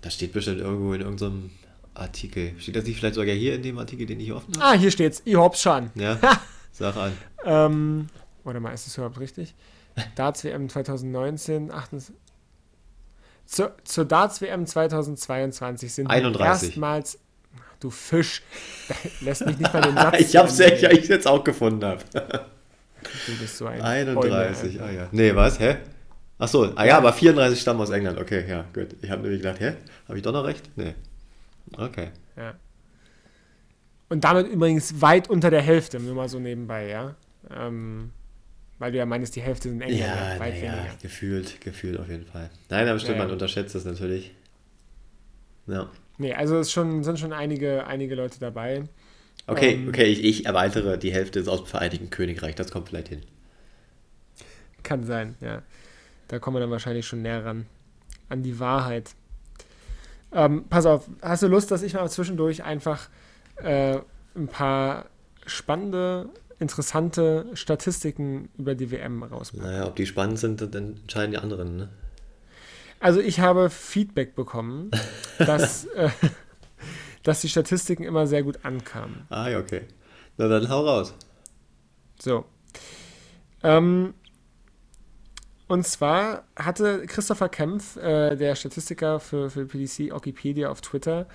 Das 0.00 0.14
steht 0.14 0.32
bestimmt 0.32 0.60
irgendwo 0.60 0.92
in 0.94 1.00
irgendeinem 1.00 1.50
Artikel. 1.94 2.52
Steht 2.58 2.76
das 2.76 2.84
nicht 2.84 2.98
vielleicht 2.98 3.16
sogar 3.16 3.34
hier 3.34 3.54
in 3.54 3.62
dem 3.62 3.78
Artikel, 3.78 4.06
den 4.06 4.20
ich 4.20 4.32
offen 4.32 4.54
habe? 4.54 4.64
Ah, 4.64 4.72
hier 4.72 4.90
steht's. 4.90 5.22
Ich 5.24 5.36
hab's 5.36 5.60
schon. 5.60 5.90
Ja, 5.96 6.18
sag 6.72 6.96
an. 6.96 7.12
ähm, 7.44 8.08
warte 8.44 8.60
mal, 8.60 8.72
ist 8.72 8.86
das 8.86 8.96
überhaupt 8.96 9.18
richtig? 9.18 9.54
Darts 10.14 10.44
WM 10.44 10.68
2019, 10.68 11.72
28, 11.72 12.14
zur, 13.46 13.74
zur 13.82 14.04
Darts 14.04 14.40
WM 14.40 14.66
2022 14.66 15.92
sind 15.92 16.06
31. 16.06 16.68
erstmals 16.68 17.18
Du 17.80 17.90
Fisch. 17.90 18.42
Lässt 19.20 19.46
mich 19.46 19.58
nicht 19.58 19.72
bei 19.72 19.80
den 19.80 19.94
Satz. 19.94 20.16
ich 20.18 20.36
hab's 20.36 20.58
ja, 20.58 20.74
ja, 20.74 20.90
ich 20.90 21.06
jetzt 21.08 21.26
auch 21.26 21.44
gefunden 21.44 21.84
habe. 21.84 22.02
Du 23.26 23.38
bist 23.38 23.56
so 23.56 23.66
ein 23.66 23.80
31, 23.80 24.78
Bäume, 24.78 24.84
ah 24.84 24.90
ja. 24.90 25.08
Nee, 25.12 25.34
was? 25.34 25.58
Hä? 25.58 25.76
Achso, 26.38 26.72
ah 26.76 26.84
ja, 26.84 26.98
aber 26.98 27.12
34 27.12 27.60
stammen 27.60 27.80
aus 27.80 27.90
England. 27.90 28.18
Okay, 28.18 28.44
ja, 28.48 28.64
gut. 28.72 28.94
Ich 29.02 29.10
habe 29.10 29.22
nämlich 29.22 29.42
gedacht, 29.42 29.60
hä? 29.60 29.74
Habe 30.06 30.18
ich 30.18 30.22
doch 30.22 30.32
noch 30.32 30.44
recht? 30.44 30.70
Nee. 30.76 30.94
Okay. 31.76 32.08
Ja. 32.36 32.54
Und 34.08 34.24
damit 34.24 34.48
übrigens 34.48 35.00
weit 35.00 35.28
unter 35.28 35.50
der 35.50 35.62
Hälfte, 35.62 36.00
nur 36.00 36.14
mal 36.14 36.28
so 36.28 36.38
nebenbei, 36.38 36.88
ja. 36.88 37.14
Ähm, 37.50 38.12
weil 38.78 38.92
du 38.92 38.98
ja 38.98 39.06
meinst, 39.06 39.34
die 39.34 39.42
Hälfte 39.42 39.68
sind 39.68 39.80
Engländer. 39.80 40.34
Ja, 40.34 40.40
weit 40.40 40.62
ja, 40.62 40.86
gefühlt, 41.02 41.60
gefühlt 41.60 41.98
auf 41.98 42.08
jeden 42.08 42.24
Fall. 42.24 42.50
Nein, 42.68 42.88
aber 42.88 42.98
stimmt, 42.98 43.18
ja, 43.18 43.24
man 43.24 43.32
unterschätzt 43.32 43.74
das 43.74 43.84
natürlich. 43.84 44.32
Ja. 45.66 45.90
Nee, 46.18 46.34
also 46.34 46.58
es 46.58 46.70
schon, 46.70 47.02
sind 47.04 47.18
schon 47.18 47.32
einige, 47.32 47.86
einige 47.86 48.14
Leute 48.14 48.38
dabei. 48.40 48.84
Okay, 49.48 49.72
ähm, 49.72 49.88
okay, 49.88 50.04
ich, 50.04 50.22
ich 50.22 50.46
erweitere, 50.46 50.98
die 50.98 51.12
Hälfte 51.12 51.40
ist 51.40 51.48
aus 51.48 51.62
dem 51.62 51.66
Vereinigten 51.66 52.10
Königreich, 52.10 52.54
das 52.54 52.70
kommt 52.70 52.90
vielleicht 52.90 53.08
hin. 53.08 53.22
Kann 54.82 55.04
sein, 55.04 55.36
ja. 55.40 55.62
Da 56.28 56.38
kommen 56.38 56.56
wir 56.56 56.60
dann 56.60 56.70
wahrscheinlich 56.70 57.06
schon 57.06 57.22
näher 57.22 57.44
ran. 57.44 57.66
An 58.28 58.42
die 58.42 58.60
Wahrheit. 58.60 59.14
Ähm, 60.32 60.66
pass 60.68 60.84
auf, 60.84 61.08
hast 61.22 61.42
du 61.42 61.48
Lust, 61.48 61.70
dass 61.70 61.82
ich 61.82 61.94
mal 61.94 62.08
zwischendurch 62.10 62.62
einfach 62.62 63.08
äh, 63.56 63.98
ein 64.36 64.48
paar 64.48 65.06
spannende 65.46 66.28
interessante 66.60 67.46
Statistiken 67.54 68.50
über 68.58 68.74
die 68.74 68.90
WM 68.90 69.22
rauspacken. 69.22 69.66
Naja, 69.66 69.86
ob 69.86 69.96
die 69.96 70.06
spannend 70.06 70.38
sind, 70.38 70.60
dann 70.60 70.96
entscheiden 70.96 71.32
die 71.32 71.38
anderen, 71.38 71.76
ne? 71.76 71.88
Also 73.00 73.20
ich 73.20 73.40
habe 73.40 73.70
Feedback 73.70 74.34
bekommen, 74.34 74.90
dass, 75.38 75.86
äh, 75.86 76.10
dass 77.28 77.42
die 77.42 77.48
Statistiken 77.48 78.04
immer 78.04 78.26
sehr 78.26 78.42
gut 78.42 78.64
ankamen. 78.64 79.26
Ah, 79.28 79.48
ja, 79.48 79.58
okay. 79.58 79.82
Na 80.38 80.48
dann 80.48 80.70
hau 80.70 80.80
raus. 80.80 81.14
So. 82.18 82.46
Ähm, 83.62 84.14
und 85.66 85.86
zwar 85.86 86.44
hatte 86.56 87.04
Christopher 87.06 87.50
Kempf, 87.50 87.96
äh, 87.96 88.34
der 88.34 88.54
Statistiker 88.54 89.20
für, 89.20 89.50
für 89.50 89.66
PDC, 89.66 90.14
Wikipedia 90.14 90.70
auf 90.70 90.80
Twitter, 90.80 91.26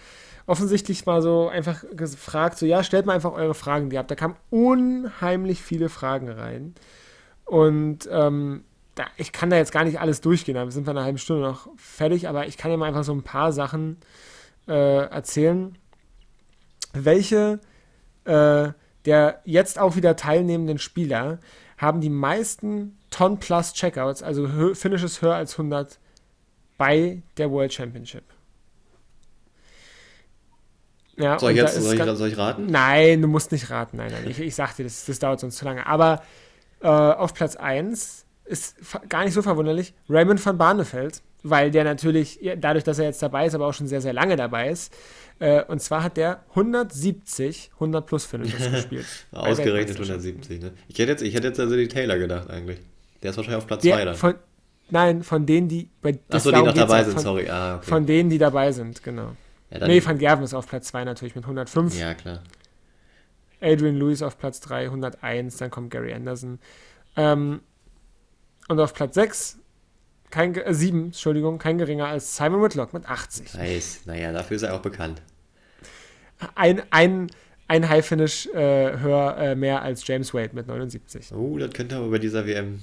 offensichtlich 0.48 1.06
mal 1.06 1.22
so 1.22 1.48
einfach 1.48 1.84
gefragt, 1.92 2.58
so 2.58 2.66
ja, 2.66 2.84
stellt 2.84 3.06
mal 3.06 3.14
einfach 3.14 3.34
eure 3.34 3.54
Fragen, 3.54 3.92
die 3.92 3.96
ihr 3.96 4.00
habt. 4.00 4.10
Da 4.10 4.16
kamen 4.16 4.36
unheimlich 4.50 5.62
viele 5.62 5.90
Fragen 5.90 6.28
rein. 6.28 6.74
Und 7.46 8.10
ähm, 8.10 8.64
da, 8.96 9.06
ich 9.18 9.32
kann 9.32 9.52
da 9.52 9.58
jetzt 9.58 9.72
gar 9.72 9.84
nicht 9.84 10.00
alles 10.00 10.22
durchgehen, 10.22 10.56
da 10.56 10.70
sind 10.72 10.88
wir 10.88 10.92
in 10.92 10.98
einer 10.98 11.06
halben 11.06 11.20
Stunde 11.20 11.44
noch 11.44 11.70
fertig, 11.78 12.28
aber 12.28 12.48
ich 12.48 12.58
kann 12.58 12.72
ja 12.72 12.78
mal 12.78 12.88
einfach 12.88 13.04
so 13.04 13.14
ein 13.14 13.22
paar 13.22 13.54
Sachen 13.54 13.98
äh, 14.68 15.06
erzählen. 15.06 15.78
Welche 16.94 17.60
äh, 18.26 18.70
der 19.06 19.42
jetzt 19.44 19.80
auch 19.80 19.96
wieder 19.96 20.16
teilnehmenden 20.16 20.78
Spieler 20.78 21.40
haben 21.78 22.02
die 22.02 22.10
meisten 22.10 22.98
Ton 23.10 23.40
Plus 23.40 23.74
Checkouts, 23.74 24.24
also 24.24 24.74
Finishes 24.74 25.22
höher 25.22 25.36
als 25.36 25.54
100 25.54 26.00
bei 26.78 27.22
der 27.38 27.52
World 27.52 27.74
Championship? 27.74 28.24
Ja, 31.16 31.38
soll, 31.38 31.52
ich 31.52 31.58
jetzt, 31.58 31.76
soll, 31.76 31.94
ich, 31.94 32.18
soll 32.18 32.30
ich 32.30 32.38
raten? 32.38 32.66
Nein, 32.66 33.22
du 33.22 33.28
musst 33.28 33.52
nicht 33.52 33.70
raten. 33.70 33.98
Nein, 33.98 34.12
nein. 34.12 34.24
Ich, 34.30 34.40
ich 34.40 34.56
sag 34.56 34.76
dir, 34.76 34.84
das, 34.84 35.06
das 35.06 35.20
dauert 35.20 35.40
sonst 35.40 35.58
zu 35.58 35.66
lange. 35.66 35.86
Aber 35.86 36.24
äh, 36.82 36.88
auf 36.88 37.34
Platz 37.34 37.56
1 37.56 38.26
ist 38.46 38.76
gar 39.10 39.24
nicht 39.24 39.34
so 39.34 39.42
verwunderlich 39.42 39.94
Raymond 40.10 40.44
van 40.44 40.58
Barneveld, 40.58 41.22
weil 41.44 41.72
der 41.72 41.84
natürlich, 41.84 42.40
dadurch, 42.58 42.84
dass 42.84 43.00
er 43.00 43.06
jetzt 43.06 43.22
dabei 43.22 43.46
ist, 43.46 43.54
aber 43.54 43.68
auch 43.68 43.74
schon 43.74 43.88
sehr, 43.88 44.02
sehr 44.02 44.14
lange 44.14 44.36
dabei 44.36 44.70
ist. 44.70 44.94
Äh, 45.40 45.64
und 45.66 45.82
zwar 45.82 46.04
hat 46.04 46.18
der 46.18 46.44
170 46.52 47.72
100 47.74 48.06
plus 48.06 48.26
Finishes 48.26 48.72
gespielt. 48.72 49.06
Ausgerechnet 49.32 49.96
170, 49.96 50.62
ne? 50.62 50.72
Ich 50.88 50.98
hätte, 50.98 51.12
jetzt, 51.12 51.22
ich 51.22 51.34
hätte 51.36 51.48
jetzt 51.48 51.60
also 51.60 51.76
die 51.76 51.88
Taylor 51.88 52.18
gedacht 52.18 52.50
eigentlich. 52.50 52.80
Der 53.22 53.32
ist 53.32 53.38
wahrscheinlich 53.38 53.58
auf 53.58 53.68
Platz 53.68 53.84
2 53.84 54.06
dann. 54.06 54.16
Von, 54.16 54.36
nein, 54.90 55.24
von 55.24 55.46
denen, 55.46 55.68
die 55.68 55.90
bei 56.02 56.18
Achso, 56.30 56.52
die 56.52 56.62
noch 56.62 56.74
dabei 56.74 57.04
sind, 57.04 57.14
von, 57.14 57.24
sorry. 57.24 57.50
Ah, 57.50 57.76
okay. 57.76 57.86
Von 57.88 58.06
denen, 58.06 58.30
die 58.30 58.38
dabei 58.38 58.72
sind, 58.72 59.04
genau. 59.04 59.36
Ja, 59.70 59.88
nee, 59.88 60.06
Van 60.06 60.18
Gerven 60.18 60.44
ist 60.44 60.54
auf 60.54 60.68
Platz 60.68 60.88
2 60.88 61.04
natürlich 61.04 61.36
mit 61.36 61.44
105. 61.44 62.00
Ja, 62.00 62.14
klar. 62.14 62.44
Adrian 63.60 63.98
Lewis 63.98 64.22
auf 64.22 64.38
Platz 64.38 64.60
3, 64.60 64.86
101, 64.86 65.58
dann 65.58 65.72
kommt 65.72 65.90
Gary 65.90 66.14
Anderson. 66.14 66.60
Ähm, 67.16 67.62
und 68.68 68.80
auf 68.80 68.94
Platz 68.94 69.16
6, 69.16 69.60
kein, 70.34 70.56
äh, 70.56 70.74
7, 70.74 71.06
Entschuldigung, 71.06 71.60
kein 71.60 71.78
geringer 71.78 72.08
als 72.08 72.36
Simon 72.36 72.64
Whitlock 72.64 72.92
mit 72.92 73.08
80. 73.08 73.54
Nice, 73.54 74.02
naja, 74.06 74.32
dafür 74.32 74.56
ist 74.56 74.64
er 74.64 74.74
auch 74.74 74.82
bekannt. 74.82 75.22
Ein, 76.56 76.82
ein, 76.90 77.30
ein 77.68 77.88
High-Finish 77.88 78.48
äh, 78.48 78.98
höher 78.98 79.38
äh, 79.38 79.56
mehr 79.56 79.84
als 79.84 80.06
James 80.08 80.34
Wade 80.34 80.50
mit 80.54 80.68
79. 80.68 81.34
Oh, 81.34 81.58
das 81.60 81.70
könnte 81.72 81.98
aber 81.98 82.10
bei 82.10 82.18
dieser 82.18 82.48
WM 82.48 82.82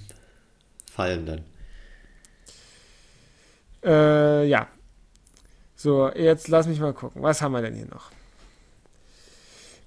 fallen 0.91 1.27
dann. 1.27 1.41
Äh, 3.83 4.47
ja, 4.47 4.69
so, 5.75 6.09
jetzt 6.13 6.47
lass 6.47 6.69
mich 6.69 6.79
mal 6.79 6.95
gucken. 6.95 7.21
Was 7.21 7.43
haben 7.43 7.53
wir 7.53 7.63
denn 7.63 7.75
hier 7.75 7.87
noch? 7.87 8.13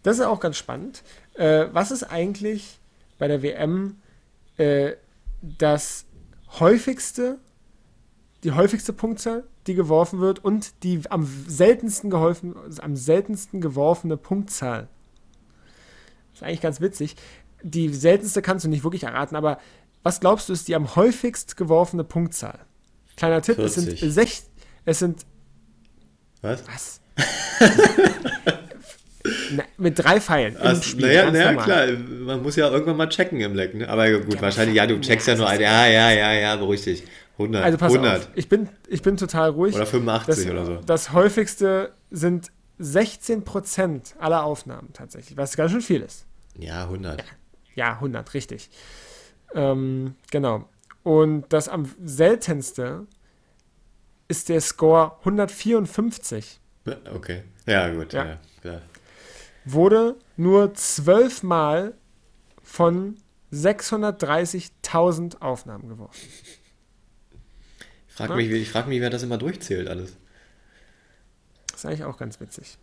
Das 0.03 0.17
ist 0.17 0.25
auch 0.25 0.41
ganz 0.41 0.57
spannend. 0.57 1.01
Äh, 1.35 1.67
was 1.71 1.91
ist 1.91 2.03
eigentlich 2.03 2.77
bei 3.17 3.29
der 3.29 3.41
WM 3.41 4.01
äh, 4.57 4.95
das 5.41 6.05
häufigste, 6.59 7.39
die 8.43 8.51
häufigste 8.51 8.93
Punktzahl, 8.93 9.43
die 9.67 9.73
geworfen 9.73 10.19
wird 10.19 10.43
und 10.43 10.83
die 10.83 11.01
am 11.09 11.27
seltensten 11.47 12.09
geholfen, 12.09 12.55
am 12.81 12.95
seltensten 12.95 13.61
geworfene 13.61 14.17
Punktzahl? 14.17 14.87
Das 16.31 16.41
ist 16.41 16.43
eigentlich 16.43 16.61
ganz 16.61 16.81
witzig. 16.81 17.15
Die 17.61 17.89
seltenste 17.89 18.41
kannst 18.41 18.65
du 18.65 18.69
nicht 18.69 18.83
wirklich 18.83 19.03
erraten, 19.03 19.35
aber 19.35 19.59
was 20.03 20.19
glaubst 20.19 20.49
du 20.49 20.53
ist 20.53 20.67
die 20.67 20.75
am 20.75 20.95
häufigst 20.95 21.55
geworfene 21.55 22.03
Punktzahl? 22.03 22.59
Kleiner 23.15 23.41
Tipp, 23.41 23.55
40. 23.55 23.87
es 23.87 23.99
sind, 24.01 24.11
sech, 24.11 24.41
es 24.85 24.99
sind 24.99 25.25
was? 26.41 26.63
Was? 26.67 26.99
Na, 29.51 29.63
mit 29.77 29.97
drei 29.97 30.19
Pfeilen. 30.19 30.57
Ach, 30.59 30.77
naja, 30.97 31.31
naja 31.31 31.53
klar, 31.55 31.87
man 32.25 32.43
muss 32.43 32.57
ja 32.57 32.69
irgendwann 32.69 32.97
mal 32.97 33.07
checken 33.07 33.39
im 33.39 33.55
Leck. 33.55 33.73
Ne? 33.73 33.87
Aber 33.87 34.09
gut, 34.19 34.35
ja, 34.35 34.41
wahrscheinlich, 34.41 34.75
ja, 34.75 34.85
du 34.85 34.99
checkst 34.99 35.27
ja, 35.27 35.33
ja 35.33 35.39
nur 35.39 35.47
ein. 35.47 35.61
Ja, 35.61 35.87
ja, 35.87 36.11
ja, 36.11 36.33
ja, 36.33 36.55
beruhig 36.57 36.83
dich. 36.83 37.03
100. 37.33 37.63
Also 37.63 37.77
pass 37.77 37.93
100. 37.93 38.17
Auf, 38.17 38.29
ich 38.35 38.49
bin, 38.49 38.69
ich 38.87 39.01
bin 39.01 39.17
total 39.17 39.49
ruhig. 39.49 39.75
Oder 39.75 39.85
85 39.85 40.45
das, 40.45 40.51
oder 40.51 40.65
so. 40.65 40.75
Das 40.85 41.11
häufigste 41.13 41.93
sind 42.11 42.51
16% 42.79 44.17
aller 44.17 44.43
Aufnahmen 44.43 44.93
tatsächlich, 44.93 45.37
was 45.37 45.55
ganz 45.55 45.71
schön 45.71 45.81
viel 45.81 46.01
ist. 46.01 46.25
Ja, 46.57 46.83
100. 46.83 47.19
Ja, 47.19 47.25
ja 47.75 47.93
100, 47.93 48.33
richtig. 48.33 48.69
Ähm, 49.53 50.15
genau. 50.31 50.69
Und 51.03 51.51
das 51.51 51.69
am 51.69 51.89
seltenste 52.03 53.07
ist 54.27 54.49
der 54.49 54.61
Score 54.61 55.17
154. 55.19 56.59
Okay. 57.13 57.43
Ja, 57.67 57.89
gut. 57.93 58.13
Ja. 58.13 58.39
Ja, 58.63 58.81
Wurde 59.65 60.15
nur 60.37 60.73
zwölfmal 60.73 61.93
von 62.61 63.17
630.000 63.51 65.41
Aufnahmen 65.41 65.89
geworfen. 65.89 66.27
Ich 68.13 68.17
frage 68.17 68.35
mich, 68.35 68.51
ich 68.51 68.69
frag 68.69 68.87
mich, 68.87 69.01
wer 69.01 69.09
das 69.09 69.23
immer 69.23 69.39
durchzählt 69.39 69.87
alles. 69.87 70.15
Das 71.71 71.79
ist 71.79 71.85
eigentlich 71.87 72.03
auch 72.03 72.17
ganz 72.17 72.39
witzig. 72.39 72.77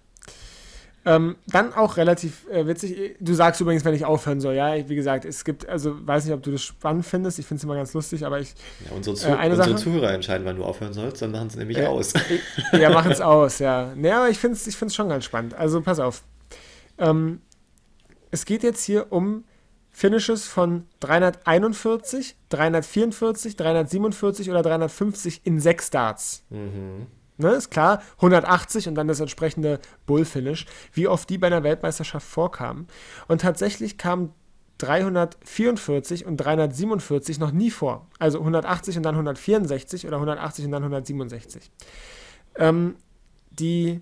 Ähm, 1.06 1.36
dann 1.46 1.72
auch 1.72 1.96
relativ 1.96 2.48
äh, 2.50 2.66
witzig. 2.66 3.16
Du 3.20 3.32
sagst 3.32 3.60
übrigens, 3.60 3.84
wenn 3.84 3.94
ich 3.94 4.04
aufhören 4.04 4.40
soll. 4.40 4.54
Ja, 4.54 4.88
wie 4.88 4.96
gesagt, 4.96 5.24
es 5.24 5.44
gibt, 5.44 5.68
also 5.68 6.04
weiß 6.04 6.24
nicht, 6.24 6.34
ob 6.34 6.42
du 6.42 6.50
das 6.50 6.62
spannend 6.62 7.06
findest. 7.06 7.38
Ich 7.38 7.46
finde 7.46 7.58
es 7.58 7.64
immer 7.64 7.76
ganz 7.76 7.94
lustig, 7.94 8.26
aber 8.26 8.40
ich. 8.40 8.54
Ja, 8.84 8.96
unsere, 8.96 9.14
Zu 9.14 9.28
äh, 9.28 9.34
unsere 9.34 9.56
Sache, 9.56 9.76
Zuhörer 9.76 10.12
entscheiden, 10.12 10.44
wann 10.44 10.56
du 10.56 10.64
aufhören 10.64 10.92
sollst, 10.92 11.22
dann 11.22 11.30
machen 11.30 11.46
es 11.46 11.54
nämlich 11.54 11.78
äh, 11.78 11.86
aus. 11.86 12.12
ja, 12.72 12.90
machen 12.90 13.12
es 13.12 13.20
aus, 13.20 13.60
ja. 13.60 13.92
Nee, 13.94 14.10
aber 14.10 14.30
ich 14.30 14.38
finde 14.38 14.56
es 14.56 14.66
ich 14.66 14.76
schon 14.92 15.08
ganz 15.08 15.24
spannend. 15.24 15.54
Also 15.54 15.80
pass 15.80 16.00
auf. 16.00 16.24
Ähm, 16.98 17.40
es 18.32 18.44
geht 18.44 18.64
jetzt 18.64 18.82
hier 18.82 19.12
um 19.12 19.44
Finishes 19.92 20.46
von 20.46 20.86
341, 21.00 22.36
344, 22.48 23.56
347 23.56 24.50
oder 24.50 24.62
350 24.62 25.40
in 25.44 25.60
sechs 25.60 25.88
Starts. 25.88 26.44
Mhm. 26.50 27.06
Ne, 27.38 27.52
ist 27.52 27.70
klar, 27.70 28.02
180 28.16 28.88
und 28.88 28.94
dann 28.94 29.08
das 29.08 29.20
entsprechende 29.20 29.80
Bullfinish, 30.06 30.66
wie 30.92 31.08
oft 31.08 31.28
die 31.30 31.38
bei 31.38 31.46
einer 31.46 31.62
Weltmeisterschaft 31.62 32.26
vorkamen. 32.26 32.86
Und 33.28 33.40
tatsächlich 33.40 33.96
kamen 33.96 34.34
344 34.80 36.26
und 36.26 36.36
347 36.36 37.38
noch 37.38 37.52
nie 37.52 37.70
vor. 37.70 38.06
Also 38.18 38.38
180 38.38 38.98
und 38.98 39.02
dann 39.04 39.14
164 39.14 40.06
oder 40.06 40.16
180 40.16 40.66
und 40.66 40.72
dann 40.72 40.82
167. 40.82 41.70
Ähm, 42.56 42.96
die 43.50 44.00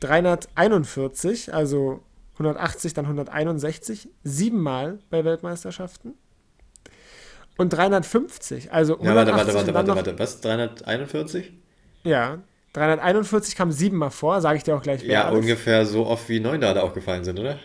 341, 0.00 1.54
also 1.54 2.00
180, 2.36 2.94
dann 2.94 3.06
161, 3.06 4.08
siebenmal 4.22 4.98
bei 5.10 5.24
Weltmeisterschaften. 5.24 6.14
Und 7.56 7.70
350, 7.70 8.72
also 8.72 8.98
180 8.98 9.08
ja, 9.08 9.14
warte, 9.16 9.32
warte, 9.32 9.54
warte, 9.54 9.74
warte, 9.74 9.96
warte, 9.96 10.18
was? 10.18 10.40
341? 10.42 11.52
Ja, 12.04 12.38
341 12.74 13.56
kam 13.56 13.72
siebenmal 13.72 14.10
vor, 14.10 14.42
sage 14.42 14.58
ich 14.58 14.64
dir 14.64 14.76
auch 14.76 14.82
gleich. 14.82 15.02
Ja, 15.02 15.24
alles. 15.24 15.40
ungefähr 15.40 15.86
so 15.86 16.06
oft 16.06 16.28
wie 16.28 16.40
neun 16.40 16.60
Data 16.60 16.80
aufgefallen 16.80 17.24
sind, 17.24 17.38
oder? 17.38 17.58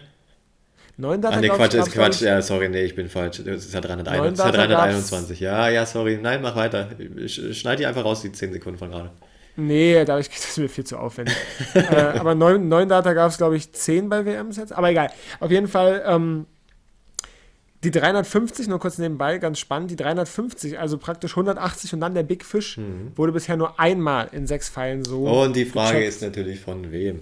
Neun 0.96 1.22
Data? 1.22 1.36
Ah, 1.36 1.42
nee, 1.42 1.50
Quatsch, 1.50 1.74
ist 1.74 1.92
Quatsch. 1.92 2.22
Ja, 2.22 2.42
sorry, 2.42 2.70
nee, 2.70 2.84
ich 2.84 2.96
bin 2.96 3.10
falsch. 3.10 3.42
Das 3.44 3.66
ist 3.66 3.74
ja 3.74 3.82
321. 3.82 4.46
Ja 4.46 4.52
321. 4.52 5.40
Ja, 5.40 5.70
ja, 5.70 5.86
sorry. 5.86 6.20
Nein, 6.22 6.42
mach 6.42 6.56
weiter. 6.56 6.90
Schneid 7.28 7.80
die 7.80 7.86
einfach 7.86 8.06
raus, 8.06 8.22
die 8.22 8.32
10 8.32 8.54
Sekunden 8.54 8.78
von 8.78 8.92
gerade. 8.92 9.12
Nee, 9.68 10.06
dadurch 10.06 10.30
geht 10.30 10.44
das 10.44 10.58
mir 10.58 10.70
viel 10.70 10.84
zu 10.84 10.98
aufwendig. 10.98 11.36
äh, 11.74 11.96
aber 11.96 12.36
neun, 12.36 12.68
neun 12.68 12.90
Data 12.90 13.14
gab 13.14 13.30
es, 13.30 13.38
glaube 13.38 13.56
ich, 13.58 13.72
10 13.72 14.10
bei 14.10 14.26
WMs 14.26 14.58
jetzt. 14.58 14.74
Aber 14.74 14.90
egal. 14.90 15.12
Auf 15.40 15.52
jeden 15.52 15.68
Fall, 15.68 16.04
ähm, 16.06 16.46
die 17.84 17.92
350, 17.92 18.68
nur 18.68 18.80
kurz 18.80 18.98
nebenbei, 18.98 19.38
ganz 19.38 19.60
spannend, 19.60 19.92
die 19.92 19.96
350, 19.96 20.80
also 20.80 20.98
praktisch 20.98 21.32
180 21.32 21.94
und 21.94 22.00
dann 22.00 22.14
der 22.14 22.24
Big 22.24 22.46
Fish, 22.46 22.78
mhm. 22.78 23.12
wurde 23.16 23.32
bisher 23.32 23.58
nur 23.58 23.80
einmal 23.80 24.30
in 24.32 24.48
sechs 24.48 24.70
Pfeilen 24.70 25.04
so. 25.04 25.28
Oh, 25.28 25.44
und 25.44 25.56
die 25.56 25.66
Frage 25.66 25.98
gecheckt. 25.98 26.10
ist 26.10 26.22
natürlich 26.22 26.60
von 26.60 26.92
wem? 26.92 27.22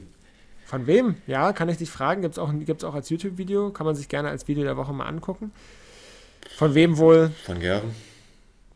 Von 0.65 0.85
wem? 0.85 1.15
Ja, 1.27 1.51
kann 1.53 1.67
ich 1.69 1.77
dich 1.77 1.89
fragen. 1.89 2.21
Gibt 2.21 2.35
es 2.35 2.39
auch, 2.39 2.51
gibt's 2.53 2.83
auch 2.83 2.93
als 2.93 3.09
YouTube-Video, 3.09 3.71
kann 3.71 3.85
man 3.85 3.95
sich 3.95 4.07
gerne 4.07 4.29
als 4.29 4.47
Video 4.47 4.63
der 4.63 4.77
Woche 4.77 4.93
mal 4.93 5.07
angucken. 5.07 5.51
Von 6.57 6.75
wem 6.75 6.97
wohl? 6.97 7.31
Von 7.45 7.59
Gerben? 7.59 7.95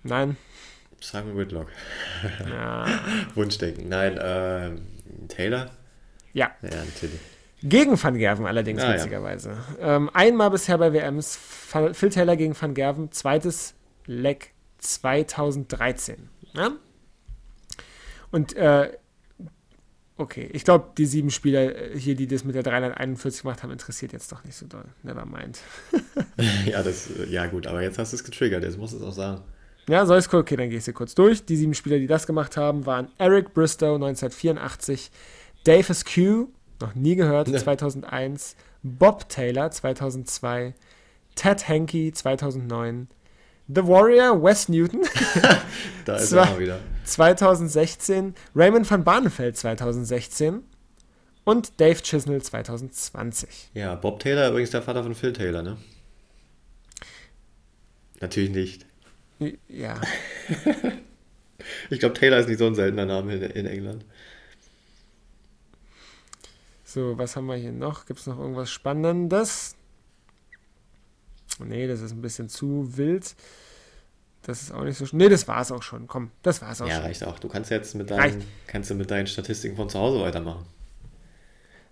Nein. 0.03 0.37
Simon 1.03 1.37
Whitlock. 1.37 1.67
Ja. 2.49 2.85
Wunschdenken. 3.35 3.89
Nein, 3.89 4.17
äh, 4.17 4.71
Taylor? 5.27 5.69
Ja. 6.33 6.51
Ja, 6.61 6.69
natürlich. 6.69 7.19
Gegen 7.61 8.01
Van 8.01 8.17
Gerven 8.17 8.45
allerdings, 8.45 8.81
ah, 8.81 8.93
witzigerweise. 8.93 9.57
Ja. 9.79 9.95
Ähm, 9.95 10.09
einmal 10.13 10.49
bisher 10.49 10.77
bei 10.77 10.91
WMs, 10.91 11.37
Phil 11.37 12.09
Taylor 12.09 12.35
gegen 12.35 12.59
Van 12.59 12.73
Gerven, 12.73 13.11
zweites 13.11 13.75
Leck 14.05 14.51
2013. 14.79 16.29
Ja? 16.53 16.71
Und 18.31 18.55
äh, 18.55 18.91
okay, 20.17 20.49
ich 20.51 20.65
glaube, 20.65 20.91
die 20.97 21.05
sieben 21.05 21.31
Spieler 21.31 21.93
äh, 21.93 21.97
hier, 21.97 22.15
die 22.15 22.27
das 22.27 22.43
mit 22.43 22.55
der 22.55 22.63
341 22.63 23.43
gemacht 23.43 23.63
haben, 23.63 23.71
interessiert 23.71 24.11
jetzt 24.11 24.31
doch 24.31 24.43
nicht 24.43 24.55
so 24.55 24.67
doll. 24.67 24.85
Never 25.03 25.25
mind. 25.25 25.59
ja, 26.65 26.83
das, 26.83 27.09
ja 27.29 27.45
gut, 27.45 27.67
aber 27.67 27.81
jetzt 27.81 27.97
hast 27.97 28.11
du 28.11 28.17
es 28.17 28.23
getriggert, 28.23 28.63
jetzt 28.63 28.77
musst 28.77 28.93
du 28.93 28.97
es 28.97 29.03
auch 29.03 29.13
sagen. 29.13 29.41
Ja, 29.87 30.05
soll 30.05 30.17
es 30.17 30.33
Okay, 30.33 30.55
dann 30.55 30.69
gehe 30.69 30.77
ich 30.77 30.85
sie 30.85 30.93
kurz 30.93 31.13
durch. 31.15 31.45
Die 31.45 31.55
sieben 31.55 31.73
Spieler, 31.73 31.99
die 31.99 32.07
das 32.07 32.25
gemacht 32.25 32.57
haben, 32.57 32.85
waren 32.85 33.09
Eric 33.17 33.53
Bristow 33.53 33.95
1984, 33.95 35.11
Davis 35.63 36.05
Q, 36.05 36.47
noch 36.79 36.95
nie 36.95 37.15
gehört, 37.15 37.47
2001, 37.47 38.55
Bob 38.81 39.27
Taylor 39.29 39.71
2002, 39.71 40.73
Ted 41.35 41.67
Hankey 41.67 42.11
2009, 42.11 43.07
The 43.67 43.83
Warrior, 43.87 44.41
Wes 44.41 44.69
Newton. 44.69 45.01
da 46.05 46.15
ist 46.15 46.31
er 46.31 46.45
mal 46.45 46.59
wieder. 46.59 46.79
2016, 47.05 48.35
Raymond 48.55 48.89
van 48.89 49.03
Barneveld 49.03 49.57
2016 49.57 50.63
und 51.43 51.79
Dave 51.79 52.01
Chisnell 52.01 52.41
2020. 52.41 53.71
Ja, 53.73 53.95
Bob 53.95 54.19
Taylor 54.19 54.49
übrigens 54.49 54.71
der 54.71 54.81
Vater 54.81 55.03
von 55.03 55.15
Phil 55.15 55.33
Taylor, 55.33 55.61
ne? 55.61 55.77
Natürlich 58.21 58.51
nicht. 58.51 58.85
Ja. 59.67 59.99
ich 61.89 61.99
glaube, 61.99 62.13
Taylor 62.13 62.39
ist 62.39 62.49
nicht 62.49 62.59
so 62.59 62.67
ein 62.67 62.75
seltener 62.75 63.05
Name 63.05 63.35
in, 63.35 63.41
in 63.43 63.65
England. 63.65 64.05
So, 66.83 67.17
was 67.17 67.35
haben 67.35 67.47
wir 67.47 67.55
hier 67.55 67.71
noch? 67.71 68.05
Gibt 68.05 68.19
es 68.19 68.27
noch 68.27 68.37
irgendwas 68.37 68.69
Spannendes? 68.69 69.75
Nee, 71.59 71.87
das 71.87 72.01
ist 72.01 72.11
ein 72.11 72.21
bisschen 72.21 72.49
zu 72.49 72.97
wild. 72.97 73.35
Das 74.43 74.61
ist 74.61 74.71
auch 74.71 74.83
nicht 74.83 74.97
so. 74.97 75.05
Nee, 75.11 75.29
das 75.29 75.47
war 75.47 75.61
es 75.61 75.71
auch 75.71 75.83
schon. 75.83 76.07
Komm, 76.07 76.31
das 76.41 76.61
war 76.61 76.71
es 76.71 76.81
auch 76.81 76.87
ja, 76.87 76.95
schon. 76.95 77.01
Ja, 77.01 77.07
reicht 77.07 77.23
auch. 77.23 77.39
Du 77.39 77.47
kannst 77.47 77.71
jetzt 77.71 77.95
mit 77.95 78.11
deinen, 78.11 78.43
kannst 78.67 78.89
du 78.89 78.95
mit 78.95 79.09
deinen 79.09 79.27
Statistiken 79.27 79.75
von 79.75 79.89
zu 79.89 79.97
Hause 79.97 80.21
weitermachen. 80.21 80.65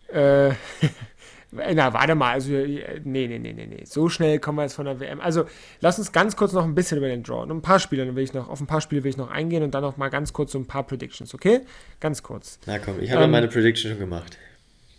Äh, 0.10 0.50
na, 1.52 1.94
warte 1.94 2.16
mal. 2.16 2.32
Also, 2.32 2.52
nee, 2.52 2.84
nee, 3.04 3.28
nee, 3.28 3.54
nee, 3.54 3.54
nee. 3.54 3.84
So 3.86 4.08
schnell 4.08 4.40
kommen 4.40 4.58
wir 4.58 4.64
jetzt 4.64 4.74
von 4.74 4.86
der 4.86 5.00
WM. 5.00 5.20
Also, 5.20 5.46
lass 5.82 6.00
uns 6.00 6.12
ganz 6.12 6.36
kurz 6.36 6.54
noch 6.54 6.64
ein 6.64 6.76
bisschen 6.76 6.98
über 6.98 7.08
den 7.08 7.24
Draw. 7.24 7.42
Und 7.42 7.52
ein 7.52 7.62
paar 7.62 7.80
Spiele, 7.80 8.06
dann 8.06 8.16
will 8.16 8.24
ich 8.24 8.34
noch, 8.34 8.50
auf 8.50 8.62
ein 8.62 8.68
paar 8.68 8.82
Spiele 8.82 9.04
will 9.04 9.10
ich 9.10 9.18
noch 9.18 9.30
eingehen 9.30 9.64
und 9.64 9.74
dann 9.76 9.82
noch 9.82 9.98
mal 9.98 10.10
ganz 10.10 10.32
kurz 10.32 10.54
so 10.54 10.60
ein 10.60 10.66
paar 10.66 10.84
Predictions, 10.84 11.34
okay? 11.34 11.62
Ganz 12.00 12.24
kurz. 12.24 12.60
Na 12.66 12.80
komm, 12.80 13.02
ich 13.02 13.12
habe 13.12 13.26
ähm, 13.26 13.32
meine 13.32 13.48
Prediction 13.48 13.92
schon 13.92 14.00
gemacht. 14.00 14.38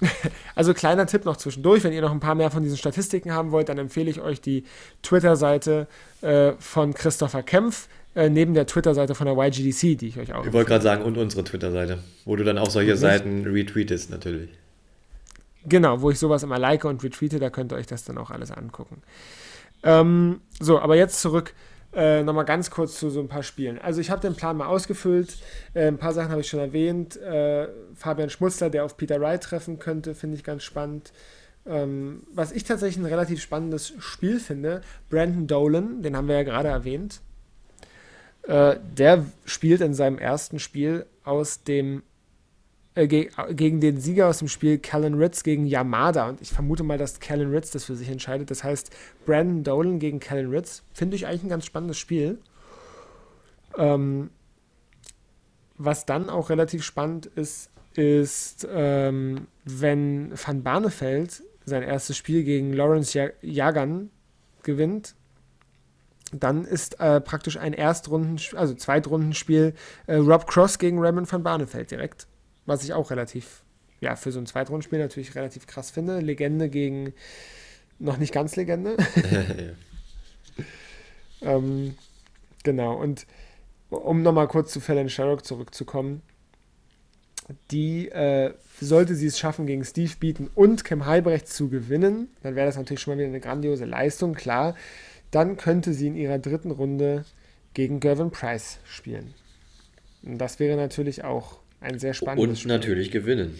Also 0.54 0.74
kleiner 0.74 1.06
Tipp 1.06 1.24
noch 1.24 1.36
zwischendurch, 1.36 1.84
wenn 1.84 1.92
ihr 1.92 2.02
noch 2.02 2.10
ein 2.10 2.20
paar 2.20 2.34
mehr 2.34 2.50
von 2.50 2.62
diesen 2.62 2.76
Statistiken 2.76 3.32
haben 3.32 3.52
wollt, 3.52 3.68
dann 3.68 3.78
empfehle 3.78 4.10
ich 4.10 4.20
euch 4.20 4.40
die 4.40 4.64
Twitter-Seite 5.02 5.86
äh, 6.20 6.52
von 6.58 6.92
Christopher 6.92 7.42
Kempf, 7.42 7.88
äh, 8.14 8.28
neben 8.28 8.52
der 8.52 8.66
Twitter-Seite 8.66 9.14
von 9.14 9.26
der 9.26 9.36
YGDC, 9.36 9.98
die 9.98 10.08
ich 10.08 10.18
euch 10.18 10.34
auch. 10.34 10.44
Ich 10.44 10.52
wollte 10.52 10.68
gerade 10.68 10.82
sagen, 10.82 11.04
und 11.04 11.16
unsere 11.16 11.44
Twitter-Seite, 11.44 11.98
wo 12.24 12.36
du 12.36 12.44
dann 12.44 12.58
auch 12.58 12.68
solche 12.68 12.96
Seiten 12.96 13.44
retweetest 13.46 14.10
natürlich. 14.10 14.50
Genau, 15.64 16.00
wo 16.00 16.10
ich 16.10 16.18
sowas 16.18 16.42
immer 16.42 16.58
like 16.58 16.84
und 16.84 17.02
retweete, 17.04 17.38
da 17.38 17.50
könnt 17.50 17.72
ihr 17.72 17.76
euch 17.76 17.86
das 17.86 18.04
dann 18.04 18.18
auch 18.18 18.30
alles 18.30 18.50
angucken. 18.50 19.02
Ähm, 19.84 20.40
so, 20.60 20.80
aber 20.80 20.96
jetzt 20.96 21.20
zurück 21.20 21.54
äh, 21.94 22.22
Nochmal 22.22 22.46
ganz 22.46 22.70
kurz 22.70 22.98
zu 22.98 23.10
so 23.10 23.20
ein 23.20 23.28
paar 23.28 23.42
Spielen. 23.42 23.78
Also 23.78 24.00
ich 24.00 24.10
habe 24.10 24.22
den 24.22 24.34
Plan 24.34 24.56
mal 24.56 24.66
ausgefüllt. 24.66 25.36
Äh, 25.74 25.88
ein 25.88 25.98
paar 25.98 26.14
Sachen 26.14 26.30
habe 26.30 26.40
ich 26.40 26.48
schon 26.48 26.60
erwähnt. 26.60 27.16
Äh, 27.16 27.68
Fabian 27.94 28.30
Schmutzler, 28.30 28.70
der 28.70 28.84
auf 28.84 28.96
Peter 28.96 29.20
Wright 29.20 29.42
treffen 29.42 29.78
könnte, 29.78 30.14
finde 30.14 30.36
ich 30.36 30.44
ganz 30.44 30.62
spannend. 30.62 31.12
Ähm, 31.66 32.22
was 32.32 32.50
ich 32.52 32.64
tatsächlich 32.64 33.04
ein 33.04 33.10
relativ 33.10 33.42
spannendes 33.42 33.92
Spiel 33.98 34.40
finde, 34.40 34.80
Brandon 35.10 35.46
Dolan, 35.46 36.02
den 36.02 36.16
haben 36.16 36.28
wir 36.28 36.36
ja 36.36 36.42
gerade 36.44 36.68
erwähnt. 36.68 37.20
Äh, 38.44 38.76
der 38.96 39.26
spielt 39.44 39.82
in 39.82 39.92
seinem 39.92 40.18
ersten 40.18 40.58
Spiel 40.58 41.04
aus 41.24 41.62
dem 41.62 42.02
äh, 42.94 43.06
ge 43.06 43.30
gegen 43.50 43.80
den 43.80 44.00
Sieger 44.00 44.28
aus 44.28 44.38
dem 44.38 44.48
Spiel 44.48 44.78
Callan 44.78 45.14
Ritz 45.14 45.42
gegen 45.42 45.66
Yamada. 45.66 46.28
Und 46.28 46.40
ich 46.40 46.50
vermute 46.50 46.82
mal, 46.82 46.98
dass 46.98 47.20
Callan 47.20 47.50
Ritz 47.50 47.70
das 47.70 47.84
für 47.84 47.96
sich 47.96 48.08
entscheidet. 48.08 48.50
Das 48.50 48.64
heißt, 48.64 48.90
Brandon 49.24 49.64
Dolan 49.64 49.98
gegen 49.98 50.20
Callan 50.20 50.50
Ritz 50.50 50.82
finde 50.92 51.16
ich 51.16 51.26
eigentlich 51.26 51.44
ein 51.44 51.48
ganz 51.48 51.64
spannendes 51.64 51.98
Spiel. 51.98 52.38
Ähm, 53.78 54.30
was 55.78 56.06
dann 56.06 56.28
auch 56.28 56.50
relativ 56.50 56.84
spannend 56.84 57.26
ist, 57.26 57.70
ist, 57.94 58.66
ähm, 58.70 59.46
wenn 59.64 60.32
Van 60.34 60.62
Barneveld 60.62 61.42
sein 61.64 61.82
erstes 61.82 62.16
Spiel 62.16 62.44
gegen 62.44 62.72
Lawrence 62.72 63.32
Jagan 63.40 64.10
gewinnt, 64.62 65.14
dann 66.32 66.64
ist 66.64 66.98
äh, 67.00 67.20
praktisch 67.20 67.58
ein 67.58 67.74
Erstrunden, 67.74 68.38
also 68.56 68.74
Zweitrundenspiel 68.74 69.74
äh, 70.06 70.16
Rob 70.16 70.46
Cross 70.46 70.78
gegen 70.78 70.98
Raymond 70.98 71.30
van 71.30 71.42
Barneveld 71.42 71.90
direkt. 71.90 72.26
Was 72.66 72.84
ich 72.84 72.92
auch 72.92 73.10
relativ, 73.10 73.62
ja, 74.00 74.16
für 74.16 74.32
so 74.32 74.38
ein 74.38 74.46
Zweitrundenspiel 74.46 74.98
natürlich 74.98 75.34
relativ 75.34 75.66
krass 75.66 75.90
finde. 75.90 76.20
Legende 76.20 76.68
gegen 76.68 77.12
noch 77.98 78.18
nicht 78.18 78.32
ganz 78.32 78.56
Legende. 78.56 78.96
ähm, 81.42 81.96
genau, 82.62 82.94
und 82.94 83.26
um 83.90 84.22
nochmal 84.22 84.48
kurz 84.48 84.72
zu 84.72 84.80
Fallon 84.80 85.08
Sherrock 85.08 85.44
zurückzukommen, 85.44 86.22
die, 87.70 88.08
äh, 88.08 88.54
sollte 88.80 89.14
sie 89.14 89.26
es 89.26 89.38
schaffen, 89.38 89.66
gegen 89.66 89.84
Steve 89.84 90.12
Beaton 90.18 90.50
und 90.54 90.84
Kim 90.84 91.06
Heibrecht 91.06 91.48
zu 91.48 91.68
gewinnen, 91.68 92.28
dann 92.42 92.54
wäre 92.54 92.66
das 92.66 92.76
natürlich 92.76 93.00
schon 93.00 93.14
mal 93.14 93.18
wieder 93.18 93.28
eine 93.28 93.40
grandiose 93.40 93.84
Leistung, 93.84 94.34
klar. 94.34 94.74
Dann 95.30 95.56
könnte 95.56 95.92
sie 95.92 96.06
in 96.06 96.16
ihrer 96.16 96.38
dritten 96.38 96.70
Runde 96.70 97.24
gegen 97.74 98.00
Gervin 98.00 98.30
Price 98.30 98.78
spielen. 98.84 99.34
Und 100.22 100.38
das 100.38 100.58
wäre 100.58 100.76
natürlich 100.76 101.24
auch 101.24 101.58
ein 101.82 101.98
sehr 101.98 102.14
spannendes 102.14 102.48
Und 102.48 102.56
Spiel. 102.56 102.72
natürlich 102.72 103.10
gewinnen. 103.10 103.58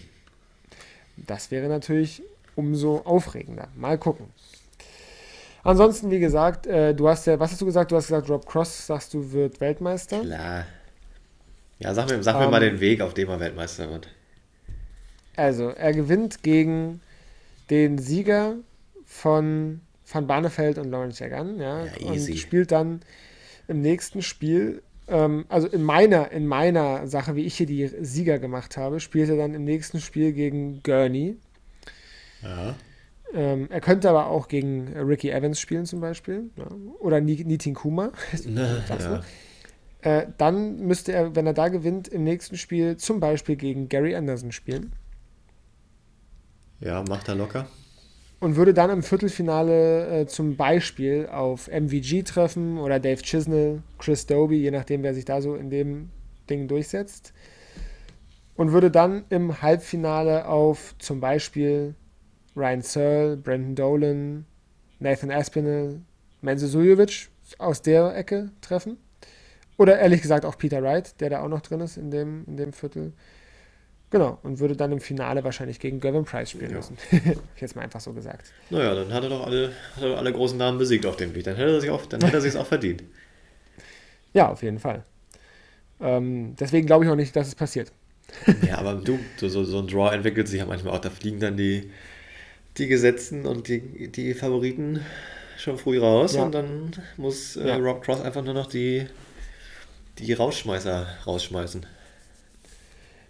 Das 1.17 1.51
wäre 1.51 1.67
natürlich 1.67 2.23
umso 2.55 2.97
aufregender. 2.99 3.67
Mal 3.75 3.97
gucken. 3.97 4.27
Ansonsten, 5.63 6.11
wie 6.11 6.19
gesagt, 6.19 6.67
äh, 6.67 6.93
du 6.93 7.07
hast 7.07 7.25
ja, 7.25 7.39
was 7.39 7.51
hast 7.51 7.61
du 7.61 7.65
gesagt? 7.65 7.91
Du 7.91 7.95
hast 7.95 8.07
gesagt, 8.07 8.29
Rob 8.29 8.45
Cross, 8.45 8.87
sagst 8.87 9.13
du, 9.13 9.31
wird 9.31 9.61
Weltmeister. 9.61 10.21
Klar. 10.21 10.65
Ja, 11.79 11.93
sag 11.93 12.09
mir, 12.09 12.21
sag 12.21 12.37
mir 12.37 12.45
um, 12.45 12.51
mal 12.51 12.61
ähm, 12.63 12.73
den 12.73 12.79
Weg, 12.81 13.01
auf 13.01 13.13
dem 13.13 13.29
er 13.29 13.39
Weltmeister 13.39 13.89
wird. 13.89 14.07
Also, 15.35 15.69
er 15.69 15.93
gewinnt 15.93 16.43
gegen 16.43 17.01
den 17.69 17.97
Sieger 17.97 18.55
von 19.05 19.81
Van 20.11 20.27
Barneveld 20.27 20.77
und 20.77 20.91
Lawrence 20.91 21.23
Jagan, 21.23 21.59
ja, 21.59 21.85
ja 21.85 21.91
und 22.07 22.37
spielt 22.37 22.71
dann 22.71 23.01
im 23.67 23.81
nächsten 23.81 24.21
Spiel 24.21 24.81
ähm, 25.07 25.45
also 25.49 25.67
in 25.67 25.83
meiner, 25.83 26.31
in 26.31 26.47
meiner 26.47 27.07
Sache, 27.07 27.35
wie 27.35 27.45
ich 27.45 27.55
hier 27.55 27.65
die 27.65 27.87
Sieger 28.01 28.39
gemacht 28.39 28.77
habe, 28.77 28.99
spielt 28.99 29.29
er 29.29 29.37
dann 29.37 29.53
im 29.53 29.63
nächsten 29.63 29.99
Spiel 29.99 30.33
gegen 30.33 30.81
Gurney. 30.83 31.37
Ja. 32.41 32.75
Ähm, 33.33 33.67
er 33.69 33.81
könnte 33.81 34.09
aber 34.09 34.27
auch 34.27 34.47
gegen 34.47 34.93
Ricky 34.95 35.29
Evans 35.29 35.59
spielen 35.59 35.85
zum 35.85 35.99
Beispiel. 36.01 36.49
Ja. 36.55 36.67
Oder 36.99 37.19
Nitin 37.21 37.73
Kuma. 37.73 38.11
ja. 38.45 39.21
äh, 40.01 40.27
dann 40.37 40.79
müsste 40.79 41.13
er, 41.13 41.35
wenn 41.35 41.47
er 41.47 41.53
da 41.53 41.69
gewinnt, 41.69 42.07
im 42.07 42.23
nächsten 42.23 42.57
Spiel 42.57 42.97
zum 42.97 43.19
Beispiel 43.19 43.55
gegen 43.55 43.89
Gary 43.89 44.15
Anderson 44.15 44.51
spielen. 44.51 44.93
Ja, 46.79 47.03
macht 47.03 47.27
er 47.27 47.35
locker 47.35 47.67
und 48.43 48.57
würde 48.57 48.73
dann 48.73 48.89
im 48.89 49.03
Viertelfinale 49.03 50.23
äh, 50.23 50.25
zum 50.25 50.57
Beispiel 50.57 51.29
auf 51.31 51.69
MVG 51.69 52.23
treffen 52.23 52.77
oder 52.77 52.99
Dave 52.99 53.21
Chisnell, 53.21 53.81
Chris 53.97 54.25
Doby, 54.25 54.57
je 54.57 54.69
nachdem, 54.69 55.01
wer 55.01 55.13
sich 55.13 55.23
da 55.23 55.41
so 55.41 55.55
in 55.55 55.69
dem 55.69 56.09
Ding 56.49 56.67
durchsetzt. 56.67 57.31
Und 58.57 58.73
würde 58.73 58.91
dann 58.91 59.23
im 59.29 59.61
Halbfinale 59.61 60.45
auf 60.45 60.93
zum 60.99 61.21
Beispiel 61.21 61.95
Ryan 62.53 62.81
Searle, 62.81 63.37
Brandon 63.37 63.75
Dolan, 63.75 64.45
Nathan 64.99 65.31
Aspinall, 65.31 66.01
Menzo 66.41 66.67
Suljovic 66.67 67.29
aus 67.59 67.81
der 67.81 68.13
Ecke 68.13 68.51
treffen. 68.59 68.97
Oder 69.77 69.99
ehrlich 69.99 70.21
gesagt 70.21 70.43
auch 70.43 70.57
Peter 70.57 70.83
Wright, 70.83 71.21
der 71.21 71.29
da 71.29 71.43
auch 71.43 71.47
noch 71.47 71.61
drin 71.61 71.79
ist 71.79 71.95
in 71.95 72.11
dem, 72.11 72.43
in 72.45 72.57
dem 72.57 72.73
Viertel. 72.73 73.13
Genau, 74.13 74.37
und 74.43 74.59
würde 74.59 74.75
dann 74.75 74.91
im 74.91 74.99
Finale 74.99 75.43
wahrscheinlich 75.43 75.79
gegen 75.79 75.99
Gavin 75.99 76.23
Price 76.23 76.51
spielen 76.51 76.69
ja. 76.69 76.77
müssen. 76.77 76.99
Jetzt 77.59 77.75
mal 77.75 77.81
einfach 77.81 77.99
so 77.99 78.13
gesagt. 78.13 78.53
Naja, 78.69 78.93
dann 78.93 79.11
hat 79.11 79.23
er 79.23 79.29
doch 79.31 79.43
alle, 79.43 79.71
hat 79.95 80.03
er 80.03 80.19
alle 80.19 80.31
großen 80.31 80.55
Namen 80.55 80.77
besiegt 80.77 81.07
auf 81.07 81.15
dem 81.15 81.33
Beat. 81.33 81.47
Dann 81.47 81.55
hätte 81.55 81.71
er 81.71 81.81
sich 81.81 81.89
auch, 81.89 82.05
dann 82.05 82.21
hätte 82.21 82.37
er 82.37 82.41
sich 82.41 82.55
auch 82.55 82.67
verdient. 82.67 83.03
Ja, 84.35 84.49
auf 84.49 84.63
jeden 84.63 84.79
Fall. 84.79 85.03
Ähm, 86.01 86.55
deswegen 86.59 86.87
glaube 86.87 87.05
ich 87.05 87.11
auch 87.11 87.15
nicht, 87.15 87.35
dass 87.35 87.47
es 87.47 87.53
passiert. 87.53 87.91
ja, 88.67 88.79
aber 88.79 88.95
du, 88.95 89.19
so, 89.37 89.47
so, 89.47 89.63
so 89.63 89.77
ein 89.77 89.85
Draw 89.85 90.11
entwickelt 90.11 90.47
sich 90.47 90.59
ja 90.59 90.65
manchmal 90.65 90.95
auch. 90.95 90.99
Da 90.99 91.11
fliegen 91.11 91.39
dann 91.39 91.55
die, 91.55 91.91
die 92.77 92.87
Gesetzten 92.87 93.45
und 93.45 93.67
die, 93.67 94.11
die 94.11 94.33
Favoriten 94.33 95.01
schon 95.57 95.77
früh 95.77 95.99
raus 95.99 96.33
ja. 96.33 96.43
und 96.43 96.51
dann 96.51 96.93
muss 97.17 97.55
äh, 97.57 97.67
ja. 97.67 97.77
Rob 97.77 98.03
Cross 98.03 98.21
einfach 98.21 98.43
nur 98.43 98.55
noch 98.55 98.65
die, 98.65 99.05
die 100.17 100.33
Rausschmeißer 100.33 101.05
rausschmeißen. 101.27 101.85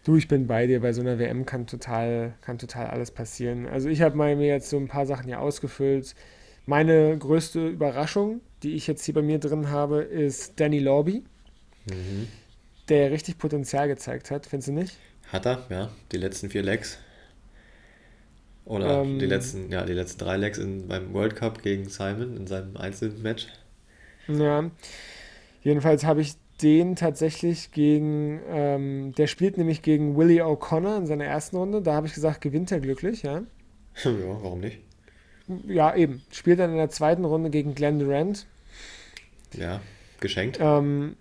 Du, 0.04 0.18
ich 0.18 0.28
bin 0.28 0.48
bei 0.48 0.68
dir. 0.68 0.82
Bei 0.82 0.92
so 0.92 1.02
einer 1.02 1.18
WM 1.18 1.46
kann 1.46 1.66
total, 1.66 2.34
kann 2.42 2.58
total 2.58 2.88
alles 2.88 3.12
passieren. 3.12 3.68
Also 3.68 3.88
ich 3.88 4.02
habe 4.02 4.18
mir 4.18 4.48
jetzt 4.48 4.70
so 4.70 4.78
ein 4.78 4.88
paar 4.88 5.06
Sachen 5.06 5.26
hier 5.26 5.40
ausgefüllt. 5.40 6.14
Meine 6.66 7.18
größte 7.18 7.68
Überraschung, 7.68 8.42
die 8.64 8.76
ich 8.76 8.88
jetzt 8.88 9.04
hier 9.06 9.14
bei 9.14 9.22
mir 9.22 9.40
drin 9.40 9.70
habe, 9.70 10.02
ist 10.02 10.60
Danny 10.60 10.80
Lorby, 10.80 11.24
mhm. 11.86 12.28
der 12.90 13.12
richtig 13.12 13.38
Potenzial 13.38 13.88
gezeigt 13.88 14.32
hat, 14.32 14.46
findest 14.46 14.70
du 14.70 14.74
nicht? 14.74 14.98
Hat 15.28 15.46
er, 15.46 15.66
ja. 15.70 15.90
Die 16.12 16.18
letzten 16.18 16.50
vier 16.50 16.64
Legs. 16.64 17.00
Oder 18.66 19.02
ähm, 19.02 19.20
die 19.20 19.26
letzten, 19.26 19.72
ja, 19.72 19.84
die 19.86 19.94
letzten 19.94 20.20
drei 20.20 20.38
Legs 20.38 20.58
in, 20.58 20.88
beim 20.88 21.14
World 21.14 21.36
Cup 21.36 21.62
gegen 21.64 21.90
Simon 21.90 22.38
in 22.38 22.48
seinem 22.48 22.78
Einzelmatch. 22.78 23.48
Ja. 24.28 24.70
Jedenfalls 25.64 26.06
habe 26.06 26.22
ich 26.22 26.36
den 26.62 26.96
tatsächlich 26.96 27.72
gegen, 27.72 28.40
ähm, 28.50 29.14
der 29.18 29.28
spielt 29.28 29.58
nämlich 29.58 29.82
gegen 29.82 30.16
Willie 30.18 30.44
O'Connor 30.44 30.98
in 30.98 31.08
seiner 31.08 31.26
ersten 31.26 31.58
Runde. 31.58 31.82
Da 31.82 31.94
habe 31.94 32.08
ich 32.08 32.14
gesagt, 32.14 32.42
gewinnt 32.42 32.72
er 32.72 32.80
glücklich, 32.80 33.24
ja. 33.24 33.44
ja, 34.04 34.12
warum 34.42 34.60
nicht? 34.60 34.80
Ja, 35.68 35.96
eben. 35.96 36.22
Spielt 36.32 36.60
dann 36.60 36.72
in 36.72 36.78
der 36.78 36.90
zweiten 36.90 37.26
Runde 37.26 37.50
gegen 37.50 37.76
Glenn 37.76 38.00
Durant. 38.00 38.46
Ja, 39.58 39.82
geschenkt. 40.20 40.58
Ähm, 40.62 41.18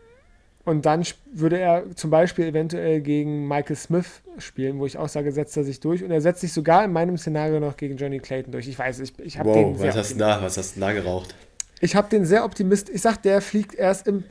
und 0.64 0.86
dann 0.86 1.04
würde 1.32 1.58
er 1.58 1.90
zum 1.96 2.10
Beispiel 2.10 2.46
eventuell 2.46 3.00
gegen 3.00 3.48
Michael 3.48 3.74
Smith 3.74 4.22
spielen, 4.38 4.78
wo 4.78 4.86
ich 4.86 4.96
auch 4.96 5.08
sage, 5.08 5.32
setzt 5.32 5.56
er 5.56 5.64
sich 5.64 5.80
durch. 5.80 6.04
Und 6.04 6.12
er 6.12 6.20
setzt 6.20 6.40
sich 6.40 6.52
sogar 6.52 6.84
in 6.84 6.92
meinem 6.92 7.18
Szenario 7.18 7.58
noch 7.58 7.76
gegen 7.76 7.96
Johnny 7.96 8.20
Clayton 8.20 8.52
durch. 8.52 8.68
Ich 8.68 8.78
weiß, 8.78 9.00
ich, 9.00 9.18
ich 9.18 9.38
habe 9.38 9.48
wow, 9.48 9.56
den. 9.56 9.80
Was 9.80 9.96
hast, 9.96 10.12
du 10.12 10.18
da, 10.18 10.40
was 10.40 10.56
hast 10.56 10.76
du 10.76 10.80
da 10.80 10.92
geraucht? 10.92 11.34
Ich 11.84 11.96
habe 11.96 12.08
den 12.08 12.24
sehr 12.24 12.44
optimistisch. 12.44 12.94
Ich 12.94 13.02
sag, 13.02 13.20
der 13.24 13.42
fliegt 13.42 13.74
erst 13.74 14.06
im. 14.06 14.22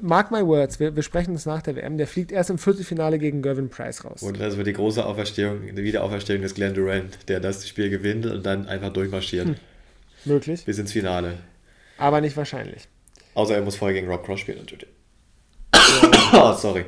Mark 0.00 0.32
my 0.32 0.44
words, 0.44 0.80
wir, 0.80 0.96
wir 0.96 1.04
sprechen 1.04 1.34
das 1.34 1.46
nach 1.46 1.62
der 1.62 1.76
WM. 1.76 1.98
Der 1.98 2.08
fliegt 2.08 2.32
erst 2.32 2.50
im 2.50 2.58
Viertelfinale 2.58 3.20
gegen 3.20 3.42
Gervin 3.42 3.70
Price 3.70 4.04
raus. 4.04 4.24
Und 4.24 4.40
das 4.40 4.56
wird 4.56 4.66
die 4.66 4.72
große 4.72 5.06
Auferstehung, 5.06 5.72
die 5.76 5.84
Wiederauferstehung 5.84 6.42
des 6.42 6.56
Glenn 6.56 6.74
Durant, 6.74 7.28
der 7.28 7.38
das 7.38 7.68
Spiel 7.68 7.90
gewinnt 7.90 8.26
und 8.26 8.44
dann 8.44 8.66
einfach 8.66 8.92
durchmarschiert. 8.92 9.46
Hm. 9.46 9.54
Möglich. 10.24 10.64
Bis 10.64 10.78
ins 10.78 10.90
Finale. 10.90 11.38
Aber 11.96 12.20
nicht 12.20 12.36
wahrscheinlich. 12.36 12.88
Außer 13.34 13.54
er 13.54 13.62
muss 13.62 13.76
vorher 13.76 13.94
gegen 13.94 14.10
Rob 14.10 14.26
Cross 14.26 14.40
spielen, 14.40 14.58
natürlich. 14.58 14.88
oh, 16.32 16.54
sorry. 16.54 16.86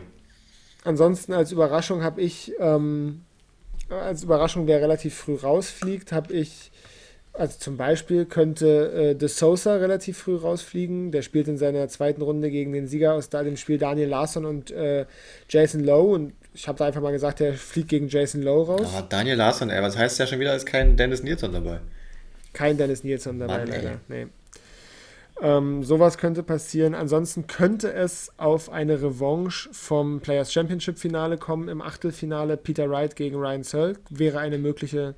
Ansonsten 0.82 1.32
als 1.32 1.52
Überraschung 1.52 2.02
habe 2.02 2.20
ich, 2.22 2.52
ähm, 2.58 3.22
als 3.88 4.24
Überraschung, 4.24 4.66
der 4.66 4.80
relativ 4.80 5.14
früh 5.14 5.36
rausfliegt, 5.36 6.10
habe 6.10 6.32
ich 6.32 6.72
also 7.32 7.58
zum 7.58 7.76
Beispiel 7.76 8.24
könnte 8.24 8.92
äh, 8.92 9.14
De 9.14 9.28
Sosa 9.28 9.76
relativ 9.76 10.18
früh 10.18 10.36
rausfliegen. 10.36 11.12
Der 11.12 11.22
spielt 11.22 11.48
in 11.48 11.56
seiner 11.56 11.88
zweiten 11.88 12.22
Runde 12.22 12.50
gegen 12.50 12.72
den 12.72 12.88
Sieger 12.88 13.14
aus 13.14 13.28
dem 13.30 13.56
Spiel 13.56 13.78
Daniel 13.78 14.08
Larsson 14.08 14.44
und 14.44 14.70
äh, 14.70 15.06
Jason 15.48 15.84
Lowe. 15.84 16.12
Und 16.14 16.32
ich 16.54 16.66
habe 16.66 16.78
da 16.78 16.86
einfach 16.86 17.00
mal 17.00 17.12
gesagt, 17.12 17.40
der 17.40 17.54
fliegt 17.54 17.88
gegen 17.88 18.08
Jason 18.08 18.42
Lowe 18.42 18.72
raus. 18.72 18.88
Ah, 18.94 19.02
Daniel 19.08 19.36
Larsson, 19.36 19.70
ey, 19.70 19.82
was 19.82 19.96
heißt 19.96 20.18
ja 20.18 20.26
schon 20.26 20.40
wieder, 20.40 20.54
ist 20.56 20.66
kein 20.66 20.96
Dennis 20.96 21.22
Nilsson 21.22 21.52
dabei? 21.52 21.80
Kein 22.52 22.76
Dennis 22.76 23.04
Nilsson 23.04 23.38
dabei, 23.38 23.58
Mann, 23.58 23.68
leider. 23.68 24.00
Nee. 24.08 24.26
Ähm, 25.40 25.84
sowas 25.84 26.18
könnte 26.18 26.42
passieren. 26.42 26.94
Ansonsten 26.94 27.46
könnte 27.46 27.92
es 27.92 28.32
auf 28.38 28.70
eine 28.70 29.00
Revanche 29.00 29.68
vom 29.72 30.20
Players 30.20 30.52
Championship 30.52 30.98
Finale 30.98 31.38
kommen 31.38 31.68
im 31.68 31.80
Achtelfinale. 31.80 32.56
Peter 32.56 32.90
Wright 32.90 33.14
gegen 33.14 33.36
Ryan 33.36 33.62
Searle 33.62 33.96
wäre 34.10 34.40
eine 34.40 34.58
mögliche 34.58 35.14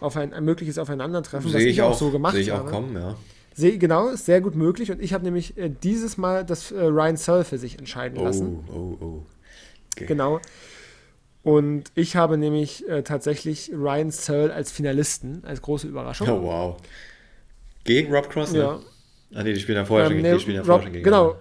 auf 0.00 0.16
ein, 0.16 0.32
ein 0.32 0.44
mögliches 0.44 0.78
Aufeinandertreffen, 0.78 1.52
was 1.52 1.62
ich, 1.62 1.68
ich 1.68 1.82
auch, 1.82 1.94
so 1.94 2.10
gemacht 2.10 2.32
habe. 2.32 2.44
Sehe 2.44 2.54
ich 2.54 2.58
auch 2.58 2.66
kommen, 2.66 2.94
ja. 2.94 3.16
Seh, 3.54 3.78
genau, 3.78 4.08
ist 4.08 4.26
sehr 4.26 4.40
gut 4.40 4.54
möglich. 4.54 4.90
Und 4.90 5.02
ich 5.02 5.12
habe 5.12 5.24
nämlich 5.24 5.56
äh, 5.58 5.70
dieses 5.70 6.16
Mal 6.16 6.44
das 6.44 6.72
äh, 6.72 6.80
Ryan 6.80 7.16
Searle 7.16 7.44
für 7.44 7.58
sich 7.58 7.78
entscheiden 7.78 8.18
oh, 8.18 8.24
lassen. 8.24 8.64
Oh, 8.68 8.96
oh, 9.00 9.22
okay. 9.94 10.06
Genau. 10.06 10.40
Und 11.42 11.84
ich 11.94 12.16
habe 12.16 12.36
nämlich 12.36 12.88
äh, 12.88 13.02
tatsächlich 13.02 13.70
Ryan 13.72 14.10
Searle 14.10 14.52
als 14.52 14.70
Finalisten, 14.70 15.42
als 15.44 15.62
große 15.62 15.86
Überraschung. 15.88 16.28
Oh, 16.28 16.42
wow. 16.42 16.76
Gegen 17.84 18.14
Rob 18.14 18.28
Cross, 18.28 18.52
ne? 18.52 18.58
Ja. 18.58 18.80
Ah, 19.34 19.42
nee, 19.42 19.52
die 19.52 19.60
spielen 19.60 19.78
ja 19.78 19.84
vorher 19.84 20.06
ähm, 20.06 20.12
schon, 20.12 20.22
nee, 20.22 20.32
die 20.32 20.40
spielen 20.40 20.56
ja 20.56 20.62
Rob, 20.62 20.82
schon 20.82 20.92
gegen 20.92 21.04
Genau. 21.04 21.36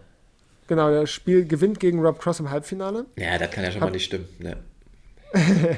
Genau, 0.68 0.92
das 0.92 1.10
Spiel 1.10 1.46
gewinnt 1.46 1.80
gegen 1.80 2.00
Rob 2.00 2.20
Cross 2.20 2.40
im 2.40 2.52
Halbfinale. 2.52 3.08
Ja, 3.18 3.40
das 3.40 3.50
kann 3.50 3.64
ja 3.64 3.72
schon 3.72 3.82
Hab, 3.82 3.90
mal 3.90 3.94
nicht 3.94 4.06
stimmen. 4.06 4.28
Ne. 4.38 4.58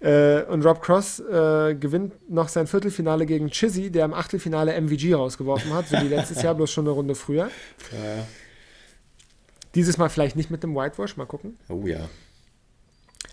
Äh, 0.00 0.44
und 0.44 0.64
Rob 0.64 0.80
Cross 0.80 1.20
äh, 1.20 1.74
gewinnt 1.74 2.30
noch 2.30 2.48
sein 2.48 2.66
Viertelfinale 2.66 3.26
gegen 3.26 3.50
Chizzy, 3.50 3.90
der 3.90 4.06
im 4.06 4.14
Achtelfinale 4.14 4.72
MVG 4.80 5.14
rausgeworfen 5.14 5.74
hat, 5.74 5.88
so 5.88 5.96
wie 6.00 6.08
letztes 6.08 6.42
Jahr, 6.42 6.54
bloß 6.54 6.70
schon 6.70 6.86
eine 6.86 6.92
Runde 6.92 7.14
früher. 7.14 7.50
Ja. 7.92 8.26
Dieses 9.74 9.98
Mal 9.98 10.08
vielleicht 10.08 10.36
nicht 10.36 10.50
mit 10.50 10.62
dem 10.62 10.74
Whitewash, 10.74 11.16
mal 11.16 11.26
gucken. 11.26 11.56
Oh 11.68 11.86
ja. 11.86 12.08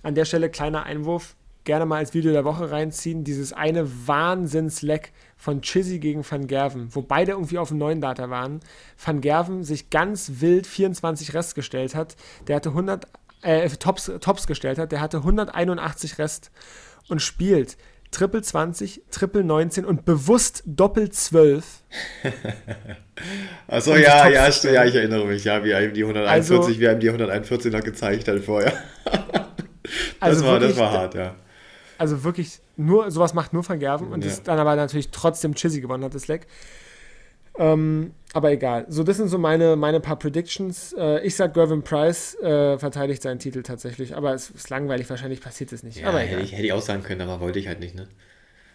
An 0.03 0.13
der 0.13 0.25
Stelle 0.25 0.49
kleiner 0.49 0.83
Einwurf, 0.83 1.35
gerne 1.63 1.85
mal 1.85 1.97
als 1.97 2.13
Video 2.13 2.31
der 2.31 2.45
Woche 2.45 2.69
reinziehen, 2.69 3.23
dieses 3.23 3.53
eine 3.53 4.07
Wahnsinns-Leck 4.07 5.13
von 5.37 5.61
Chizzy 5.61 5.99
gegen 5.99 6.29
Van 6.29 6.47
Gerven, 6.47 6.89
wo 6.91 7.01
beide 7.01 7.31
irgendwie 7.31 7.57
auf 7.57 7.69
dem 7.69 7.77
neuen 7.77 8.01
Data 8.01 8.29
waren. 8.29 8.59
Van 9.03 9.21
Gerven 9.21 9.63
sich 9.63 9.89
ganz 9.89 10.33
wild 10.41 10.67
24 10.67 11.33
Rest 11.33 11.55
gestellt 11.55 11.95
hat. 11.95 12.15
Der 12.47 12.57
hatte 12.57 12.69
100 12.69 13.07
äh, 13.47 13.69
Tops, 13.69 14.11
Tops 14.19 14.45
gestellt 14.45 14.77
hat, 14.77 14.91
der 14.91 15.01
hatte 15.01 15.17
181 15.17 16.19
Rest 16.19 16.51
und 17.07 17.21
spielt 17.21 17.77
Triple 18.11 18.41
20, 18.41 19.03
Triple 19.11 19.43
19 19.43 19.85
und 19.85 20.05
bewusst 20.05 20.63
Doppel 20.65 21.09
12. 21.09 21.65
Achso, 23.67 23.95
ja, 23.95 24.27
ja, 24.29 24.49
ja, 24.49 24.85
ich 24.85 24.95
erinnere 24.95 25.25
mich, 25.25 25.43
ja, 25.43 25.63
wie 25.63 25.71
ihm 25.71 25.93
die 25.93 26.03
141, 26.03 26.57
also, 26.57 26.79
wie 26.79 26.85
ihm 26.85 26.99
die 26.99 27.07
141 27.07 27.71
noch 27.71 27.81
gezeigt 27.81 28.27
hat 28.27 28.39
vorher. 28.39 28.73
das, 29.03 29.43
also 30.19 30.45
war, 30.45 30.53
wirklich, 30.53 30.69
das 30.71 30.79
war 30.79 30.91
hart, 30.91 31.15
ja. 31.15 31.35
Also 31.97 32.23
wirklich, 32.23 32.59
nur, 32.75 33.11
sowas 33.11 33.33
macht 33.33 33.53
nur 33.53 33.67
Van 33.67 33.79
Gerven 33.79 34.09
und 34.09 34.23
ja. 34.23 34.29
das 34.29 34.43
dann 34.43 34.59
aber 34.59 34.75
natürlich 34.75 35.09
trotzdem 35.09 35.55
Chizzy 35.55 35.81
gewonnen 35.81 36.03
hat, 36.03 36.15
das 36.15 36.27
Leck. 36.27 36.47
Ähm, 37.57 38.13
aber 38.33 38.51
egal. 38.51 38.85
So, 38.89 39.03
das 39.03 39.17
sind 39.17 39.29
so 39.29 39.37
meine, 39.37 39.75
meine 39.75 39.99
paar 39.99 40.19
Predictions. 40.19 40.93
Äh, 40.97 41.25
ich 41.25 41.35
sag, 41.35 41.53
Gervin 41.53 41.83
Price 41.83 42.35
äh, 42.41 42.77
verteidigt 42.77 43.21
seinen 43.21 43.39
Titel 43.39 43.63
tatsächlich. 43.63 44.15
Aber 44.15 44.33
es 44.33 44.49
ist 44.49 44.69
langweilig, 44.69 45.09
wahrscheinlich 45.09 45.41
passiert 45.41 45.71
es 45.71 45.83
nicht. 45.83 45.99
Ja, 45.99 46.09
aber 46.09 46.19
hätte 46.19 46.41
ich, 46.41 46.51
hätte 46.51 46.63
ich 46.63 46.73
auch 46.73 46.81
sagen 46.81 47.03
können, 47.03 47.21
aber 47.21 47.39
wollte 47.39 47.59
ich 47.59 47.67
halt 47.67 47.79
nicht, 47.79 47.95
ne? 47.95 48.07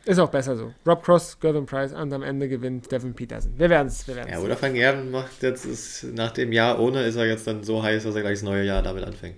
Ist 0.04 0.18
auch 0.18 0.30
besser 0.30 0.56
so. 0.56 0.72
Rob 0.84 1.04
Cross, 1.04 1.38
Gervin 1.38 1.64
Price 1.64 1.92
und 1.92 2.12
am 2.12 2.22
Ende 2.22 2.48
gewinnt 2.48 2.90
Devin 2.90 3.14
Peterson. 3.14 3.52
Wir 3.56 3.70
werden 3.70 3.86
es. 3.86 4.08
Wir 4.08 4.26
ja, 4.28 4.40
oder 4.40 4.60
Van 4.60 4.74
Gerven 4.74 5.12
macht 5.12 5.42
jetzt, 5.42 5.64
ist, 5.64 6.04
nach 6.12 6.32
dem 6.32 6.50
Jahr 6.50 6.80
ohne, 6.80 7.04
ist 7.04 7.14
er 7.14 7.26
jetzt 7.26 7.46
dann 7.46 7.62
so 7.62 7.82
heiß, 7.82 8.02
dass 8.02 8.16
er 8.16 8.22
gleich 8.22 8.34
das 8.34 8.42
neue 8.42 8.64
Jahr 8.64 8.82
damit 8.82 9.04
anfängt. 9.04 9.36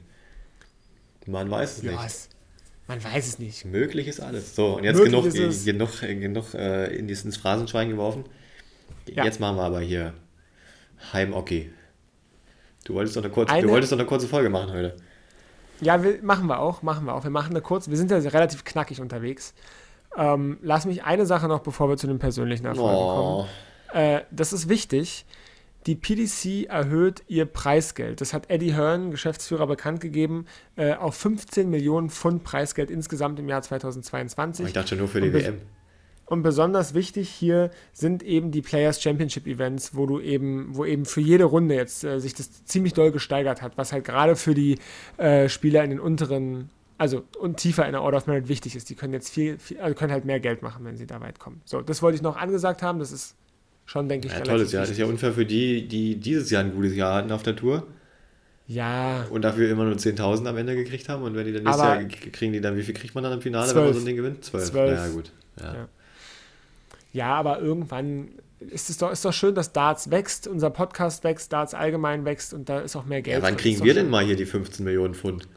Man 1.26 1.50
weiß 1.50 1.78
es 1.78 1.82
ja, 1.82 1.92
nicht. 1.92 2.06
Es, 2.06 2.28
man 2.86 3.02
weiß 3.02 3.26
es 3.26 3.38
nicht. 3.38 3.66
Möglich 3.66 4.08
ist 4.08 4.20
alles. 4.20 4.54
So, 4.54 4.76
und 4.78 4.84
jetzt 4.84 4.96
Möglich 4.96 5.34
genug, 5.34 6.00
genug, 6.00 6.00
genug 6.00 6.54
äh, 6.54 6.96
in 6.96 7.08
dieses 7.08 7.36
Phrasenschwein 7.36 7.90
geworfen. 7.90 8.24
Ja. 9.08 9.24
Jetzt 9.24 9.40
machen 9.40 9.56
wir 9.56 9.62
aber 9.62 9.80
hier 9.80 10.14
Heim-Hockey. 11.12 11.70
Du 12.84 12.94
wolltest 12.94 13.16
doch 13.16 13.22
eine 13.22 13.32
kurze, 13.32 13.52
eine, 13.52 13.66
du 13.66 13.72
wolltest 13.72 13.92
doch 13.92 13.98
eine 13.98 14.06
kurze 14.06 14.28
Folge 14.28 14.50
machen 14.50 14.72
heute. 14.72 14.96
Ja, 15.80 16.02
wir, 16.02 16.22
machen 16.22 16.46
wir 16.46 16.60
auch, 16.60 16.82
machen 16.82 17.06
wir 17.06 17.14
auch. 17.14 17.24
Wir 17.24 17.30
machen 17.30 17.50
eine 17.50 17.60
kurze, 17.60 17.90
wir 17.90 17.96
sind 17.96 18.10
ja 18.10 18.18
relativ 18.18 18.64
knackig 18.64 19.00
unterwegs. 19.00 19.54
Ähm, 20.16 20.58
lass 20.62 20.86
mich 20.86 21.04
eine 21.04 21.26
Sache 21.26 21.48
noch, 21.48 21.60
bevor 21.60 21.88
wir 21.88 21.96
zu 21.96 22.06
den 22.06 22.18
persönlichen 22.18 22.66
Erfolgen 22.66 22.96
oh. 22.96 23.16
kommen. 23.16 23.48
Äh, 23.92 24.22
das 24.30 24.52
ist 24.52 24.68
wichtig. 24.68 25.24
Die 25.86 25.96
PDC 25.96 26.70
erhöht 26.70 27.22
ihr 27.28 27.44
Preisgeld. 27.44 28.20
Das 28.20 28.32
hat 28.32 28.48
Eddie 28.48 28.74
Hearn, 28.74 29.10
Geschäftsführer, 29.10 29.66
bekannt 29.66 30.00
gegeben, 30.00 30.46
äh, 30.76 30.94
auf 30.94 31.14
15 31.16 31.68
Millionen 31.68 32.08
Pfund 32.08 32.42
Preisgeld 32.42 32.90
insgesamt 32.90 33.38
im 33.38 33.48
Jahr 33.48 33.60
2022. 33.60 34.66
Ich 34.66 34.72
dachte 34.72 34.90
schon 34.90 34.98
nur 34.98 35.08
für 35.08 35.20
die 35.20 35.32
WM. 35.32 35.60
Und 36.26 36.42
besonders 36.42 36.94
wichtig 36.94 37.28
hier 37.28 37.70
sind 37.92 38.22
eben 38.22 38.50
die 38.50 38.62
Players 38.62 39.02
Championship 39.02 39.46
Events, 39.46 39.94
wo 39.94 40.06
du 40.06 40.20
eben, 40.20 40.74
wo 40.74 40.84
eben 40.84 41.04
für 41.04 41.20
jede 41.20 41.44
Runde 41.44 41.74
jetzt 41.74 42.02
äh, 42.02 42.18
sich 42.18 42.34
das 42.34 42.64
ziemlich 42.64 42.94
doll 42.94 43.12
gesteigert 43.12 43.60
hat, 43.60 43.76
was 43.76 43.92
halt 43.92 44.04
gerade 44.04 44.34
für 44.36 44.54
die 44.54 44.78
äh, 45.18 45.48
Spieler 45.48 45.84
in 45.84 45.90
den 45.90 46.00
unteren, 46.00 46.70
also 46.96 47.24
und 47.38 47.58
tiefer 47.58 47.84
in 47.84 47.92
der 47.92 48.02
Order 48.02 48.18
of 48.18 48.26
Merit 48.26 48.48
wichtig 48.48 48.74
ist. 48.74 48.88
Die 48.88 48.94
können 48.94 49.12
jetzt 49.12 49.28
viel, 49.28 49.58
viel 49.58 49.78
also 49.80 49.94
können 49.94 50.12
halt 50.12 50.24
mehr 50.24 50.40
Geld 50.40 50.62
machen, 50.62 50.84
wenn 50.84 50.96
sie 50.96 51.06
da 51.06 51.20
weit 51.20 51.38
kommen. 51.38 51.60
So, 51.66 51.82
das 51.82 52.00
wollte 52.00 52.16
ich 52.16 52.22
noch 52.22 52.36
angesagt 52.36 52.82
haben. 52.82 52.98
Das 53.00 53.12
ist 53.12 53.34
schon, 53.84 54.08
denke 54.08 54.28
ich, 54.28 54.32
ja, 54.32 54.40
tolles 54.40 54.72
Jahr. 54.72 54.82
Das 54.82 54.90
ist 54.92 54.98
ja 54.98 55.06
unfair 55.06 55.32
für 55.32 55.44
die, 55.44 55.86
die 55.86 56.16
dieses 56.16 56.50
Jahr 56.50 56.64
ein 56.64 56.72
gutes 56.72 56.96
Jahr 56.96 57.16
hatten 57.16 57.32
auf 57.32 57.42
der 57.42 57.54
Tour. 57.54 57.86
Ja. 58.66 59.26
Und 59.28 59.42
dafür 59.42 59.70
immer 59.70 59.84
nur 59.84 59.96
10.000 59.96 60.46
am 60.48 60.56
Ende 60.56 60.74
gekriegt 60.74 61.10
haben. 61.10 61.22
Und 61.22 61.34
wenn 61.34 61.44
die 61.44 61.52
dann 61.52 61.64
nächstes 61.64 61.84
Jahr 61.84 62.04
kriegen, 62.32 62.54
die 62.54 62.62
dann, 62.62 62.76
wie 62.76 62.82
viel 62.82 62.94
kriegt 62.94 63.14
man 63.14 63.22
dann 63.22 63.34
im 63.34 63.42
Finale, 63.42 63.66
12. 63.66 63.76
wenn 63.76 63.84
man 63.84 63.92
so 63.92 64.00
ein 64.00 64.06
Ding 64.06 64.16
gewinnt? 64.16 64.44
12. 64.44 64.70
12. 64.70 64.98
Ja, 64.98 65.08
gut. 65.08 65.32
Ja. 65.60 65.74
ja. 65.74 65.88
Ja, 67.14 67.34
aber 67.36 67.60
irgendwann 67.60 68.28
ist 68.58 68.90
es 68.90 68.98
doch, 68.98 69.10
ist 69.12 69.24
doch 69.24 69.32
schön, 69.32 69.54
dass 69.54 69.72
Darts 69.72 70.10
wächst, 70.10 70.48
unser 70.48 70.70
Podcast 70.70 71.22
wächst, 71.22 71.52
Darts 71.52 71.72
allgemein 71.72 72.24
wächst 72.24 72.52
und 72.52 72.68
da 72.68 72.80
ist 72.80 72.96
auch 72.96 73.04
mehr 73.04 73.22
Geld. 73.22 73.36
Ja, 73.36 73.42
wann 73.42 73.56
kriegen 73.56 73.84
wir 73.84 73.94
denn 73.94 74.10
mal 74.10 74.24
hier 74.24 74.34
die 74.34 74.46
15 74.46 74.84
Millionen 74.84 75.14
Pfund? 75.14 75.48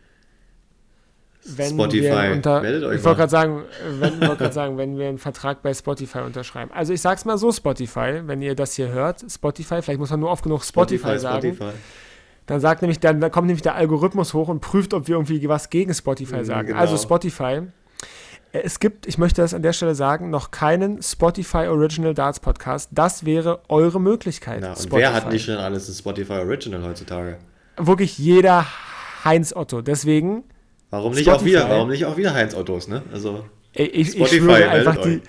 Wenn 1.44 1.70
Spotify, 1.70 2.34
unter, 2.34 2.62
meldet 2.62 2.84
euch 2.84 2.98
Ich 2.98 3.04
wollte 3.04 3.18
gerade 3.18 3.32
sagen, 3.32 3.64
wenn, 4.00 4.22
wollt 4.22 4.54
sagen, 4.54 4.78
wenn 4.78 5.00
wir 5.00 5.08
einen 5.08 5.18
Vertrag 5.18 5.64
bei 5.64 5.74
Spotify 5.74 6.20
unterschreiben. 6.20 6.72
Also 6.72 6.94
ich 6.94 7.02
sag's 7.02 7.26
mal 7.26 7.38
so, 7.40 7.52
Spotify, 7.52 8.22
wenn 8.26 8.42
ihr 8.42 8.54
das 8.54 8.74
hier 8.74 8.90
hört, 8.90 9.24
Spotify, 9.28 9.82
vielleicht 9.82 10.00
muss 10.00 10.12
man 10.12 10.20
nur 10.20 10.30
oft 10.30 10.44
genug 10.44 10.64
Spotify, 10.64 11.18
Spotify 11.18 11.20
sagen. 11.20 11.56
Spotify. 11.56 11.78
Dann 12.46 12.60
sagt 12.60 12.82
nämlich, 12.84 13.00
dann, 13.00 13.20
dann 13.20 13.32
kommt 13.32 13.48
nämlich 13.48 13.64
der 13.64 13.76
Algorithmus 13.76 14.34
hoch 14.34 14.50
und 14.50 14.60
prüft, 14.60 14.94
ob 14.94 15.08
wir 15.08 15.16
irgendwie 15.16 15.48
was 15.50 15.70
gegen 15.70 15.94
Spotify 15.94 16.38
mhm, 16.38 16.46
sagen. 16.46 16.68
Genau. 16.68 16.80
Also 16.80 16.98
Spotify. 16.98 17.62
Äh, 18.52 18.62
es 18.64 18.80
gibt, 18.80 19.08
ich 19.08 19.18
möchte 19.18 19.42
das 19.42 19.54
an 19.54 19.62
der 19.62 19.74
Stelle 19.74 19.96
sagen, 19.96 20.30
noch 20.30 20.52
keinen 20.52 21.02
Spotify 21.02 21.68
Original 21.68 22.14
Darts 22.14 22.40
Podcast. 22.40 22.90
Das 22.92 23.26
wäre 23.26 23.62
eure 23.70 24.00
Möglichkeit. 24.00 24.60
Na, 24.62 24.74
und 24.74 24.92
wer 24.92 25.14
hat 25.14 25.32
nicht 25.32 25.46
schon 25.46 25.58
alles 25.58 25.88
ein 25.88 25.94
Spotify 25.94 26.34
Original 26.34 26.84
heutzutage? 26.84 27.38
Wirklich 27.78 28.18
jeder 28.18 28.66
Heinz 29.24 29.56
Otto. 29.56 29.82
Deswegen. 29.82 30.44
Warum 30.90 31.14
nicht 31.14 31.28
Spotify, 31.28 31.42
auch 31.42 31.46
wieder? 31.46 31.70
Warum 31.70 31.90
nicht 31.90 32.06
auch 32.06 32.18
wieder 32.18 32.34
Heinz 32.34 32.56
Ottos, 32.56 32.88
ne? 32.88 33.04
Also. 33.12 33.46
Ich, 33.74 33.94
ich, 33.94 34.08
Spotify, 34.12 34.36
ich 34.36 34.42
schwöre 34.42 34.70
einfach, 34.70 34.98
die, 34.98 35.22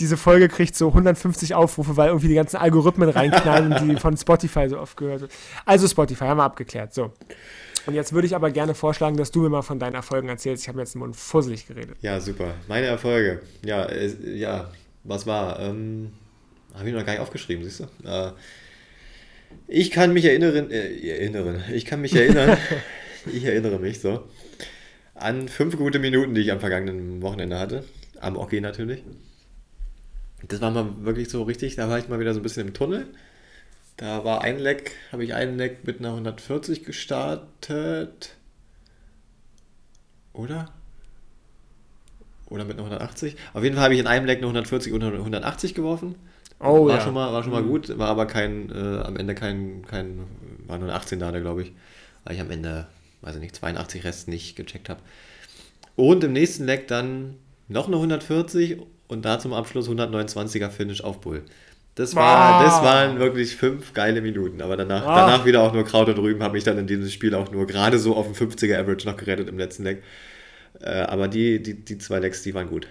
diese 0.00 0.16
Folge 0.16 0.48
kriegt 0.48 0.74
so 0.74 0.88
150 0.88 1.54
Aufrufe, 1.54 1.96
weil 1.96 2.08
irgendwie 2.08 2.28
die 2.28 2.34
ganzen 2.34 2.56
Algorithmen 2.56 3.10
reinknallen 3.10 3.88
die 3.88 3.96
von 3.96 4.16
Spotify 4.16 4.68
so 4.68 4.78
oft 4.78 4.96
gehört 4.96 5.20
wird. 5.20 5.32
Also 5.66 5.86
Spotify, 5.86 6.24
haben 6.24 6.38
wir 6.38 6.44
abgeklärt. 6.44 6.94
So. 6.94 7.12
Und 7.90 7.96
jetzt 7.96 8.12
würde 8.12 8.24
ich 8.24 8.36
aber 8.36 8.52
gerne 8.52 8.72
vorschlagen, 8.76 9.16
dass 9.16 9.32
du 9.32 9.40
mir 9.40 9.48
mal 9.48 9.62
von 9.62 9.80
deinen 9.80 9.96
Erfolgen 9.96 10.28
erzählst. 10.28 10.62
Ich 10.62 10.68
habe 10.68 10.78
jetzt 10.78 10.94
im 10.94 11.00
Mund 11.00 11.16
fusselig 11.16 11.66
geredet. 11.66 11.96
Ja, 12.02 12.20
super. 12.20 12.54
Meine 12.68 12.86
Erfolge. 12.86 13.40
Ja, 13.64 13.84
äh, 13.86 14.12
ja, 14.36 14.70
was 15.02 15.26
war? 15.26 15.58
Ähm, 15.58 16.12
habe 16.72 16.88
ich 16.88 16.94
noch 16.94 17.04
gar 17.04 17.14
nicht 17.14 17.20
aufgeschrieben, 17.20 17.64
siehst 17.64 17.80
du? 17.80 18.08
Äh, 18.08 18.30
ich 19.66 19.90
kann 19.90 20.12
mich 20.12 20.24
erinnern, 20.24 20.70
äh, 20.70 21.00
erinnern, 21.00 21.64
ich 21.74 21.84
kann 21.84 22.00
mich 22.00 22.14
erinnern, 22.14 22.56
ich 23.32 23.42
erinnere 23.42 23.80
mich 23.80 23.98
so, 23.98 24.22
an 25.16 25.48
fünf 25.48 25.76
gute 25.76 25.98
Minuten, 25.98 26.32
die 26.32 26.42
ich 26.42 26.52
am 26.52 26.60
vergangenen 26.60 27.22
Wochenende 27.22 27.58
hatte. 27.58 27.82
Am 28.20 28.36
Hockey 28.36 28.60
natürlich. 28.60 29.02
Das 30.46 30.60
war 30.60 30.70
mal 30.70 30.94
wirklich 31.00 31.28
so 31.28 31.42
richtig, 31.42 31.74
da 31.74 31.88
war 31.88 31.98
ich 31.98 32.08
mal 32.08 32.20
wieder 32.20 32.34
so 32.34 32.38
ein 32.38 32.44
bisschen 32.44 32.68
im 32.68 32.72
Tunnel. 32.72 33.08
Da 34.00 34.24
war 34.24 34.40
ein 34.40 34.58
Leck, 34.58 34.92
habe 35.12 35.24
ich 35.24 35.34
einen 35.34 35.58
Leck 35.58 35.86
mit 35.86 35.98
einer 35.98 36.08
140 36.08 36.84
gestartet. 36.84 38.34
Oder? 40.32 40.70
Oder 42.46 42.64
mit 42.64 42.78
einer 42.78 42.84
180. 42.86 43.36
Auf 43.52 43.62
jeden 43.62 43.74
Fall 43.74 43.84
habe 43.84 43.92
ich 43.92 44.00
in 44.00 44.06
einem 44.06 44.24
Leck 44.24 44.38
eine 44.38 44.46
140 44.46 44.94
und 44.94 45.04
eine 45.04 45.18
180 45.18 45.74
geworfen. 45.74 46.14
Oh, 46.60 46.86
war, 46.86 46.96
ja. 46.96 47.00
schon 47.02 47.12
mal, 47.12 47.30
war 47.30 47.42
schon 47.42 47.52
mal 47.52 47.60
mhm. 47.60 47.68
gut, 47.68 47.98
war 47.98 48.08
aber 48.08 48.24
kein, 48.24 48.70
äh, 48.70 49.02
am 49.02 49.16
Ende 49.16 49.34
kein, 49.34 49.84
kein, 49.86 50.20
war 50.66 50.78
nur 50.78 50.88
ein 50.88 50.96
18 50.96 51.18
da, 51.18 51.30
glaube 51.38 51.64
ich. 51.64 51.72
Weil 52.24 52.36
ich 52.36 52.40
am 52.40 52.50
Ende, 52.50 52.86
weiß 53.20 53.34
ich 53.34 53.42
nicht, 53.42 53.54
82 53.54 54.04
Rest 54.04 54.28
nicht 54.28 54.56
gecheckt 54.56 54.88
habe. 54.88 55.02
Und 55.96 56.24
im 56.24 56.32
nächsten 56.32 56.64
Leck 56.64 56.88
dann 56.88 57.36
noch 57.68 57.86
eine 57.86 57.96
140 57.96 58.78
und 59.08 59.26
da 59.26 59.38
zum 59.38 59.52
Abschluss 59.52 59.90
129er 59.90 60.70
Finish 60.70 61.02
auf 61.02 61.20
Bull. 61.20 61.44
Das, 61.94 62.14
war, 62.14 62.62
das 62.64 62.82
waren 62.82 63.18
wirklich 63.18 63.56
fünf 63.56 63.92
geile 63.92 64.20
Minuten. 64.20 64.62
Aber 64.62 64.76
danach, 64.76 65.04
ah. 65.04 65.26
danach 65.26 65.44
wieder 65.44 65.62
auch 65.62 65.72
nur 65.72 65.84
Kraut 65.84 66.08
und 66.08 66.18
Rüben 66.18 66.42
habe 66.42 66.56
ich 66.56 66.64
dann 66.64 66.78
in 66.78 66.86
diesem 66.86 67.08
Spiel 67.08 67.34
auch 67.34 67.50
nur 67.50 67.66
gerade 67.66 67.98
so 67.98 68.16
auf 68.16 68.26
dem 68.26 68.34
50er 68.34 68.78
Average 68.78 69.08
noch 69.08 69.16
gerettet 69.16 69.48
im 69.48 69.58
letzten 69.58 69.82
Leck. 69.82 70.02
Äh, 70.80 70.90
aber 70.90 71.28
die, 71.28 71.62
die, 71.62 71.74
die 71.74 71.98
zwei 71.98 72.20
Lecks, 72.20 72.42
die 72.42 72.54
waren 72.54 72.68
gut. 72.68 72.86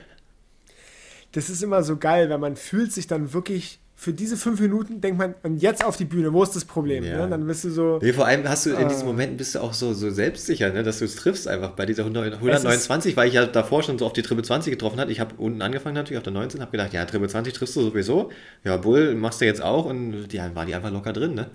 Das 1.31 1.49
ist 1.49 1.63
immer 1.63 1.83
so 1.83 1.97
geil, 1.97 2.29
weil 2.29 2.39
man 2.39 2.55
fühlt 2.55 2.91
sich 2.91 3.07
dann 3.07 3.33
wirklich 3.33 3.79
für 3.99 4.13
diese 4.13 4.37
fünf 4.37 4.61
Minuten 4.61 5.01
denkt 5.01 5.19
man, 5.19 5.35
und 5.43 5.57
jetzt 5.57 5.83
auf 5.83 5.97
die 5.97 6.05
Bühne, 6.05 6.31
wo 6.31 6.41
ist 6.41 6.55
das 6.55 6.63
Problem? 6.63 7.03
Ja. 7.03 7.17
Ne? 7.17 7.31
Dann 7.31 7.45
bist 7.45 7.65
du 7.65 7.69
so. 7.69 7.99
Nee, 8.01 8.13
vor 8.13 8.25
allem 8.25 8.47
hast 8.47 8.65
du 8.65 8.69
in 8.69 8.87
diesen 8.87 9.03
ah. 9.03 9.07
Momenten 9.07 9.35
bist 9.35 9.55
du 9.55 9.59
auch 9.59 9.73
so, 9.73 9.93
so 9.93 10.09
selbstsicher, 10.09 10.71
ne? 10.71 10.83
dass 10.83 10.99
du 10.99 11.05
es 11.05 11.17
triffst 11.17 11.49
einfach. 11.49 11.71
Bei 11.71 11.85
dieser 11.85 12.03
100, 12.03 12.35
129, 12.35 13.17
weil 13.17 13.27
ich 13.27 13.33
ja 13.33 13.45
davor 13.45 13.83
schon 13.83 13.99
so 13.99 14.05
auf 14.05 14.13
die 14.13 14.21
Triple 14.21 14.45
20 14.45 14.71
getroffen 14.71 15.01
hatte. 15.01 15.11
Ich 15.11 15.19
habe 15.19 15.35
unten 15.37 15.61
angefangen 15.61 15.95
natürlich 15.95 16.17
auf 16.17 16.23
der 16.23 16.31
19, 16.31 16.61
habe 16.61 16.71
gedacht, 16.71 16.93
ja, 16.93 17.03
Triple 17.03 17.27
20 17.27 17.53
triffst 17.53 17.75
du 17.75 17.81
sowieso. 17.81 18.31
Ja, 18.63 18.77
Bull 18.77 19.15
machst 19.15 19.41
du 19.41 19.45
jetzt 19.45 19.61
auch 19.61 19.83
und 19.83 20.31
ja, 20.31 20.49
war 20.55 20.65
die 20.65 20.75
einfach 20.75 20.91
locker 20.91 21.11
drin, 21.11 21.33
ne? 21.33 21.49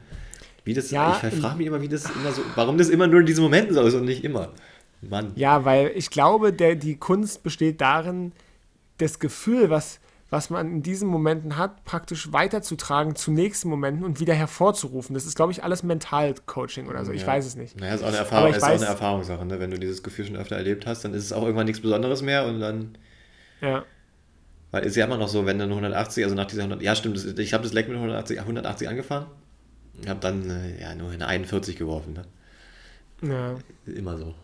Wie 0.64 0.74
das, 0.74 0.90
ja, 0.90 1.18
ich 1.26 1.40
frage 1.40 1.57
mich 1.57 1.66
immer, 1.66 1.80
wie 1.80 1.88
das 1.88 2.05
immer 2.11 2.32
so, 2.32 2.42
warum 2.57 2.76
das 2.76 2.90
immer 2.90 3.07
nur 3.07 3.20
in 3.20 3.26
diesen 3.26 3.42
Momenten 3.42 3.74
so 3.74 3.80
ist 3.80 3.95
und 3.95 4.05
nicht 4.05 4.22
immer. 4.22 4.53
Mann. 5.01 5.32
Ja, 5.34 5.64
weil 5.64 5.92
ich 5.95 6.11
glaube, 6.11 6.53
der, 6.53 6.74
die 6.74 6.97
Kunst 6.97 7.42
besteht 7.42 7.80
darin, 7.80 8.32
das 8.99 9.18
Gefühl, 9.18 9.70
was 9.70 9.99
was 10.31 10.51
man 10.51 10.68
in 10.68 10.83
diesen 10.83 11.09
Momenten 11.09 11.57
hat, 11.57 11.85
praktisch 11.85 12.33
weiterzutragen 12.33 13.14
zu 13.14 13.31
nächsten 13.31 13.68
Momenten 13.68 14.05
und 14.05 14.20
wieder 14.20 14.35
hervorzurufen. 14.35 15.14
Das 15.14 15.27
ist, 15.27 15.37
glaube 15.37 15.53
ich, 15.53 15.62
alles 15.62 15.83
Mental-Coaching 15.83 16.89
oder 16.89 17.05
so. 17.05 17.12
Ich 17.12 17.27
weiß 17.27 17.47
es 17.47 17.57
nicht. 17.57 17.79
Naja, 17.79 17.95
ist 17.95 18.03
auch 18.03 18.09
eine, 18.09 18.16
Erfahrung, 18.16 18.51
ist 18.51 18.62
weiß, 18.62 18.64
auch 18.64 18.77
eine 18.77 18.87
Erfahrungssache. 18.87 19.45
Ne? 19.45 19.61
Wenn 19.61 19.70
du 19.70 19.79
dieses 19.79 20.03
Gefühl 20.03 20.27
schon 20.27 20.37
öfter 20.37 20.57
erlebt 20.57 20.87
hast, 20.87 21.05
dann 21.05 21.14
ist 21.14 21.25
es 21.25 21.33
auch 21.33 21.43
irgendwann 21.43 21.66
nichts 21.66 21.81
Besonderes 21.81 22.22
mehr 22.22 22.47
und 22.47 22.61
dann. 22.61 22.99
Ja. 23.61 23.85
Weil 24.70 24.85
ist 24.85 24.97
ja 24.97 25.05
immer 25.05 25.18
noch 25.18 25.29
so, 25.29 25.47
wenn 25.47 25.59
dann 25.59 25.70
180, 25.70 26.25
also 26.25 26.35
nach 26.35 26.47
dieser 26.47 26.62
100, 26.62 26.83
ja 26.83 26.97
stimmt, 26.97 27.39
ich 27.39 27.55
habe 27.55 27.62
das 27.62 27.72
Leck 27.72 27.87
mit 27.87 27.97
180, 27.97 28.41
180 28.41 28.89
angefangen, 28.89 29.27
Ich 30.03 30.09
habe 30.09 30.18
dann 30.18 30.51
äh, 30.51 30.81
ja 30.81 30.95
nur 30.97 31.11
eine 31.11 31.29
41 31.29 31.77
geworfen. 31.77 32.14
Ne? 32.14 32.25
Ja. 33.29 33.55
Immer 33.93 34.18
so. 34.18 34.35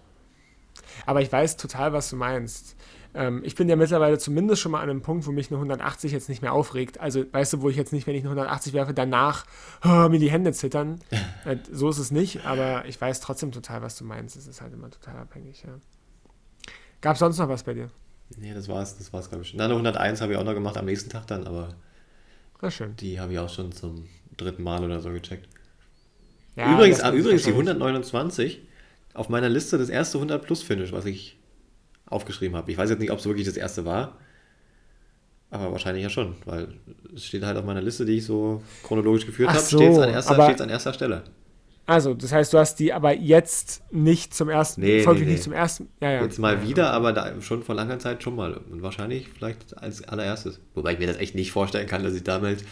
Aber 1.07 1.21
ich 1.21 1.33
weiß 1.33 1.57
total, 1.57 1.93
was 1.93 2.11
du 2.11 2.17
meinst. 2.17 2.77
Ähm, 3.15 3.43
ich 3.45 3.55
bin 3.55 3.69
ja 3.69 3.77
mittlerweile 3.77 4.19
zumindest 4.19 4.63
schon 4.63 4.73
mal 4.73 4.81
an 4.81 4.91
einem 4.91 5.03
Punkt, 5.03 5.27
wo 5.27 5.33
mich 5.33 5.51
eine 5.51 5.57
180 5.57 6.13
jetzt 6.13 6.29
nicht 6.29 6.43
mehr 6.43 6.53
aufregt. 6.53 7.01
Also, 7.01 7.25
weißt 7.31 7.55
du, 7.55 7.63
wo 7.63 7.69
ich 7.69 7.77
jetzt 7.77 7.93
nicht, 7.93 8.07
wenn 8.07 8.15
ich 8.15 8.23
eine 8.23 8.31
180 8.31 8.73
werfe, 8.73 8.95
danach 8.95 9.47
oh, 9.85 10.09
mir 10.09 10.19
die 10.19 10.31
Hände 10.31 10.53
zittern. 10.53 11.01
äh, 11.45 11.57
so 11.71 11.89
ist 11.89 11.99
es 11.99 12.11
nicht, 12.11 12.47
aber 12.47 12.85
ich 12.87 13.01
weiß 13.01 13.21
trotzdem 13.21 13.53
total, 13.53 13.83
was 13.83 13.97
du 13.97 14.05
meinst. 14.05 14.37
Es 14.37 14.47
ist 14.47 14.61
halt 14.61 14.73
immer 14.73 14.91
total 14.91 15.17
abhängig, 15.17 15.65
ja. 15.67 15.75
Gab 17.01 17.15
es 17.15 17.21
sonst 17.21 17.39
noch 17.39 17.49
was 17.49 17.63
bei 17.63 17.75
dir? 17.75 17.91
Nee, 18.37 18.55
das 18.55 18.69
war's, 18.69 18.97
das 18.99 19.13
war's, 19.13 19.29
glaube 19.29 19.45
ich. 19.45 19.55
Na, 19.55 19.65
eine 19.65 19.75
101 19.75 20.21
habe 20.21 20.33
ich 20.33 20.39
auch 20.39 20.45
noch 20.45 20.55
gemacht 20.55 20.77
am 20.77 20.85
nächsten 20.85 21.11
Tag 21.11 21.27
dann, 21.27 21.47
aber 21.47 21.75
Ach, 22.61 22.71
schön. 22.71 22.95
die 22.97 23.19
habe 23.19 23.33
ich 23.33 23.39
auch 23.39 23.49
schon 23.49 23.73
zum 23.73 24.07
dritten 24.37 24.63
Mal 24.63 24.85
oder 24.85 25.01
so 25.01 25.11
gecheckt. 25.11 25.49
Ja, 26.57 26.75
übrigens, 26.75 27.01
ah, 27.01 27.13
übrigens 27.13 27.45
die 27.45 27.51
129 27.51 28.61
auf 29.15 29.29
meiner 29.29 29.49
Liste 29.49 29.79
das 29.79 29.89
erste 29.89 30.19
100 30.19 30.43
Plus 30.43 30.63
Finish, 30.63 30.93
was 30.93 31.07
ich 31.07 31.40
aufgeschrieben 32.11 32.57
habe. 32.57 32.71
Ich 32.71 32.77
weiß 32.77 32.91
jetzt 32.91 32.99
nicht, 32.99 33.11
ob 33.11 33.19
es 33.19 33.27
wirklich 33.27 33.47
das 33.47 33.57
erste 33.57 33.85
war, 33.85 34.19
aber 35.51 35.73
wahrscheinlich 35.73 36.03
ja 36.03 36.11
schon, 36.11 36.37
weil 36.45 36.69
es 37.15 37.25
steht 37.25 37.43
halt 37.45 37.57
auf 37.57 37.65
meiner 37.65 37.83
Liste, 37.83 38.05
die 38.05 38.19
ich 38.19 38.25
so 38.25 38.63
chronologisch 38.83 39.27
geführt 39.27 39.49
habe, 39.49 39.61
so, 39.61 39.79
steht 39.79 39.93
es 39.93 39.99
an, 39.99 40.11
erster, 40.11 40.63
an 40.63 40.69
erster 40.69 40.93
Stelle. 40.93 41.23
Also, 41.87 42.15
das 42.15 42.31
heißt, 42.31 42.53
du 42.53 42.59
hast 42.59 42.77
die 42.77 42.93
aber 42.93 43.17
jetzt 43.17 43.83
nicht 43.91 44.33
zum 44.33 44.49
ersten, 44.49 44.81
nee, 44.81 45.03
folglich 45.03 45.27
nee, 45.27 45.33
nicht 45.33 45.43
zum 45.43 45.53
ersten. 45.53 45.89
Ja, 46.01 46.13
ja. 46.13 46.23
Jetzt 46.23 46.39
mal 46.39 46.63
wieder, 46.63 46.93
aber 46.93 47.13
da 47.13 47.41
schon 47.41 47.65
vor 47.65 47.75
langer 47.75 47.99
Zeit 47.99 48.23
schon 48.23 48.37
mal. 48.37 48.55
Und 48.55 48.83
wahrscheinlich 48.83 49.29
vielleicht 49.29 49.77
als 49.77 50.07
allererstes. 50.07 50.61
Wobei 50.75 50.93
ich 50.93 51.01
mir 51.01 51.09
das 51.09 51.17
echt 51.17 51.35
nicht 51.35 51.51
vorstellen 51.51 51.89
kann, 51.89 52.05
dass 52.05 52.15
ich 52.15 52.23
damals, 52.23 52.63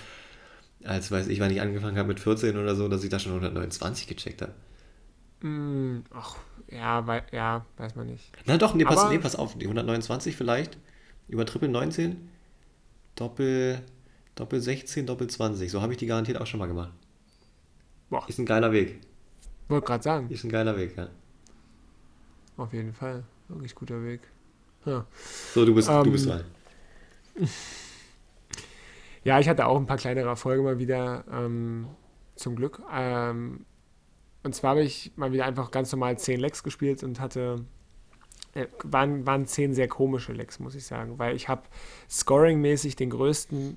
als 0.84 1.11
weiß 1.11 1.26
ich, 1.26 1.41
wann 1.41 1.51
ich 1.51 1.61
angefangen 1.61 1.99
habe 1.99 2.07
mit 2.07 2.20
14 2.20 2.57
oder 2.57 2.76
so, 2.76 2.86
dass 2.86 3.03
ich 3.03 3.11
da 3.11 3.18
schon 3.18 3.32
129 3.32 4.07
gecheckt 4.07 4.41
habe. 4.41 4.53
Mm, 5.41 6.05
ach, 6.14 6.36
ja, 6.71 7.07
wei 7.07 7.23
ja, 7.33 7.64
weiß 7.77 7.97
man 7.97 8.07
nicht. 8.07 8.33
Na 8.47 8.57
doch, 8.57 8.75
nee, 8.75 8.85
pass, 8.85 9.09
nee, 9.11 9.19
pass 9.19 9.37
auf, 9.37 9.57
die 9.57 9.66
129 9.66 10.37
vielleicht, 10.37 10.79
über 11.29 11.47
Triple 11.47 11.69
19, 11.69 12.29
Doppel, 13.14 13.83
Doppel 14.35 14.61
16, 14.61 15.07
Doppel 15.07 15.29
20. 15.29 15.71
So 15.71 15.83
habe 15.83 15.93
ich 15.93 15.99
die 15.99 16.07
garantiert 16.07 16.41
auch 16.41 16.47
schon 16.47 16.61
mal 16.61 16.66
gemacht. 16.66 16.93
Boah. 18.11 18.25
Ist 18.29 18.39
ein 18.39 18.47
geiler 18.47 18.73
Weg. 18.73 19.01
Wollte 19.69 19.87
gerade 19.87 20.03
sagen. 20.03 20.31
Ist 20.31 20.45
ein 20.45 20.51
geiler 20.51 20.77
Weg, 20.77 20.97
ja. 20.97 21.09
Auf 22.57 22.73
jeden 22.73 22.93
Fall. 22.93 23.25
Wirklich 23.49 23.75
guter 23.75 24.03
Weg. 24.03 24.21
Ja. 24.85 25.07
So, 25.55 25.64
du 25.64 25.75
bist, 25.75 25.89
ähm, 25.89 26.05
du 26.05 26.12
bist 26.12 26.27
dran. 26.27 26.45
Ja, 29.25 29.39
ich 29.41 29.49
hatte 29.49 29.66
auch 29.66 29.77
ein 29.77 29.85
paar 29.85 29.99
kleinere 29.99 30.29
Erfolge 30.29 30.62
mal 30.62 30.79
wieder, 30.79 31.25
ähm, 31.31 31.89
zum 32.35 32.57
Glück. 32.57 32.81
Ähm, 32.91 33.66
und 34.43 34.55
zwar 34.55 34.70
habe 34.70 34.82
ich 34.82 35.12
mal 35.16 35.32
wieder 35.32 35.45
einfach 35.45 35.70
ganz 35.70 35.93
normal 35.93 36.18
10 36.18 36.41
Lecks 36.41 36.62
gespielt 36.62 37.03
und 37.03 37.20
hatte. 37.20 37.64
Äh, 38.55 38.66
waren, 38.82 39.26
waren 39.26 39.47
10 39.47 39.74
sehr 39.74 39.89
komische 39.89 40.32
Lecks, 40.32 40.59
muss 40.59 40.74
ich 40.74 40.86
sagen, 40.86 41.18
weil 41.18 41.36
ich 41.36 41.49
habe 41.49 41.62
scoring-mäßig 42.09 42.97
den 42.97 43.11
größten 43.11 43.76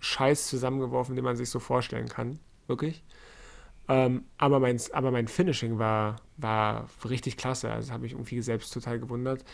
Scheiß 0.00 0.48
zusammengeworfen, 0.48 1.14
den 1.14 1.24
man 1.24 1.36
sich 1.36 1.50
so 1.50 1.60
vorstellen 1.60 2.08
kann. 2.08 2.40
Wirklich. 2.66 3.04
Ähm, 3.88 4.24
aber, 4.38 4.60
mein, 4.60 4.80
aber 4.92 5.10
mein 5.10 5.28
Finishing 5.28 5.78
war, 5.78 6.16
war 6.36 6.88
richtig 7.08 7.36
klasse. 7.36 7.70
Also 7.70 7.92
habe 7.92 8.06
ich 8.06 8.12
irgendwie 8.12 8.40
selbst 8.40 8.72
total 8.72 8.98
gewundert. 8.98 9.44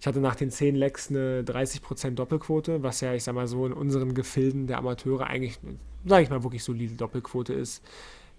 Ich 0.00 0.06
hatte 0.06 0.20
nach 0.20 0.36
den 0.36 0.50
10 0.50 0.76
Lecks 0.76 1.10
eine 1.10 1.42
30% 1.42 2.10
Doppelquote, 2.10 2.82
was 2.82 3.00
ja, 3.00 3.14
ich 3.14 3.24
sag 3.24 3.34
mal 3.34 3.46
so, 3.48 3.66
in 3.66 3.72
unseren 3.72 4.14
Gefilden 4.14 4.66
der 4.66 4.78
Amateure 4.78 5.26
eigentlich, 5.26 5.58
sage 6.04 6.22
ich 6.22 6.30
mal, 6.30 6.42
wirklich 6.42 6.64
solide 6.64 6.94
Doppelquote 6.94 7.54
ist. 7.54 7.82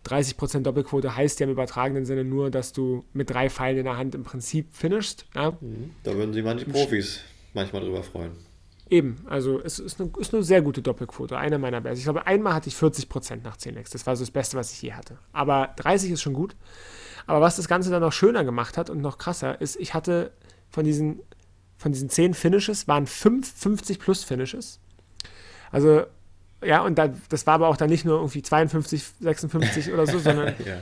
30% 0.05 0.61
Doppelquote 0.61 1.15
heißt 1.15 1.39
ja 1.39 1.45
im 1.45 1.51
übertragenen 1.51 2.05
Sinne 2.05 2.23
nur, 2.23 2.51
dass 2.51 2.73
du 2.73 3.05
mit 3.13 3.29
drei 3.29 3.49
Pfeilen 3.49 3.77
in 3.77 3.85
der 3.85 3.97
Hand 3.97 4.15
im 4.15 4.23
Prinzip 4.23 4.73
finishst. 4.73 5.25
Ja? 5.35 5.51
Mhm. 5.59 5.91
Da 6.03 6.15
würden 6.15 6.33
sich 6.33 6.43
manche 6.43 6.65
Profis 6.65 7.21
manchmal 7.53 7.81
drüber 7.81 8.03
freuen. 8.03 8.31
Eben, 8.89 9.17
also 9.29 9.61
es 9.61 9.77
ist 9.77 10.01
eine, 10.01 10.09
ist 10.17 10.33
eine 10.33 10.41
sehr 10.41 10.63
gute 10.63 10.81
Doppelquote, 10.81 11.37
eine 11.37 11.59
meiner 11.59 11.79
besten. 11.79 11.99
Ich 11.99 12.03
glaube, 12.05 12.25
einmal 12.25 12.53
hatte 12.53 12.69
ich 12.69 12.75
40% 12.75 13.43
nach 13.43 13.57
10 13.57 13.75
Lecks. 13.75 13.91
Das 13.91 14.07
war 14.07 14.15
so 14.15 14.23
das 14.23 14.31
Beste, 14.31 14.57
was 14.57 14.71
ich 14.71 14.81
je 14.81 14.93
hatte. 14.93 15.19
Aber 15.31 15.73
30 15.75 16.11
ist 16.11 16.21
schon 16.21 16.33
gut. 16.33 16.55
Aber 17.27 17.41
was 17.41 17.57
das 17.57 17.67
Ganze 17.67 17.91
dann 17.91 18.01
noch 18.01 18.13
schöner 18.13 18.43
gemacht 18.43 18.77
hat 18.77 18.89
und 18.89 19.01
noch 19.01 19.19
krasser, 19.19 19.61
ist, 19.61 19.75
ich 19.75 19.93
hatte 19.93 20.31
von 20.69 20.85
diesen, 20.85 21.19
von 21.77 21.91
diesen 21.91 22.09
10 22.09 22.33
Finishes, 22.33 22.87
waren 22.87 23.05
5 23.05 23.51
50 23.53 23.99
plus 23.99 24.23
Finishes. 24.23 24.79
Also 25.71 26.05
ja, 26.63 26.81
und 26.81 26.95
da, 26.97 27.09
das 27.29 27.47
war 27.47 27.55
aber 27.55 27.67
auch 27.67 27.77
dann 27.77 27.89
nicht 27.89 28.05
nur 28.05 28.17
irgendwie 28.17 28.41
52, 28.41 29.03
56 29.19 29.93
oder 29.93 30.05
so, 30.05 30.19
sondern 30.19 30.55
ja. 30.65 30.79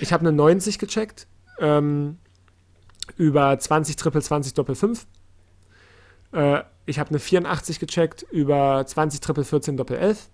Ich 0.00 0.12
habe 0.12 0.26
eine 0.26 0.32
90 0.32 0.78
gecheckt. 0.78 1.26
Ähm, 1.60 2.18
über 3.16 3.58
20 3.58 3.96
Triple 3.96 4.22
20 4.22 4.54
Doppel 4.54 4.74
5. 4.74 5.06
Äh, 6.32 6.62
ich 6.86 6.98
habe 6.98 7.10
eine 7.10 7.18
84 7.18 7.80
gecheckt 7.80 8.24
über 8.30 8.84
20 8.86 9.20
Triple 9.20 9.44
14 9.44 9.76
Doppel 9.76 9.96
11. 9.96 10.28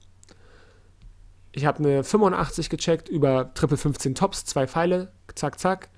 Ich 1.53 1.67
habe 1.67 1.79
eine 1.79 2.03
85 2.03 2.69
gecheckt 2.69 3.09
über 3.09 3.55
Triple 3.55 3.77
15 3.77 4.15
Tops, 4.15 4.45
zwei 4.45 4.67
Pfeile, 4.67 5.13
zack, 5.35 5.59
zack. 5.59 5.89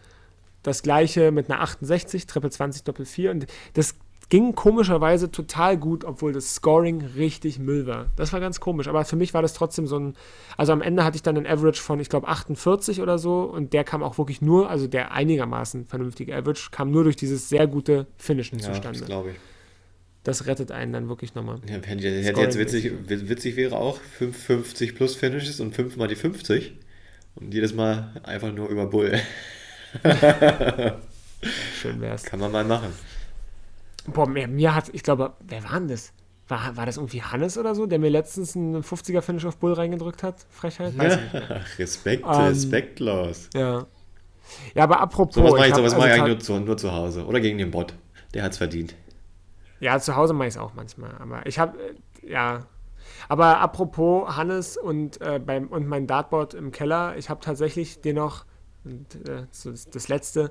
Das 0.63 0.83
gleiche 0.83 1.31
mit 1.31 1.51
einer 1.51 1.63
68, 1.63 2.27
Triple 2.27 2.51
20 2.51 2.85
Doppel 2.85 3.07
4. 3.07 3.31
Und 3.31 3.47
das 3.75 3.95
ging 4.29 4.55
komischerweise 4.55 5.31
total 5.31 5.77
gut, 5.77 6.05
obwohl 6.05 6.33
das 6.33 6.55
Scoring 6.55 7.03
richtig 7.17 7.59
Müll 7.59 7.87
war. 7.87 8.11
Das 8.17 8.33
war 8.33 8.41
ganz 8.41 8.59
komisch, 8.59 8.89
aber 8.89 9.05
für 9.05 9.17
mich 9.17 9.35
war 9.35 9.43
das 9.43 9.55
trotzdem 9.55 9.87
so 9.87 9.99
ein. 9.99 10.15
Also 10.57 10.73
am 10.73 10.83
Ende 10.83 11.05
hatte 11.05 11.17
ich 11.17 11.23
dann 11.23 11.37
einen 11.37 11.47
Average 11.47 11.81
von, 11.81 12.01
ich 12.01 12.09
glaube, 12.09 12.27
48 12.27 13.01
oder 13.01 13.19
so 13.19 13.43
und 13.43 13.73
der 13.73 13.85
kam 13.85 14.03
auch 14.03 14.19
wirklich 14.19 14.43
nur, 14.43 14.69
also 14.69 14.89
der 14.89 15.13
einigermaßen 15.13 15.87
vernünftige 15.87 16.35
Average, 16.35 16.71
kam 16.73 16.91
nur 16.91 17.05
durch 17.05 17.17
dieses 17.17 17.49
sehr 17.49 17.67
gute 17.67 18.07
Finishen 18.17 18.59
ja, 18.59 18.73
zustande. 18.73 18.99
Das 18.99 19.09
glaube 19.09 19.31
ich. 19.31 19.37
Das 20.25 20.47
rettet 20.47 20.73
einen 20.73 20.93
dann 20.93 21.09
wirklich 21.09 21.37
nochmal. 21.37 21.61
Ja, 21.69 21.77
hätte 21.77 22.41
jetzt 22.41 22.59
witzig, 22.59 22.93
witzig 23.07 23.55
wäre 23.55 23.77
auch 23.77 24.01
50 24.01 24.97
plus 24.97 25.15
Finishes 25.15 25.61
und 25.61 25.73
5 25.73 25.97
mal 25.97 26.09
die 26.09 26.17
50 26.17 26.73
und 27.37 27.55
jedes 27.55 27.75
Mal 27.75 28.21
einfach 28.25 28.53
nur 28.53 28.69
über 28.69 28.87
Bull. 28.87 29.21
Schön 31.81 32.01
wär's. 32.01 32.23
Kann 32.25 32.41
man 32.41 32.51
mal 32.51 32.65
machen. 32.65 32.93
Boah, 34.13 34.29
mir, 34.29 34.49
mir 34.49 34.75
hat, 34.75 34.91
ich 34.93 35.03
glaube, 35.03 35.35
wer 35.41 35.65
war 35.65 35.79
denn 35.79 35.89
das? 35.89 36.13
War, 36.49 36.77
war 36.77 36.87
das 36.87 36.97
irgendwie 36.97 37.23
Hannes 37.23 37.59
oder 37.59 37.75
so, 37.75 37.87
der 37.87 37.99
mir 37.99 38.09
letztens 38.09 38.55
einen 38.55 38.83
50er-Finish 38.83 39.47
auf 39.47 39.57
Bull 39.57 39.73
reingedrückt 39.73 40.23
hat? 40.23 40.47
Frechheit? 40.49 40.95
Ja, 40.95 41.19
Respekt, 41.79 42.25
ähm, 42.25 42.31
respektlos. 42.31 43.51
Ja. 43.55 43.87
Ja, 44.75 44.85
aber 44.85 45.01
apropos. 45.01 45.35
So 45.35 45.43
was 45.43 45.53
mache 45.53 45.67
ich, 45.67 45.75
sowas 45.75 45.93
also 45.93 45.97
mache 45.97 46.09
ich 46.09 46.15
eigentlich 46.15 46.35
nur 46.35 46.39
zu, 46.39 46.61
nur 46.61 46.77
zu 46.77 46.93
Hause. 46.93 47.27
Oder 47.27 47.41
gegen 47.41 47.59
den 47.59 47.73
Bot. 47.73 47.95
Der 48.33 48.45
hat 48.45 48.53
es 48.53 48.59
verdient. 48.59 48.95
Ja, 49.81 49.99
zu 49.99 50.15
Hause 50.15 50.35
mache 50.35 50.49
ich 50.49 50.55
es 50.55 50.61
auch 50.61 50.75
manchmal. 50.75 51.11
Aber 51.19 51.45
ich 51.47 51.59
habe, 51.59 51.77
äh, 51.79 52.31
ja. 52.31 52.67
Aber 53.29 53.61
apropos 53.61 54.37
Hannes 54.37 54.77
und, 54.77 55.21
äh, 55.21 55.41
beim, 55.45 55.69
und 55.69 55.87
mein 55.87 56.07
Dartboard 56.07 56.55
im 56.55 56.71
Keller, 56.71 57.17
ich 57.17 57.29
habe 57.29 57.41
tatsächlich 57.41 58.01
den 58.01 58.17
noch, 58.17 58.45
und, 58.85 59.29
äh, 59.29 59.47
das, 59.51 59.89
das 59.91 60.09
letzte, 60.09 60.51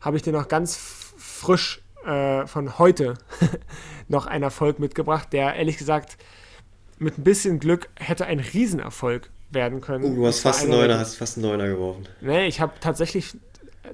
habe 0.00 0.16
ich 0.16 0.22
den 0.22 0.32
noch 0.32 0.48
ganz 0.48 0.76
frisch 0.76 1.83
äh, 2.04 2.46
von 2.46 2.78
heute 2.78 3.14
noch 4.08 4.26
einen 4.26 4.44
Erfolg 4.44 4.78
mitgebracht, 4.78 5.32
der 5.32 5.54
ehrlich 5.54 5.78
gesagt 5.78 6.16
mit 6.98 7.18
ein 7.18 7.24
bisschen 7.24 7.58
Glück 7.58 7.88
hätte 7.96 8.26
ein 8.26 8.40
Riesenerfolg 8.40 9.30
werden 9.50 9.80
können. 9.80 10.04
Uh, 10.04 10.14
du 10.14 10.26
hast 10.26 10.40
fast, 10.40 10.62
einen 10.62 10.70
Neuner, 10.72 10.98
hast 10.98 11.16
fast 11.16 11.36
einen 11.36 11.46
Neuner 11.46 11.68
geworfen. 11.68 12.08
Nee, 12.20 12.46
ich 12.46 12.60
habe 12.60 12.72
tatsächlich 12.80 13.36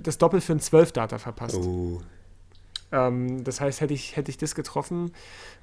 das 0.02 0.18
Doppel 0.18 0.40
für 0.40 0.52
einen 0.52 0.60
12-Data 0.60 1.18
verpasst. 1.18 1.56
Uh. 1.56 2.00
Ähm, 2.92 3.44
das 3.44 3.60
heißt, 3.60 3.80
hätte 3.80 3.94
ich, 3.94 4.16
hätte 4.16 4.30
ich 4.30 4.38
das 4.38 4.54
getroffen, 4.54 5.12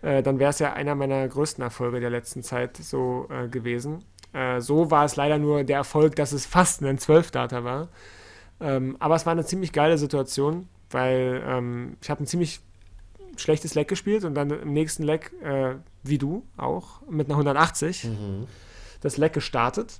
äh, 0.01 0.23
dann 0.23 0.39
wäre 0.39 0.51
es 0.51 0.59
ja 0.59 0.73
einer 0.73 0.95
meiner 0.95 1.27
größten 1.27 1.63
Erfolge 1.63 1.99
der 1.99 2.09
letzten 2.09 2.43
Zeit 2.43 2.77
so 2.77 3.27
äh, 3.29 3.47
gewesen. 3.47 4.03
Äh, 4.33 4.61
so 4.61 4.91
war 4.91 5.05
es 5.05 5.15
leider 5.15 5.37
nur 5.37 5.63
der 5.63 5.77
Erfolg, 5.77 6.15
dass 6.15 6.31
es 6.31 6.45
fast 6.45 6.81
ein 6.81 6.97
12-Data 6.97 7.63
war. 7.63 7.89
Ähm, 8.59 8.95
aber 8.99 9.15
es 9.15 9.25
war 9.25 9.33
eine 9.33 9.45
ziemlich 9.45 9.71
geile 9.71 9.97
Situation 9.97 10.67
weil 10.89 11.43
ähm, 11.45 11.97
ich 12.01 12.09
habe 12.09 12.23
ein 12.23 12.27
ziemlich 12.27 12.61
schlechtes 13.35 13.75
Leck 13.75 13.87
gespielt 13.87 14.23
und 14.23 14.35
dann 14.35 14.49
im 14.49 14.73
nächsten 14.73 15.03
Leck, 15.03 15.31
äh, 15.43 15.75
wie 16.03 16.17
du 16.17 16.43
auch, 16.57 17.01
mit 17.09 17.27
einer 17.27 17.35
180 17.35 18.05
mhm. 18.05 18.47
das 19.01 19.17
Leck 19.17 19.33
gestartet. 19.33 19.99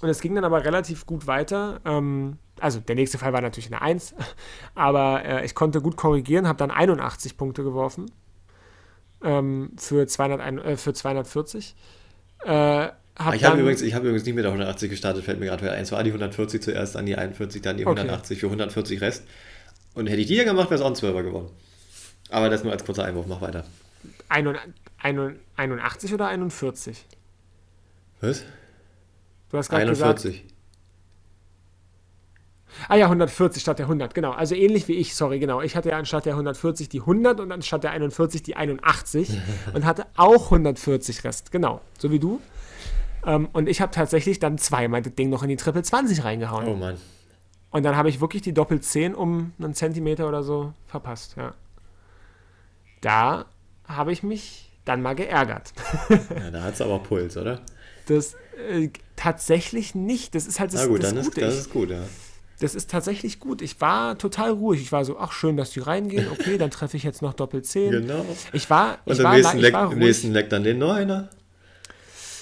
Und 0.00 0.08
es 0.08 0.20
ging 0.20 0.34
dann 0.34 0.44
aber 0.44 0.64
relativ 0.64 1.06
gut 1.06 1.26
weiter. 1.26 1.80
Ähm, 1.84 2.38
also 2.60 2.80
der 2.80 2.94
nächste 2.94 3.18
Fall 3.18 3.32
war 3.32 3.40
natürlich 3.40 3.72
eine 3.72 3.82
1, 3.82 4.14
aber 4.74 5.24
äh, 5.24 5.44
ich 5.44 5.54
konnte 5.54 5.80
gut 5.80 5.96
korrigieren, 5.96 6.46
habe 6.46 6.58
dann 6.58 6.70
81 6.70 7.36
Punkte 7.36 7.62
geworfen 7.62 8.10
ähm, 9.22 9.72
für, 9.76 10.06
200, 10.06 10.64
äh, 10.64 10.76
für 10.76 10.92
240. 10.92 11.74
Äh, 12.44 12.50
hab 12.50 13.34
ich 13.34 13.44
habe 13.44 13.60
übrigens, 13.60 13.82
hab 13.82 14.02
übrigens 14.02 14.24
nicht 14.24 14.36
mit 14.36 14.44
der 14.44 14.52
180 14.52 14.90
gestartet, 14.90 15.24
fällt 15.24 15.40
mir 15.40 15.46
gerade 15.46 15.70
ein. 15.72 15.82
Es 15.82 15.90
war 15.90 16.04
die 16.04 16.10
140 16.10 16.62
zuerst, 16.62 16.94
dann 16.94 17.04
die 17.04 17.16
41, 17.16 17.62
dann 17.62 17.76
die 17.76 17.84
180 17.84 18.36
okay. 18.36 18.40
für 18.40 18.46
140 18.46 19.00
Rest. 19.00 19.24
Und 19.98 20.06
hätte 20.06 20.20
ich 20.20 20.28
die 20.28 20.36
ja 20.36 20.44
gemacht, 20.44 20.70
wäre 20.70 20.76
es 20.76 20.80
auch 20.80 20.86
ein 20.86 20.94
12er 20.94 21.24
geworden. 21.24 21.50
Aber 22.30 22.48
das 22.48 22.62
nur 22.62 22.72
als 22.72 22.84
kurzer 22.84 23.04
Einwurf, 23.04 23.26
mach 23.26 23.40
weiter. 23.40 23.64
81 24.28 26.14
oder 26.14 26.28
41? 26.28 27.04
Was? 28.20 28.44
Du 29.50 29.58
hast 29.58 29.68
gerade 29.68 29.86
gesagt. 29.86 30.24
41. 30.24 30.44
Ah 32.88 32.94
ja, 32.94 33.06
140 33.06 33.60
statt 33.60 33.80
der 33.80 33.86
100, 33.86 34.14
genau. 34.14 34.30
Also 34.30 34.54
ähnlich 34.54 34.86
wie 34.86 34.92
ich, 34.92 35.16
sorry, 35.16 35.40
genau. 35.40 35.62
Ich 35.62 35.74
hatte 35.74 35.88
ja 35.88 35.98
anstatt 35.98 36.26
der 36.26 36.34
140 36.34 36.88
die 36.88 37.00
100 37.00 37.40
und 37.40 37.50
anstatt 37.50 37.82
der 37.82 37.90
41 37.90 38.44
die 38.44 38.54
81 38.54 39.36
und 39.74 39.84
hatte 39.84 40.06
auch 40.16 40.44
140 40.44 41.24
Rest, 41.24 41.50
genau. 41.50 41.80
So 41.98 42.12
wie 42.12 42.20
du. 42.20 42.40
Ähm, 43.26 43.48
und 43.52 43.68
ich 43.68 43.80
habe 43.80 43.90
tatsächlich 43.90 44.38
dann 44.38 44.58
zweimal 44.58 45.02
das 45.02 45.16
Ding 45.16 45.28
noch 45.28 45.42
in 45.42 45.48
die 45.48 45.56
Triple 45.56 45.82
20 45.82 46.22
reingehauen. 46.22 46.68
Oh 46.68 46.76
Mann. 46.76 46.98
Und 47.70 47.82
dann 47.82 47.96
habe 47.96 48.08
ich 48.08 48.20
wirklich 48.20 48.42
die 48.42 48.54
Doppel 48.54 48.80
10 48.80 49.14
um 49.14 49.52
einen 49.58 49.74
Zentimeter 49.74 50.28
oder 50.28 50.42
so 50.42 50.72
verpasst, 50.86 51.36
ja. 51.36 51.54
Da 53.00 53.46
habe 53.86 54.12
ich 54.12 54.22
mich 54.22 54.72
dann 54.84 55.02
mal 55.02 55.14
geärgert. 55.14 55.72
ja, 56.08 56.50
da 56.50 56.62
hat 56.62 56.74
es 56.74 56.80
aber 56.80 56.98
Puls, 56.98 57.36
oder? 57.36 57.60
Das 58.06 58.34
äh, 58.70 58.88
tatsächlich 59.16 59.94
nicht. 59.94 60.34
Das 60.34 60.46
ist 60.46 60.60
halt 60.60 60.72
das, 60.72 60.82
Na 60.82 60.86
gut, 60.88 61.02
das 61.02 61.14
dann 61.14 61.24
Gute. 61.24 61.40
Ist, 61.40 61.46
das 61.46 61.56
ist 61.56 61.70
gut, 61.70 61.90
ja. 61.90 62.00
Das 62.60 62.74
ist 62.74 62.90
tatsächlich 62.90 63.38
gut. 63.38 63.62
Ich 63.62 63.80
war 63.80 64.18
total 64.18 64.50
ruhig. 64.50 64.80
Ich 64.80 64.90
war 64.90 65.04
so, 65.04 65.18
ach 65.18 65.32
schön, 65.32 65.56
dass 65.56 65.70
die 65.70 65.80
reingehen. 65.80 66.26
Okay, 66.32 66.58
dann 66.58 66.70
treffe 66.70 66.96
ich 66.96 67.04
jetzt 67.04 67.22
noch 67.22 67.34
Doppel 67.34 67.62
10. 67.62 67.90
Genau. 67.90 68.24
Ich 68.52 68.68
war, 68.68 68.98
ich 69.04 69.18
Und 69.18 69.24
war, 69.24 69.34
nächsten 69.34 69.58
ich 69.58 69.72
war 69.72 69.84
Leck, 69.84 69.92
im 69.92 69.98
nächsten 70.00 70.32
Leck 70.32 70.50
dann 70.50 70.64
den 70.64 70.78
Neuner. 70.78 71.28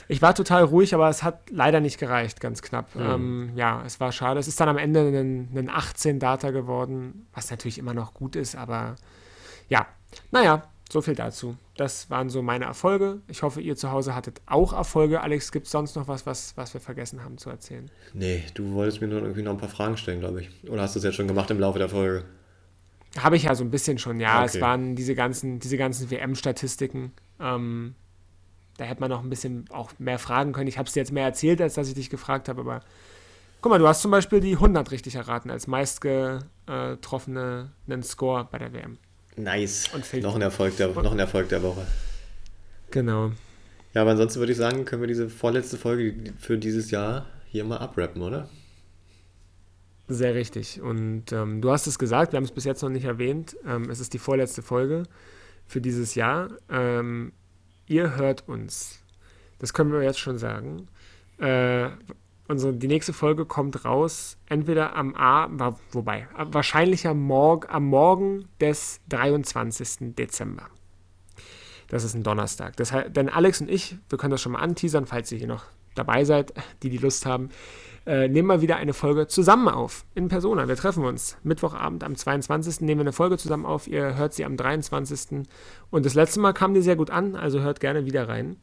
Ich 0.08 0.22
war 0.22 0.34
total 0.34 0.64
ruhig, 0.64 0.94
aber 0.94 1.08
es 1.08 1.22
hat 1.22 1.50
leider 1.50 1.80
nicht 1.80 1.98
gereicht, 1.98 2.40
ganz 2.40 2.62
knapp. 2.62 2.94
Mhm. 2.94 3.02
Ähm, 3.02 3.50
ja, 3.56 3.82
es 3.84 3.98
war 4.00 4.12
schade. 4.12 4.38
Es 4.38 4.48
ist 4.48 4.60
dann 4.60 4.68
am 4.68 4.78
Ende 4.78 5.00
ein, 5.00 5.50
ein 5.56 5.70
18-Data 5.70 6.50
geworden, 6.50 7.26
was 7.32 7.50
natürlich 7.50 7.78
immer 7.78 7.94
noch 7.94 8.14
gut 8.14 8.36
ist, 8.36 8.56
aber 8.56 8.96
ja, 9.68 9.86
naja, 10.30 10.62
so 10.90 11.02
viel 11.02 11.14
dazu. 11.14 11.56
Das 11.76 12.10
waren 12.10 12.30
so 12.30 12.42
meine 12.42 12.64
Erfolge. 12.64 13.20
Ich 13.26 13.42
hoffe, 13.42 13.60
ihr 13.60 13.76
zu 13.76 13.90
Hause 13.90 14.14
hattet 14.14 14.40
auch 14.46 14.72
Erfolge. 14.72 15.20
Alex, 15.20 15.50
gibt 15.50 15.66
es 15.66 15.72
sonst 15.72 15.96
noch 15.96 16.08
was, 16.08 16.26
was, 16.26 16.56
was 16.56 16.72
wir 16.74 16.80
vergessen 16.80 17.24
haben 17.24 17.38
zu 17.38 17.50
erzählen? 17.50 17.90
Nee, 18.14 18.44
du 18.54 18.72
wolltest 18.72 19.00
mir 19.00 19.08
nur 19.08 19.20
irgendwie 19.20 19.42
noch 19.42 19.52
ein 19.52 19.58
paar 19.58 19.68
Fragen 19.68 19.96
stellen, 19.96 20.20
glaube 20.20 20.42
ich. 20.42 20.70
Oder 20.70 20.82
hast 20.82 20.94
du 20.94 21.00
es 21.00 21.04
jetzt 21.04 21.16
schon 21.16 21.28
gemacht 21.28 21.50
im 21.50 21.58
Laufe 21.58 21.78
der 21.78 21.88
Folge? 21.88 22.24
Habe 23.18 23.36
ich 23.36 23.44
ja 23.44 23.54
so 23.54 23.64
ein 23.64 23.70
bisschen 23.70 23.98
schon, 23.98 24.20
ja. 24.20 24.36
Okay. 24.36 24.46
Es 24.46 24.60
waren 24.60 24.94
diese 24.94 25.14
ganzen, 25.14 25.58
diese 25.58 25.76
ganzen 25.76 26.10
WM-Statistiken. 26.10 27.12
Ähm, 27.40 27.94
da 28.76 28.84
hätte 28.84 29.00
man 29.00 29.10
noch 29.10 29.22
ein 29.22 29.30
bisschen 29.30 29.64
auch 29.70 29.92
mehr 29.98 30.18
fragen 30.18 30.52
können. 30.52 30.68
Ich 30.68 30.78
habe 30.78 30.86
es 30.86 30.92
dir 30.92 31.00
jetzt 31.00 31.12
mehr 31.12 31.24
erzählt, 31.24 31.60
als 31.60 31.74
dass 31.74 31.88
ich 31.88 31.94
dich 31.94 32.10
gefragt 32.10 32.48
habe, 32.48 32.60
aber 32.60 32.80
guck 33.60 33.70
mal, 33.70 33.78
du 33.78 33.88
hast 33.88 34.02
zum 34.02 34.10
Beispiel 34.10 34.40
die 34.40 34.54
100 34.54 34.90
richtig 34.90 35.14
erraten 35.14 35.50
als 35.50 35.66
meistgetroffenen 35.66 38.02
Score 38.02 38.48
bei 38.50 38.58
der 38.58 38.72
WM. 38.72 38.98
Nice. 39.36 39.90
noch, 40.22 40.34
ein 40.34 40.42
Erfolg 40.42 40.76
der, 40.76 40.88
noch 40.88 41.12
ein 41.12 41.18
Erfolg 41.18 41.48
der 41.48 41.62
Woche. 41.62 41.86
Genau. 42.90 43.32
Ja, 43.92 44.02
aber 44.02 44.12
ansonsten 44.12 44.40
würde 44.40 44.52
ich 44.52 44.58
sagen, 44.58 44.84
können 44.84 45.02
wir 45.02 45.08
diese 45.08 45.28
vorletzte 45.28 45.76
Folge 45.76 46.32
für 46.38 46.58
dieses 46.58 46.90
Jahr 46.90 47.26
hier 47.48 47.64
mal 47.64 47.78
abrappen, 47.78 48.22
oder? 48.22 48.48
Sehr 50.08 50.34
richtig. 50.34 50.80
Und 50.80 51.32
ähm, 51.32 51.60
du 51.60 51.70
hast 51.70 51.86
es 51.86 51.98
gesagt, 51.98 52.32
wir 52.32 52.36
haben 52.36 52.44
es 52.44 52.52
bis 52.52 52.64
jetzt 52.64 52.82
noch 52.82 52.90
nicht 52.90 53.04
erwähnt. 53.04 53.56
Ähm, 53.66 53.90
es 53.90 54.00
ist 54.00 54.14
die 54.14 54.18
vorletzte 54.18 54.62
Folge 54.62 55.04
für 55.66 55.80
dieses 55.80 56.14
Jahr. 56.14 56.48
Ähm, 56.70 57.32
ihr 57.86 58.16
hört 58.16 58.48
uns. 58.48 59.00
Das 59.58 59.72
können 59.72 59.92
wir 59.92 60.02
jetzt 60.02 60.18
schon 60.18 60.38
sagen. 60.38 60.88
Äh, 61.38 61.88
unsere, 62.48 62.74
die 62.74 62.88
nächste 62.88 63.12
Folge 63.12 63.44
kommt 63.44 63.84
raus, 63.84 64.38
entweder 64.46 64.94
am 64.94 65.14
A, 65.14 65.48
wobei, 65.92 66.28
wahrscheinlich 66.36 67.06
am, 67.06 67.20
Morg, 67.20 67.72
am 67.72 67.86
Morgen 67.86 68.48
des 68.60 69.00
23. 69.08 70.14
Dezember. 70.14 70.68
Das 71.88 72.04
ist 72.04 72.14
ein 72.14 72.22
Donnerstag. 72.22 72.76
Das 72.76 72.92
denn 73.08 73.28
Alex 73.28 73.60
und 73.60 73.70
ich, 73.70 73.96
wir 74.08 74.18
können 74.18 74.32
das 74.32 74.42
schon 74.42 74.52
mal 74.52 74.58
anteasern, 74.58 75.06
falls 75.06 75.30
ihr 75.30 75.38
hier 75.38 75.46
noch 75.46 75.64
dabei 75.94 76.24
seid, 76.24 76.52
die 76.82 76.90
die 76.90 76.98
Lust 76.98 77.26
haben, 77.26 77.50
äh, 78.06 78.28
nehmen 78.28 78.48
wir 78.48 78.60
wieder 78.60 78.76
eine 78.76 78.94
Folge 78.94 79.26
zusammen 79.26 79.68
auf, 79.68 80.04
in 80.14 80.28
Persona. 80.28 80.68
Wir 80.68 80.76
treffen 80.76 81.04
uns 81.04 81.36
Mittwochabend 81.42 82.04
am 82.04 82.14
22. 82.14 82.80
nehmen 82.82 83.00
wir 83.00 83.04
eine 83.04 83.12
Folge 83.12 83.36
zusammen 83.36 83.66
auf. 83.66 83.88
Ihr 83.88 84.16
hört 84.16 84.32
sie 84.32 84.44
am 84.44 84.56
23. 84.56 85.46
Und 85.90 86.06
das 86.06 86.14
letzte 86.14 86.40
Mal 86.40 86.52
kam 86.52 86.72
die 86.72 86.82
sehr 86.82 86.96
gut 86.96 87.10
an, 87.10 87.34
also 87.34 87.60
hört 87.60 87.80
gerne 87.80 88.04
wieder 88.06 88.28
rein. 88.28 88.56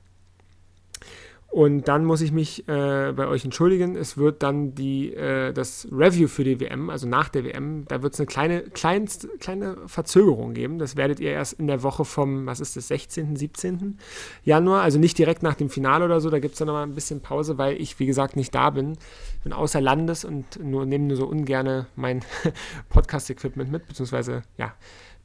Und 1.54 1.88
dann 1.88 2.04
muss 2.04 2.22
ich 2.22 2.32
mich 2.32 2.68
äh, 2.68 3.14
bei 3.16 3.28
euch 3.28 3.46
entschuldigen. 3.46 3.96
Es 3.96 4.18
wird 4.18 4.42
dann 4.42 4.74
die, 4.74 5.14
äh, 5.14 5.54
das 5.54 5.88
Review 5.92 6.28
für 6.28 6.44
die 6.44 6.60
WM, 6.60 6.90
also 6.90 7.08
nach 7.08 7.30
der 7.30 7.44
WM, 7.44 7.86
da 7.88 8.02
wird 8.02 8.16
es 8.16 8.20
eine 8.20 8.26
kleine, 8.26 8.62
kleinst, 8.64 9.28
kleine 9.40 9.78
Verzögerung 9.86 10.56
geben. 10.56 10.80
Das 10.80 10.96
werdet 10.96 11.20
ihr 11.20 11.30
erst 11.30 11.54
in 11.60 11.68
der 11.68 11.84
Woche 11.84 12.06
vom, 12.06 12.48
was 12.48 12.60
ist 12.60 12.76
das, 12.76 12.88
16., 12.88 13.36
17. 13.36 14.00
Januar, 14.44 14.82
also 14.82 14.98
nicht 14.98 15.16
direkt 15.16 15.44
nach 15.44 15.54
dem 15.54 15.70
Finale 15.70 16.06
oder 16.06 16.22
so. 16.22 16.32
Da 16.32 16.40
gibt 16.40 16.54
es 16.54 16.58
dann 16.58 16.66
nochmal 16.66 16.88
ein 16.88 16.96
bisschen 16.96 17.22
Pause, 17.22 17.60
weil 17.60 17.80
ich, 17.80 18.00
wie 18.00 18.08
gesagt, 18.08 18.36
nicht 18.36 18.56
da 18.56 18.72
bin. 18.72 18.94
Ich 19.36 19.44
bin 19.44 19.54
außer 19.54 19.80
Landes 19.80 20.26
und 20.26 20.60
nur, 20.60 20.88
nehme 20.88 21.06
nur 21.06 21.18
so 21.18 21.28
ungern 21.28 21.86
mein 21.96 22.22
Podcast-Equipment 22.90 23.72
mit, 23.72 23.88
beziehungsweise, 23.88 24.42
ja, 24.58 24.74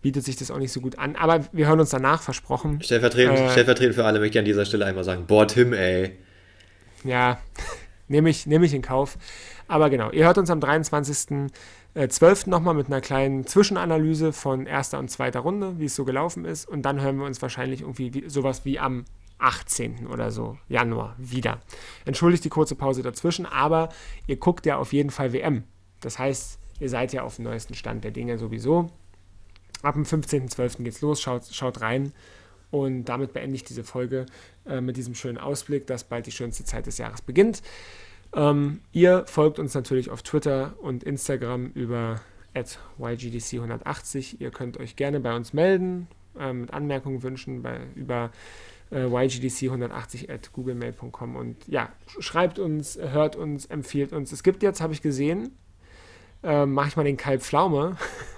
bietet 0.03 0.25
sich 0.25 0.37
das 0.37 0.51
auch 0.51 0.59
nicht 0.59 0.73
so 0.73 0.81
gut 0.81 0.99
an. 0.99 1.17
Aber 1.17 1.45
wir 1.53 1.67
hören 1.67 1.81
uns 1.81 1.91
danach, 1.91 2.23
versprochen. 2.23 2.81
Stellvertretend, 2.83 3.39
äh, 3.39 3.51
stellvertretend 3.51 3.95
für 3.95 4.05
alle 4.05 4.21
möchte 4.21 4.39
ich 4.39 4.41
an 4.41 4.45
dieser 4.45 4.65
Stelle 4.65 4.87
einmal 4.87 5.05
sagen, 5.05 5.27
boah, 5.27 5.47
Tim, 5.47 5.73
ey. 5.73 6.17
Ja, 7.05 7.39
nehme 8.09 8.31
ich, 8.31 8.47
nehm 8.47 8.63
ich 8.63 8.75
in 8.75 8.83
Kauf. 8.83 9.19
Aber 9.67 9.91
genau, 9.91 10.11
ihr 10.11 10.25
hört 10.25 10.39
uns 10.39 10.51
am 10.51 10.61
23.12. 10.61 11.51
Äh, 11.95 12.51
nochmal 12.51 12.75
mit 12.75 12.87
einer 12.87 13.01
kleinen 13.01 13.47
Zwischenanalyse 13.47 14.33
von 14.33 14.67
erster 14.67 14.99
und 14.99 15.11
zweiter 15.11 15.41
Runde, 15.41 15.79
wie 15.79 15.85
es 15.85 15.95
so 15.95 16.05
gelaufen 16.05 16.45
ist. 16.45 16.69
Und 16.69 16.83
dann 16.83 17.01
hören 17.01 17.19
wir 17.19 17.27
uns 17.27 17.43
wahrscheinlich 17.43 17.83
irgendwie 17.83 18.15
wie, 18.15 18.29
sowas 18.29 18.65
wie 18.65 18.79
am 18.79 19.05
18. 19.39 20.07
oder 20.09 20.31
so, 20.31 20.59
Januar, 20.69 21.15
wieder. 21.19 21.61
Entschuldigt 22.05 22.45
die 22.45 22.49
kurze 22.49 22.75
Pause 22.75 23.03
dazwischen, 23.03 23.47
aber 23.47 23.91
ihr 24.27 24.37
guckt 24.37 24.67
ja 24.67 24.79
auf 24.79 24.93
jeden 24.93 25.11
Fall 25.11 25.33
WM. 25.33 25.65
Das 26.01 26.19
heißt, 26.19 26.59
ihr 26.81 26.89
seid 26.89 27.13
ja 27.13 27.23
auf 27.23 27.37
dem 27.37 27.45
neuesten 27.45 27.75
Stand 27.75 28.05
der 28.05 28.11
Dinge 28.11 28.39
sowieso. 28.39 28.91
Ab 29.83 29.95
dem 29.95 30.05
15.12. 30.05 30.83
geht's 30.83 31.01
los, 31.01 31.21
schaut, 31.21 31.47
schaut 31.47 31.81
rein. 31.81 32.13
Und 32.71 33.05
damit 33.05 33.33
beende 33.33 33.57
ich 33.57 33.65
diese 33.65 33.85
Folge 33.85 34.27
äh, 34.67 34.81
mit 34.81 34.97
diesem 34.97 35.15
schönen 35.15 35.39
Ausblick, 35.39 35.87
dass 35.87 36.05
bald 36.05 36.27
die 36.27 36.33
schönste 36.33 36.65
Zeit 36.65 36.87
des 36.87 36.99
Jahres 36.99 37.23
beginnt. 37.23 37.63
Ähm, 38.35 38.81
ihr 38.93 39.25
folgt 39.27 39.59
uns 39.59 39.75
natürlich 39.75 40.11
auf 40.11 40.23
Twitter 40.23 40.75
und 40.81 41.03
Instagram 41.03 41.71
über 41.75 42.21
YGDC180. 42.55 44.37
Ihr 44.41 44.51
könnt 44.51 44.79
euch 44.79 44.97
gerne 44.97 45.21
bei 45.21 45.35
uns 45.35 45.53
melden, 45.53 46.09
äh, 46.39 46.53
mit 46.53 46.73
Anmerkungen 46.73 47.23
wünschen 47.23 47.63
bei, 47.63 47.81
über 47.95 48.31
äh, 48.91 49.05
ygdc180 49.05 50.31
at 50.31 50.53
googlemail.com 50.53 51.37
und 51.37 51.57
ja, 51.69 51.93
schreibt 52.19 52.59
uns, 52.59 52.99
hört 52.99 53.37
uns, 53.37 53.67
empfiehlt 53.67 54.13
uns. 54.13 54.33
Es 54.33 54.43
gibt 54.43 54.63
jetzt, 54.63 54.81
habe 54.81 54.93
ich 54.93 55.03
gesehen, 55.03 55.57
äh, 56.43 56.67
mache 56.67 56.89
ich 56.89 56.97
mal 56.97 57.05
den 57.05 57.17
Kalb 57.17 57.43
Pflaume. 57.43 57.97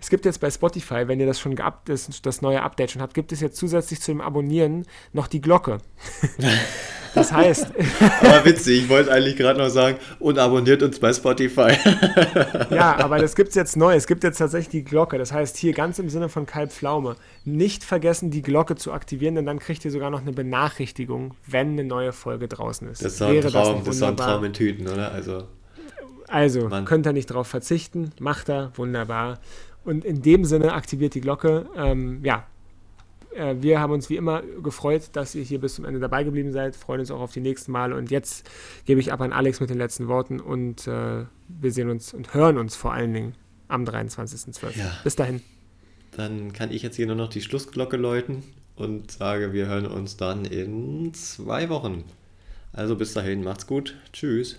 Es 0.00 0.10
gibt 0.10 0.24
jetzt 0.24 0.40
bei 0.40 0.50
Spotify, 0.50 1.08
wenn 1.08 1.20
ihr 1.20 1.26
das 1.26 1.40
schon 1.40 1.54
geabt 1.54 1.88
ist, 1.88 2.24
das 2.26 2.42
neue 2.42 2.62
Update 2.62 2.92
schon 2.92 3.02
habt, 3.02 3.14
gibt 3.14 3.32
es 3.32 3.40
jetzt 3.40 3.56
zusätzlich 3.56 4.00
zum 4.00 4.20
Abonnieren 4.20 4.86
noch 5.12 5.26
die 5.26 5.40
Glocke. 5.40 5.78
Das 7.14 7.32
heißt. 7.32 7.72
aber 8.20 8.44
witzig, 8.44 8.84
ich 8.84 8.88
wollte 8.88 9.10
eigentlich 9.10 9.36
gerade 9.36 9.58
noch 9.58 9.68
sagen, 9.68 9.98
und 10.18 10.38
abonniert 10.38 10.82
uns 10.82 10.98
bei 10.98 11.12
Spotify. 11.12 11.72
Ja, 12.70 12.96
aber 12.98 13.18
das 13.18 13.34
gibt 13.34 13.50
es 13.50 13.54
jetzt 13.54 13.76
neu. 13.76 13.94
Es 13.94 14.06
gibt 14.06 14.22
jetzt 14.22 14.38
tatsächlich 14.38 14.68
die 14.68 14.84
Glocke. 14.84 15.18
Das 15.18 15.32
heißt, 15.32 15.56
hier 15.56 15.72
ganz 15.72 15.98
im 15.98 16.08
Sinne 16.08 16.28
von 16.28 16.46
Kalb 16.46 16.70
Pflaume, 16.70 17.16
nicht 17.44 17.84
vergessen, 17.84 18.30
die 18.30 18.42
Glocke 18.42 18.76
zu 18.76 18.92
aktivieren, 18.92 19.34
denn 19.34 19.46
dann 19.46 19.58
kriegt 19.58 19.84
ihr 19.84 19.90
sogar 19.90 20.10
noch 20.10 20.20
eine 20.20 20.32
Benachrichtigung, 20.32 21.34
wenn 21.46 21.72
eine 21.72 21.84
neue 21.84 22.12
Folge 22.12 22.48
draußen 22.48 22.88
ist. 22.88 23.04
Das 23.04 23.14
ist 23.14 23.22
ein 23.22 23.40
Traum, 23.40 23.82
das 23.84 23.96
ist 23.96 24.02
ein 24.02 24.16
Traum 24.16 24.44
in 24.44 24.52
Tüten, 24.52 24.86
oder? 24.86 25.12
Also. 25.12 25.48
Also, 26.30 26.68
Mann. 26.68 26.84
könnt 26.84 27.06
ihr 27.06 27.12
nicht 27.12 27.30
darauf 27.30 27.48
verzichten, 27.48 28.12
macht 28.20 28.48
er, 28.48 28.72
wunderbar. 28.76 29.40
Und 29.84 30.04
in 30.04 30.22
dem 30.22 30.44
Sinne 30.44 30.72
aktiviert 30.72 31.14
die 31.14 31.20
Glocke. 31.20 31.66
Ähm, 31.76 32.20
ja, 32.22 32.46
äh, 33.34 33.56
wir 33.60 33.80
haben 33.80 33.92
uns 33.92 34.10
wie 34.10 34.16
immer 34.16 34.42
gefreut, 34.62 35.10
dass 35.12 35.34
ihr 35.34 35.42
hier 35.42 35.60
bis 35.60 35.74
zum 35.74 35.84
Ende 35.84 36.00
dabei 36.00 36.24
geblieben 36.24 36.52
seid, 36.52 36.76
freuen 36.76 37.00
uns 37.00 37.10
auch 37.10 37.20
auf 37.20 37.32
die 37.32 37.40
nächsten 37.40 37.72
Male. 37.72 37.96
Und 37.96 38.10
jetzt 38.10 38.48
gebe 38.86 39.00
ich 39.00 39.12
ab 39.12 39.20
an 39.20 39.32
Alex 39.32 39.60
mit 39.60 39.70
den 39.70 39.78
letzten 39.78 40.08
Worten 40.08 40.40
und 40.40 40.86
äh, 40.86 41.24
wir 41.48 41.72
sehen 41.72 41.90
uns 41.90 42.14
und 42.14 42.34
hören 42.34 42.58
uns 42.58 42.76
vor 42.76 42.92
allen 42.92 43.12
Dingen 43.12 43.34
am 43.68 43.84
23.12. 43.84 44.78
Ja. 44.78 44.92
Bis 45.04 45.16
dahin. 45.16 45.42
Dann 46.16 46.52
kann 46.52 46.72
ich 46.72 46.82
jetzt 46.82 46.96
hier 46.96 47.06
nur 47.06 47.16
noch 47.16 47.28
die 47.28 47.40
Schlussglocke 47.40 47.96
läuten 47.96 48.42
und 48.74 49.10
sage, 49.12 49.52
wir 49.52 49.66
hören 49.66 49.86
uns 49.86 50.16
dann 50.16 50.44
in 50.44 51.14
zwei 51.14 51.68
Wochen. 51.68 52.04
Also 52.72 52.96
bis 52.96 53.14
dahin, 53.14 53.42
macht's 53.42 53.66
gut. 53.66 53.96
Tschüss. 54.12 54.58